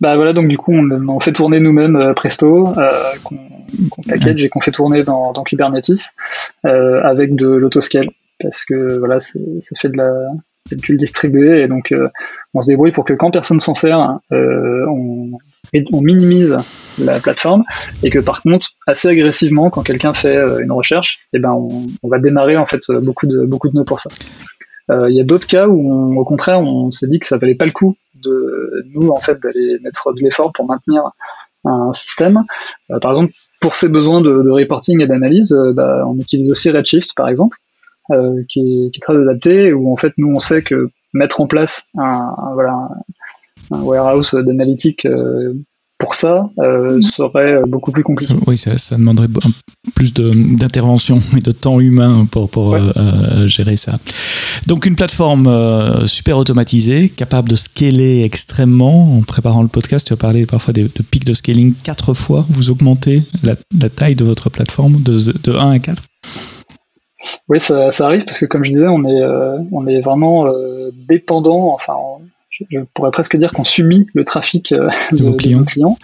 Bah 0.02 0.16
voilà, 0.16 0.34
donc 0.34 0.48
du 0.48 0.58
coup, 0.58 0.74
on, 0.74 1.20
fait 1.20 1.32
tourner 1.32 1.60
nous-mêmes 1.60 1.96
euh, 1.96 2.14
Presto, 2.14 2.68
euh, 2.78 2.90
qu'on 3.24 3.38
package 4.08 4.44
et 4.44 4.50
qu'on 4.50 4.62
fait 4.62 4.72
tourner 4.72 5.04
dans, 5.04 5.32
Kubernetes 5.44 6.12
euh, 6.66 7.02
avec 7.04 7.36
de 7.36 7.48
l'autoscale, 7.48 8.10
parce 8.42 8.66
que 8.66 8.98
voilà, 8.98 9.20
ça 9.20 9.40
fait 9.78 9.90
de 9.90 9.98
la 9.98 10.12
calcul 10.70 10.98
distribué 10.98 11.62
et 11.62 11.68
donc 11.68 11.94
on 12.54 12.62
se 12.62 12.68
débrouille 12.68 12.92
pour 12.92 13.04
que 13.04 13.14
quand 13.14 13.32
personne 13.32 13.60
s'en 13.60 13.74
sert, 13.74 14.20
on, 14.32 15.32
on, 15.92 16.02
minimise 16.02 16.56
la 17.00 17.20
plateforme 17.20 17.64
et 18.04 18.10
que 18.10 18.20
par 18.20 18.42
contre, 18.42 18.68
assez 18.88 19.08
agressivement, 19.10 19.70
quand 19.70 19.82
quelqu'un 19.82 20.14
fait 20.14 20.40
une 20.62 20.72
recherche, 20.72 21.20
et 21.34 21.38
eh 21.38 21.40
ben 21.40 21.52
on, 21.52 21.88
on, 22.04 22.08
va 22.08 22.20
démarrer 22.20 22.58
en 22.58 22.66
fait 22.66 22.82
beaucoup 23.02 23.28
de 23.28 23.46
beaucoup 23.46 23.70
de 23.70 23.76
nœuds 23.76 23.86
pour 23.86 24.00
ça. 24.00 24.10
Il 24.90 25.16
y 25.16 25.22
a 25.22 25.24
d'autres 25.24 25.48
cas 25.48 25.68
où, 25.68 26.18
au 26.18 26.26
contraire, 26.26 26.62
on 26.62 26.92
s'est 26.92 27.08
dit 27.08 27.20
que 27.20 27.26
ça 27.26 27.38
valait 27.38 27.56
pas 27.56 27.66
le 27.66 27.72
coup 27.72 27.96
de 28.24 28.86
nous 28.94 29.10
en 29.10 29.18
fait 29.18 29.40
d'aller 29.42 29.78
mettre 29.82 30.14
de 30.14 30.22
l'effort 30.22 30.52
pour 30.54 30.66
maintenir 30.68 31.04
un 31.66 31.94
système. 31.94 32.44
Euh, 32.90 33.00
par 33.00 33.12
exemple, 33.12 33.32
pour 33.60 33.76
ces 33.76 33.90
besoins 33.90 34.22
de, 34.22 34.50
reporting 34.50 35.02
et 35.02 35.08
d'analyse, 35.08 35.54
euh, 35.54 35.74
bah, 35.74 36.04
on 36.08 36.18
utilise 36.18 36.50
aussi 36.52 36.72
Redshift 36.72 37.16
par 37.16 37.30
exemple, 37.30 37.58
euh, 38.12 38.44
qui 38.50 38.92
est, 38.94 39.02
très 39.02 39.16
adapté, 39.16 39.74
où 39.74 39.92
en 39.92 39.98
fait 39.98 40.14
nous 40.18 40.32
on 40.34 40.40
sait 40.40 40.62
que 40.62 40.90
mettre 41.14 41.42
en 41.42 41.48
place 41.48 41.84
un, 41.98 42.36
un 43.72 43.82
warehouse 43.82 44.34
d'analytique 44.34 45.06
pour 46.02 46.16
ça 46.16 46.50
euh, 46.58 46.98
mm. 46.98 47.04
serait 47.04 47.54
euh, 47.54 47.64
beaucoup 47.68 47.92
plus 47.92 48.04
compliqué. 48.04 48.34
oui, 48.48 48.58
ça, 48.58 48.98
demanderait 48.98 49.28
plus 49.96 50.14
d'intervention 50.14 51.20
et 51.38 51.40
de 51.40 51.52
temps 51.52 51.80
humain 51.80 52.28
pour, 52.30 52.50
pour 52.50 52.74
euh, 52.74 53.48
gérer 53.48 53.78
ça. 53.78 54.00
Donc 54.68 54.86
une 54.86 54.96
plateforme 54.96 55.50
super 56.06 56.38
automatisée, 56.38 57.10
capable 57.10 57.50
de 57.50 57.56
scaler 57.56 58.24
extrêmement. 58.24 59.18
En 59.18 59.22
préparant 59.22 59.62
le 59.62 59.68
podcast, 59.68 60.06
tu 60.06 60.14
as 60.14 60.18
parlé 60.18 60.46
parfois 60.46 60.74
de, 60.74 60.84
de 60.84 61.04
pics 61.10 61.26
de 61.26 61.34
scaling 61.34 61.74
quatre 61.74 62.14
fois. 62.14 62.46
Vous 62.50 62.70
augmentez 62.70 63.24
la, 63.44 63.56
taille 63.90 64.16
de 64.16 64.24
votre 64.24 64.50
plateforme 64.50 65.02
de, 65.02 65.18
de 65.44 65.56
1 65.56 65.72
à 65.72 65.80
4 65.80 66.04
oui, 67.50 67.60
ça, 67.60 67.92
ça, 67.92 68.06
arrive 68.06 68.26
parce 68.26 68.40
que 68.40 68.48
comme 68.48 68.64
je 68.64 68.72
disais, 68.72 68.88
on 68.88 69.06
est, 69.06 69.24
on 69.72 69.86
est 69.86 70.02
vraiment 70.02 70.52
dépendant, 71.08 71.72
enfin, 71.74 71.94
je 72.70 72.80
pourrais 72.94 73.12
presque 73.12 73.38
dire 73.38 73.52
qu'on 73.52 73.64
subit 73.64 74.08
le 74.14 74.26
trafic 74.26 74.72
euh, 74.72 74.90
de, 75.12 75.24
nos 75.24 75.66
clients. 75.66 75.98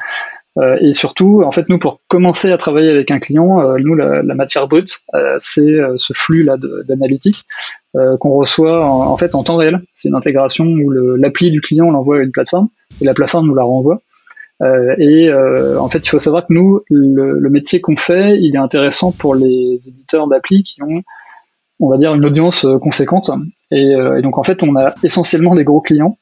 Euh, 0.58 0.78
et 0.82 0.94
surtout, 0.94 1.44
en 1.44 1.52
fait, 1.52 1.70
nous, 1.70 1.78
pour 1.78 2.02
commencer 2.08 2.52
à 2.52 2.58
travailler 2.58 2.90
avec 2.90 3.12
un 3.12 3.20
client, 3.20 3.62
euh, 3.62 3.78
nous, 3.80 3.94
la, 3.94 4.24
matière 4.34 4.68
brute, 4.68 5.00
c'est 5.40 5.78
ce 5.98 6.14
flux-là 6.14 6.58
d'analytique 6.88 7.46
qu'on 8.20 8.32
reçoit 8.32 8.86
en, 8.86 9.18
fait 9.18 9.36
en 9.36 9.44
temps 9.44 9.58
réel. 9.58 9.80
C'est 9.96 10.10
une 10.10 10.16
intégration 10.16 10.66
où 10.66 10.92
l'appli 10.92 11.52
du 11.52 11.62
client 11.62 11.92
l'envoie 11.92 12.18
à 12.18 12.22
une 12.22 12.32
plateforme 12.32 12.70
et 13.02 13.06
la 13.06 13.14
plateforme 13.14 13.48
nous 13.48 13.56
la 13.56 13.64
renvoie. 13.64 14.02
et 14.98 15.32
en 15.32 15.90
fait, 15.90 16.06
il 16.06 16.10
faut 16.10 16.20
savoir 16.20 16.48
que 16.48 16.54
nous, 16.54 16.82
le, 16.90 17.40
le 17.40 17.50
métier 17.50 17.82
qu'on 17.82 17.96
fait, 17.96 18.38
il 18.40 18.56
est 18.56 18.60
intéressant 18.60 19.12
pour 19.12 19.36
les 19.36 19.78
éditeurs 19.88 20.28
d'appli 20.28 20.64
qui 20.64 20.82
ont, 20.84 21.04
on 21.80 21.90
va 21.90 21.98
dire, 21.98 22.14
une 22.14 22.26
audience 22.26 22.66
conséquente 22.82 23.30
et, 23.72 23.96
donc 24.22 24.38
en 24.38 24.44
fait, 24.44 24.64
on 24.64 24.76
a 24.76 24.94
essentiellement 25.04 25.56
des 25.56 25.64
gros 25.64 25.82
clients. 25.82 26.18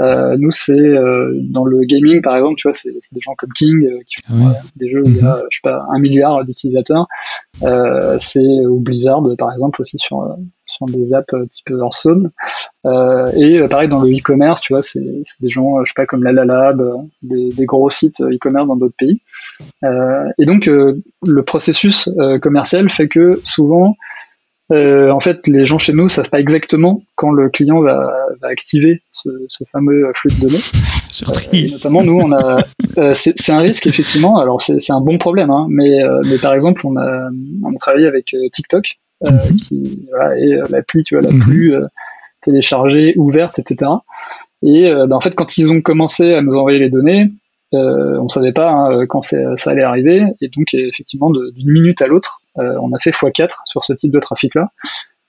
Euh, 0.00 0.36
nous, 0.38 0.50
c'est 0.50 0.72
euh, 0.72 1.32
dans 1.40 1.64
le 1.64 1.80
gaming, 1.84 2.20
par 2.20 2.36
exemple, 2.36 2.56
tu 2.56 2.68
vois, 2.68 2.72
c'est 2.72 2.90
des 2.90 3.20
gens 3.20 3.34
comme 3.36 3.52
King 3.52 3.88
qui 4.06 4.22
font 4.26 4.34
ah 4.48 4.60
des 4.76 4.90
jeux 4.90 5.02
où 5.02 5.08
il 5.08 5.16
y 5.16 5.20
a, 5.20 5.36
mhm. 5.36 5.42
je 5.50 5.56
sais 5.56 5.60
pas, 5.62 5.84
un 5.92 5.98
milliard 5.98 6.44
d'utilisateurs. 6.44 7.06
c'est 8.18 8.66
ou 8.66 8.80
Blizzard, 8.80 9.22
par 9.38 9.52
exemple, 9.52 9.80
aussi 9.80 9.98
sur 9.98 10.36
sur 10.66 10.86
des 10.86 11.14
apps 11.14 11.32
type 11.50 11.70
Hearthstone. 11.70 12.30
Euh, 12.84 13.30
et 13.36 13.66
pareil 13.68 13.88
dans 13.88 14.00
le 14.00 14.10
e-commerce, 14.10 14.60
tu 14.60 14.72
vois, 14.72 14.82
c'est 14.82 15.00
des 15.40 15.48
gens, 15.48 15.84
je 15.84 15.90
sais 15.90 15.94
pas, 15.94 16.06
comme 16.06 16.24
Lalalab, 16.24 16.82
des, 17.22 17.50
des 17.50 17.66
gros 17.66 17.90
sites 17.90 18.20
e-commerce 18.20 18.66
dans 18.66 18.76
d'autres 18.76 18.96
pays. 18.98 19.20
Euh, 19.84 20.28
et 20.38 20.46
donc 20.46 20.66
le 20.66 21.42
processus 21.42 22.08
commercial 22.42 22.90
fait 22.90 23.08
que 23.08 23.40
souvent 23.44 23.94
euh, 24.72 25.10
en 25.10 25.20
fait, 25.20 25.46
les 25.46 25.66
gens 25.66 25.78
chez 25.78 25.92
nous 25.92 26.08
savent 26.08 26.30
pas 26.30 26.40
exactement 26.40 27.02
quand 27.16 27.30
le 27.30 27.50
client 27.50 27.80
va, 27.80 28.10
activer 28.42 29.02
ce, 29.12 29.30
fameux 29.70 30.10
flux 30.14 30.30
de 30.30 30.40
données. 30.40 30.62
Surprise. 31.10 31.84
Euh, 31.86 31.88
notamment, 31.88 32.02
nous, 32.02 32.20
on 32.20 32.32
a, 32.32 32.56
euh, 32.98 33.12
c'est 33.14 33.52
un 33.52 33.58
risque 33.58 33.86
effectivement. 33.86 34.38
Alors, 34.38 34.60
c'est 34.60 34.92
un 34.92 35.00
bon 35.00 35.18
problème, 35.18 35.50
hein, 35.50 35.66
mais, 35.68 36.00
mais 36.24 36.38
par 36.38 36.54
exemple, 36.54 36.86
on 36.86 36.96
a, 36.96 37.28
on 37.62 37.72
a 37.72 37.78
travaillé 37.78 38.06
avec 38.06 38.34
TikTok, 38.52 38.96
mhm. 39.22 39.56
qui 39.56 40.06
voilà, 40.10 40.38
est 40.38 40.56
l'appli, 40.70 41.04
tu 41.04 41.14
vois, 41.14 41.22
la 41.22 41.32
mhm. 41.32 41.40
plus 41.40 41.74
téléchargée, 42.40 43.14
ouverte, 43.16 43.58
etc. 43.58 43.90
Et 44.62 44.90
bah, 45.06 45.16
en 45.16 45.20
fait, 45.20 45.34
quand 45.34 45.58
ils 45.58 45.72
ont 45.72 45.82
commencé 45.82 46.32
à 46.32 46.40
nous 46.40 46.54
envoyer 46.54 46.78
les 46.78 46.90
données, 46.90 47.30
euh, 47.74 48.18
on 48.20 48.28
savait 48.28 48.52
pas 48.52 48.70
hein, 48.70 49.06
quand 49.06 49.20
ça 49.20 49.38
allait 49.66 49.82
arriver, 49.82 50.24
et 50.40 50.48
donc 50.48 50.72
effectivement, 50.74 51.30
d'une 51.30 51.70
minute 51.70 52.00
à 52.02 52.06
l'autre, 52.06 52.40
euh, 52.40 52.43
on 52.56 52.92
a 52.92 52.98
fait 52.98 53.10
x4 53.10 53.50
sur 53.66 53.84
ce 53.84 53.92
type 53.92 54.12
de 54.12 54.20
trafic-là. 54.20 54.70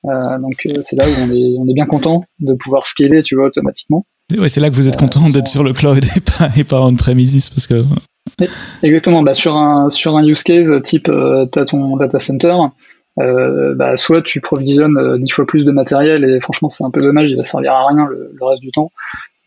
Euh, 0.08 0.38
donc 0.40 0.54
euh, 0.68 0.80
c'est 0.84 0.96
là 0.96 1.06
où 1.06 1.12
on 1.24 1.34
est, 1.34 1.58
on 1.58 1.68
est 1.68 1.74
bien 1.74 1.86
content 1.86 2.24
de 2.40 2.54
pouvoir 2.54 2.86
scaler, 2.86 3.24
tu 3.24 3.36
vois, 3.36 3.46
automatiquement. 3.46 4.06
Ouais, 4.38 4.50
c'est 4.50 4.60
là 4.60 4.70
que 4.70 4.76
vous 4.76 4.88
êtes 4.88 4.98
content 4.98 5.30
d'être 5.30 5.48
sur 5.48 5.64
le 5.64 5.74
cloud 5.74 6.04
et 6.04 6.22
pas, 6.22 6.50
et 6.58 6.64
pas 6.64 6.82
on-premises 6.82 7.50
parce 7.50 7.68
que. 7.68 7.84
Exactement. 8.84 9.24
Bah, 9.24 9.34
sur 9.34 9.56
un 9.56 9.90
sur 9.90 10.18
un 10.18 10.24
use 10.26 10.44
case 10.44 10.74
type 10.84 11.10
euh, 11.10 11.46
as 11.56 11.66
ton 11.66 11.96
data 11.98 12.20
center, 12.20 12.56
euh, 13.20 13.74
bah, 13.76 13.96
soit 13.96 14.22
tu 14.22 14.42
provisionnes 14.42 15.18
dix 15.20 15.30
fois 15.30 15.46
plus 15.46 15.66
de 15.66 15.72
matériel 15.72 16.24
et 16.26 16.40
franchement 16.42 16.70
c'est 16.70 16.84
un 16.84 16.92
peu 16.92 17.02
dommage, 17.02 17.30
il 17.30 17.38
va 17.38 17.44
servir 17.44 17.74
à 17.74 17.88
rien 17.88 18.06
le, 18.08 18.32
le 18.34 18.46
reste 18.46 18.62
du 18.62 18.72
temps. 18.72 18.92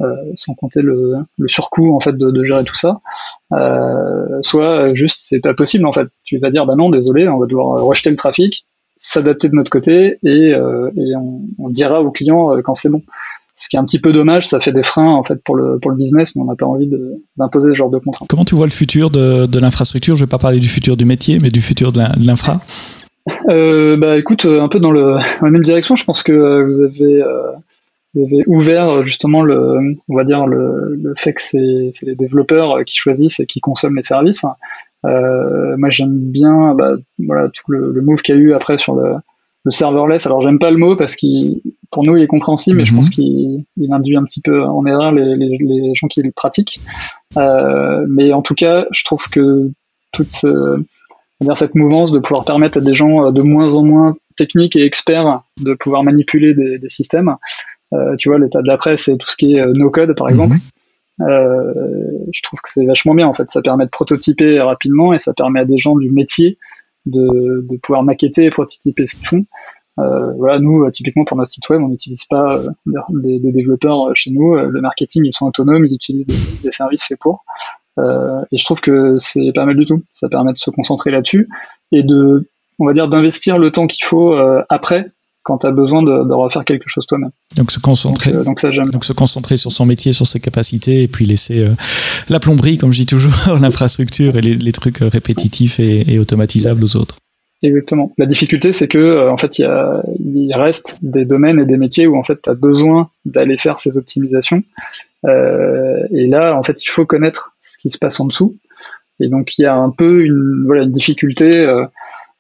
Euh, 0.01 0.15
sans 0.37 0.55
compter 0.55 0.81
le, 0.81 1.15
le, 1.39 1.49
surcoût 1.49 1.93
en 1.93 1.99
fait 1.99 2.17
de, 2.17 2.31
de 2.31 2.45
gérer 2.45 2.63
tout 2.63 2.77
ça. 2.77 3.01
Euh, 3.53 4.39
soit 4.43 4.95
juste 4.95 5.17
c'est 5.23 5.41
pas 5.41 5.55
possible 5.55 5.87
en 5.87 5.93
fait. 5.93 6.07
Tu 6.23 6.39
vas 6.39 6.51
dire 6.51 6.67
bah 6.67 6.77
non 6.77 6.89
désolé, 6.89 7.29
on 7.29 7.37
va 7.37 7.47
devoir 7.47 7.85
rejeter 7.85 8.09
le 8.11 8.15
trafic, 8.15 8.65
s'adapter 8.99 9.49
de 9.49 9.57
notre 9.57 9.73
côté 9.73 10.19
et, 10.23 10.55
euh, 10.55 10.89
et 10.97 11.17
on, 11.17 11.41
on, 11.59 11.69
dira 11.69 12.01
au 12.01 12.13
client 12.13 12.63
quand 12.63 12.77
c'est 12.77 12.91
bon. 12.91 13.03
Ce 13.57 13.69
qui 13.69 13.75
est 13.75 13.81
un 13.81 13.85
petit 13.85 13.99
peu 13.99 14.13
dommage, 14.13 14.47
ça 14.47 14.61
fait 14.61 14.71
des 14.71 14.85
freins 14.85 15.17
en 15.17 15.25
fait 15.25 15.43
pour 15.43 15.57
le 15.57 15.81
pour 15.81 15.91
le 15.91 15.97
business, 15.97 16.37
mais 16.37 16.43
on 16.43 16.45
n'a 16.45 16.55
pas 16.55 16.67
envie 16.67 16.89
d'imposer 17.37 17.71
ce 17.71 17.75
genre 17.75 17.91
de 17.91 17.99
contraintes. 17.99 18.29
Comment 18.29 18.45
tu 18.45 18.55
vois 18.55 18.67
le 18.67 18.71
futur 18.71 19.11
de, 19.11 19.47
de 19.47 19.59
l'infrastructure? 19.59 20.15
Je 20.15 20.27
vais 20.27 20.31
pas 20.31 20.39
parler 20.39 20.61
du 20.61 20.69
futur 20.69 20.97
du 20.97 21.07
métier, 21.07 21.41
mais 21.41 21.51
du 21.51 21.61
futur 21.61 21.91
de 21.91 21.99
l'infra. 22.25 22.61
Euh, 23.49 23.97
bah 23.97 24.17
écoute, 24.17 24.47
un 24.47 24.69
peu 24.69 24.79
dans, 24.79 24.93
le, 24.93 25.15
dans, 25.41 25.47
la 25.47 25.51
même 25.51 25.65
direction, 25.65 25.97
je 25.97 26.05
pense 26.05 26.23
que 26.23 26.33
vous 26.33 26.83
avez 26.85 27.21
vous 28.15 28.25
avez 28.25 28.45
ouvert 28.47 29.03
justement 29.03 29.43
le, 29.43 29.97
on 30.09 30.17
va 30.17 30.25
dire 30.25 30.47
le, 30.47 30.95
le 30.95 31.15
fait 31.17 31.35
que 31.35 31.43
c'est, 31.43 31.91
les 32.03 32.15
développeurs 32.15 32.85
qui 32.85 32.97
choisissent 32.97 33.41
et 33.41 33.47
qui 33.47 33.61
consomment 33.61 33.97
les 33.97 34.03
services. 34.03 34.45
Euh, 35.07 35.77
moi, 35.77 35.91
j'aime 35.91 36.19
bien, 36.19 36.75
bah, 36.75 36.95
voilà, 37.19 37.49
tout 37.49 37.71
le, 37.71 37.93
le 37.93 38.03
move 38.03 38.23
qu'il 38.23 38.35
y 38.35 38.39
a 38.39 38.41
eu 38.41 38.53
après 38.53 38.79
sur 38.79 38.95
le, 38.95 39.15
le 39.65 39.71
serverless. 39.71 40.27
Alors, 40.27 40.43
j'aime 40.43 40.59
pas 40.59 40.71
le 40.71 40.79
mot 40.79 40.97
parce 40.97 41.15
qu'il, 41.15 41.61
pour 41.91 42.05
nous, 42.05 42.17
il 42.17 42.23
est 42.23 42.29
compréhensible, 42.29 42.79
mais 42.79 42.85
je 42.85 42.95
pense 42.95 43.07
mhm. 43.07 43.13
qu'il 43.13 43.65
il 43.77 43.93
induit 43.93 44.17
un 44.17 44.25
petit 44.25 44.41
peu 44.41 44.63
en 44.63 44.85
erreur 44.87 45.13
les, 45.13 45.37
les, 45.37 45.59
les 45.61 45.95
gens 45.95 46.09
qui 46.09 46.23
le 46.23 46.33
pratiquent. 46.33 46.81
Euh, 47.37 48.05
mais 48.09 48.33
en 48.33 48.43
tout 48.43 48.55
cas, 48.55 48.87
je 48.91 49.05
trouve 49.05 49.29
que 49.31 49.71
toute 50.13 50.31
ce, 50.31 50.83
dire 51.41 51.57
cette 51.57 51.75
mouvance 51.75 52.11
de 52.13 52.19
pouvoir 52.19 52.45
permettre 52.45 52.79
à 52.79 52.81
des 52.81 52.95
gens 52.95 53.31
de 53.31 53.43
moins 53.43 53.75
en 53.75 53.85
moins 53.85 54.17
techniques 54.37 54.77
et 54.77 54.85
experts 54.85 55.43
de 55.61 55.75
pouvoir 55.75 56.03
manipuler 56.03 56.55
des, 56.55 56.79
des 56.79 56.89
systèmes, 56.89 57.29
euh, 57.29 57.35
tu 58.19 58.29
vois, 58.29 58.39
l'état 58.39 58.63
de 58.63 58.67
la 58.67 58.77
presse 58.77 59.03
c'est 59.05 59.17
tout 59.17 59.29
ce 59.29 59.37
qui 59.37 59.57
est 59.57 59.61
euh, 59.61 59.73
no-code, 59.75 60.15
par 60.15 60.29
exemple. 60.29 60.55
Mhm. 60.55 61.29
Euh, 61.29 61.73
je 62.33 62.43
trouve 62.43 62.61
que 62.61 62.71
c'est 62.71 62.85
vachement 62.85 63.15
bien 63.15 63.27
en 63.27 63.35
fait. 63.35 63.49
Ça 63.51 63.61
permet 63.63 63.85
de 63.85 63.91
prototyper 63.91 64.61
rapidement 64.61 65.13
et 65.13 65.19
ça 65.19 65.35
permet 65.35 65.61
à 65.61 65.65
des 65.65 65.79
gens 65.79 65.97
du 65.97 66.11
métier 66.11 66.59
de, 67.07 67.67
de 67.69 67.77
pouvoir 67.79 68.03
maqueter 68.05 68.45
et 68.45 68.51
prototyper 68.51 69.07
ce 69.07 69.17
qu'ils 69.17 69.27
font. 69.27 69.45
voilà, 69.97 70.61
nous, 70.61 70.89
typiquement 70.91 71.25
pour 71.25 71.37
notre 71.37 71.51
site 71.51 71.69
web, 71.71 71.83
on 71.83 71.89
n'utilise 71.89 72.25
pas 72.25 72.61
des, 73.09 73.41
développeurs 73.41 74.15
chez 74.15 74.31
nous. 74.31 74.55
Le 74.55 74.81
marketing, 74.81 75.25
ils 75.25 75.33
sont 75.33 75.47
autonomes, 75.47 75.85
ils 75.87 75.95
utilisent 75.95 76.63
des, 76.63 76.71
services 76.71 77.03
faits 77.05 77.19
pour. 77.19 77.45
et 77.99 78.57
je 78.57 78.65
trouve 78.65 78.81
que 78.81 79.17
c'est 79.19 79.53
pas 79.53 79.65
mal 79.65 79.77
du 79.77 79.87
tout. 79.87 80.03
Ça 80.15 80.29
permet 80.29 80.53
de 80.53 80.59
se 80.59 80.71
concentrer 80.71 81.11
là-dessus 81.11 81.49
et 81.91 82.05
de, 82.05 82.49
on 82.79 82.87
va 82.87 82.93
dire, 82.93 83.09
d'investir 83.09 83.59
le 83.59 83.73
temps 83.73 83.89
qu'il 83.89 84.05
faut 84.05 84.35
après 84.69 85.11
quand 85.49 85.57
tu 85.57 85.67
as 85.67 85.71
besoin 85.71 86.03
de, 86.03 86.35
refaire 86.35 86.63
quelque 86.67 86.85
chose 86.89 87.07
toi-même. 87.07 87.31
Donc 87.57 87.73
se 87.73 87.81
concentrer. 87.81 88.33
Donc, 88.33 88.59
euh, 88.59 88.61
ça 88.61 88.71
j'aime. 88.71 88.91
Donc 88.91 89.07
se 89.07 89.15
concentrer 89.15 89.57
sur 89.57 89.73
son 89.73 89.87
métier, 89.87 90.13
sur 90.13 90.27
ses 90.27 90.41
capacités, 90.41 91.05
et 91.05 91.09
puis 91.09 91.25
laisser 91.25 91.65
euh, 91.65 91.71
la 92.29 92.39
plomberie, 92.39 92.77
comme 92.77 92.93
je 92.93 92.99
dis 92.99 93.07
toujours, 93.07 93.59
l'infrastructure 93.61 94.37
et 94.37 94.43
les, 94.43 94.73
trucs 94.73 94.99
répétitifs 94.99 95.81
et, 95.81 96.19
automatisables 96.19 96.85
aux 96.85 96.97
autres. 96.97 97.17
Exactement. 97.63 98.13
La 98.19 98.27
difficulté, 98.27 98.75
c'est 98.75 98.89
que 98.89 98.99
euh, 98.99 99.33
en 99.33 99.39
fait, 99.39 99.59
il, 99.59 99.65
y 99.65 100.41
il 100.41 100.55
reste 100.55 100.99
des 101.01 101.25
domaines 101.25 101.59
et 101.59 101.65
des 101.65 101.79
métiers 101.79 102.07
où 102.07 102.19
en 102.19 102.23
fait, 102.23 102.43
tu 102.43 102.51
as 102.51 102.55
besoin 102.55 103.09
d'aller 103.25 103.57
faire 103.57 103.81
ces 103.81 103.97
optimisations. 103.97 104.63
et 105.25 106.27
là, 106.27 106.55
en 106.59 106.63
fait, 106.63 106.85
il 106.85 106.89
faut 106.91 107.07
connaître 107.07 107.57
ce 107.63 107.79
qui 107.79 107.89
se 107.89 107.97
passe 107.97 108.21
en 108.21 108.27
dessous. 108.27 108.55
Et 109.21 109.29
donc, 109.29 109.59
il 109.59 109.63
y 109.63 109.67
a 109.67 109.75
un 109.75 109.91
peu 109.91 110.25
une, 110.25 110.65
voilà, 110.67 110.83
une 110.83 110.93
difficulté. 110.93 111.47
Euh, 111.47 111.87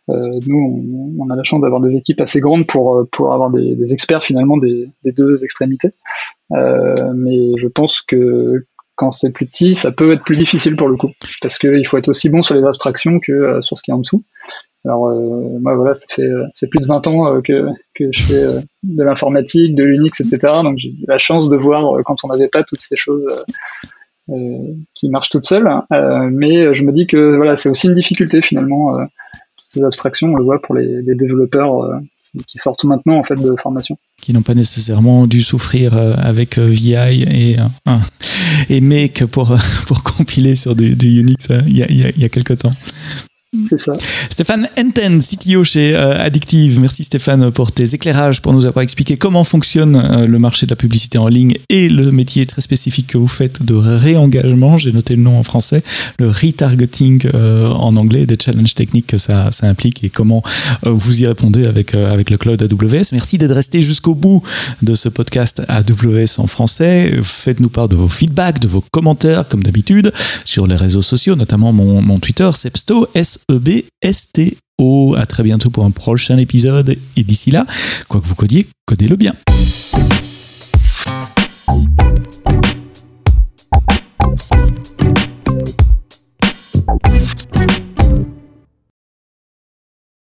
nous, 0.08 1.16
on, 1.18 1.30
a 1.30 1.36
la 1.36 1.42
chance 1.42 1.60
d'avoir 1.60 1.80
des 1.80 1.96
équipes 1.96 2.20
assez 2.20 2.40
grandes 2.40 2.66
pour, 2.66 2.96
euh, 2.96 3.08
pour 3.10 3.32
avoir 3.32 3.50
des, 3.50 3.92
experts 3.92 4.24
finalement 4.24 4.56
des, 4.56 4.88
deux 5.04 5.44
extrémités. 5.44 5.90
Euh, 6.52 6.94
mais 7.14 7.52
je 7.56 7.68
pense 7.68 8.00
que 8.00 8.64
quand 8.96 9.12
c'est 9.12 9.32
plus 9.32 9.46
petit, 9.46 9.74
ça 9.74 9.92
peut 9.92 10.12
être 10.12 10.24
plus 10.24 10.36
difficile 10.36 10.76
pour 10.76 10.88
le 10.88 10.96
coup, 10.96 11.10
parce 11.40 11.58
qu'il 11.58 11.86
faut 11.86 11.98
être 11.98 12.08
aussi 12.08 12.30
bon 12.30 12.42
sur 12.42 12.54
les 12.54 12.64
abstractions 12.64 13.20
que 13.20 13.60
sur 13.60 13.78
ce 13.78 13.82
qui 13.82 13.90
est 13.90 13.94
en 13.94 13.98
dessous. 13.98 14.24
Alors 14.84 15.12
moi 15.60 15.74
voilà, 15.76 15.94
ça 15.94 16.06
fait, 16.08 16.66
plus 16.68 16.80
de 16.80 16.86
20 16.86 17.06
ans 17.06 17.40
que, 17.42 17.66
que 17.94 18.04
je 18.10 18.22
fais 18.22 18.44
de 18.82 19.02
l'informatique, 19.02 19.74
de 19.74 19.84
l'Unix, 19.84 20.20
etc. 20.20 20.38
Donc 20.64 20.78
j'ai 20.78 20.94
la 21.06 21.18
chance 21.18 21.48
de 21.48 21.56
voir 21.56 22.02
quand 22.04 22.16
on 22.24 22.28
n'avait 22.28 22.48
pas 22.48 22.64
toutes 22.64 22.80
ces 22.80 22.96
choses 22.96 23.26
qui 24.94 25.08
marchent 25.10 25.30
toutes 25.30 25.46
seules. 25.46 25.68
mais 25.90 26.74
je 26.74 26.82
me 26.82 26.90
dis 26.90 27.06
que 27.06 27.36
voilà, 27.36 27.54
c'est 27.54 27.68
aussi 27.68 27.86
une 27.86 27.94
difficulté 27.94 28.42
finalement 28.42 28.98
ces 29.68 29.84
abstractions, 29.84 30.32
on 30.32 30.36
le 30.36 30.44
voit 30.44 30.60
pour 30.60 30.74
les, 30.74 31.02
développeurs 31.14 31.82
euh, 31.82 31.98
qui 32.46 32.58
sortent 32.58 32.84
maintenant 32.84 33.18
en 33.18 33.24
fait 33.24 33.36
de 33.36 33.54
formation. 33.60 33.96
Qui 34.20 34.32
n'ont 34.32 34.42
pas 34.42 34.54
nécessairement 34.54 35.26
dû 35.26 35.42
souffrir 35.42 35.96
euh, 35.96 36.14
avec 36.18 36.58
euh, 36.58 36.66
VI 36.66 36.94
et, 36.94 37.56
et 38.68 38.80
Make 38.80 39.26
pour, 39.26 39.56
pour 39.86 40.02
compiler 40.02 40.56
sur 40.56 40.74
du, 40.74 40.92
Unix 40.92 41.48
il 41.66 41.76
y, 41.76 41.82
a, 41.82 41.86
il 41.88 42.18
y 42.18 42.24
a 42.24 42.28
quelques 42.28 42.58
temps. 42.58 42.72
C'est 43.66 43.80
ça. 43.80 43.92
Stéphane 44.28 44.68
Enten, 44.78 45.20
CTO 45.22 45.64
chez 45.64 45.96
euh, 45.96 46.22
Addictive. 46.22 46.80
Merci 46.80 47.02
Stéphane 47.02 47.50
pour 47.50 47.72
tes 47.72 47.94
éclairages, 47.94 48.42
pour 48.42 48.52
nous 48.52 48.66
avoir 48.66 48.82
expliqué 48.82 49.16
comment 49.16 49.42
fonctionne 49.42 49.96
euh, 49.96 50.26
le 50.26 50.38
marché 50.38 50.66
de 50.66 50.70
la 50.70 50.76
publicité 50.76 51.16
en 51.16 51.28
ligne 51.28 51.56
et 51.70 51.88
le 51.88 52.10
métier 52.10 52.44
très 52.44 52.60
spécifique 52.60 53.06
que 53.06 53.16
vous 53.16 53.26
faites 53.26 53.62
de 53.62 53.74
réengagement. 53.74 54.76
J'ai 54.76 54.92
noté 54.92 55.16
le 55.16 55.22
nom 55.22 55.38
en 55.38 55.42
français, 55.44 55.82
le 56.18 56.28
retargeting 56.28 57.26
euh, 57.32 57.68
en 57.68 57.96
anglais, 57.96 58.26
des 58.26 58.36
challenges 58.38 58.74
techniques 58.74 59.06
que 59.06 59.18
ça, 59.18 59.50
ça 59.50 59.66
implique 59.66 60.04
et 60.04 60.10
comment 60.10 60.42
vous 60.82 61.22
y 61.22 61.26
répondez 61.26 61.66
avec, 61.66 61.94
avec 61.94 62.28
le 62.28 62.36
cloud 62.36 62.62
AWS. 62.62 63.12
Merci 63.12 63.38
d'être 63.38 63.54
resté 63.54 63.80
jusqu'au 63.80 64.14
bout 64.14 64.42
de 64.82 64.92
ce 64.92 65.08
podcast 65.08 65.62
AWS 65.68 66.38
en 66.38 66.46
français. 66.46 67.18
Faites-nous 67.22 67.70
part 67.70 67.88
de 67.88 67.96
vos 67.96 68.08
feedbacks, 68.08 68.58
de 68.58 68.68
vos 68.68 68.82
commentaires, 68.90 69.48
comme 69.48 69.62
d'habitude, 69.62 70.12
sur 70.44 70.66
les 70.66 70.76
réseaux 70.76 71.02
sociaux, 71.02 71.34
notamment 71.34 71.72
mon, 71.72 72.02
mon 72.02 72.18
Twitter, 72.18 72.50
Sepsto, 72.52 73.08
S 73.14 73.37
E-B-S-T-O. 73.50 75.14
À 75.16 75.26
très 75.26 75.42
bientôt 75.42 75.70
pour 75.70 75.84
un 75.84 75.90
prochain 75.90 76.38
épisode. 76.38 76.96
Et 77.16 77.22
d'ici 77.22 77.50
là, 77.50 77.66
quoi 78.08 78.20
que 78.20 78.26
vous 78.26 78.34
codiez, 78.34 78.66
codez-le 78.86 79.16
bien. 79.16 79.34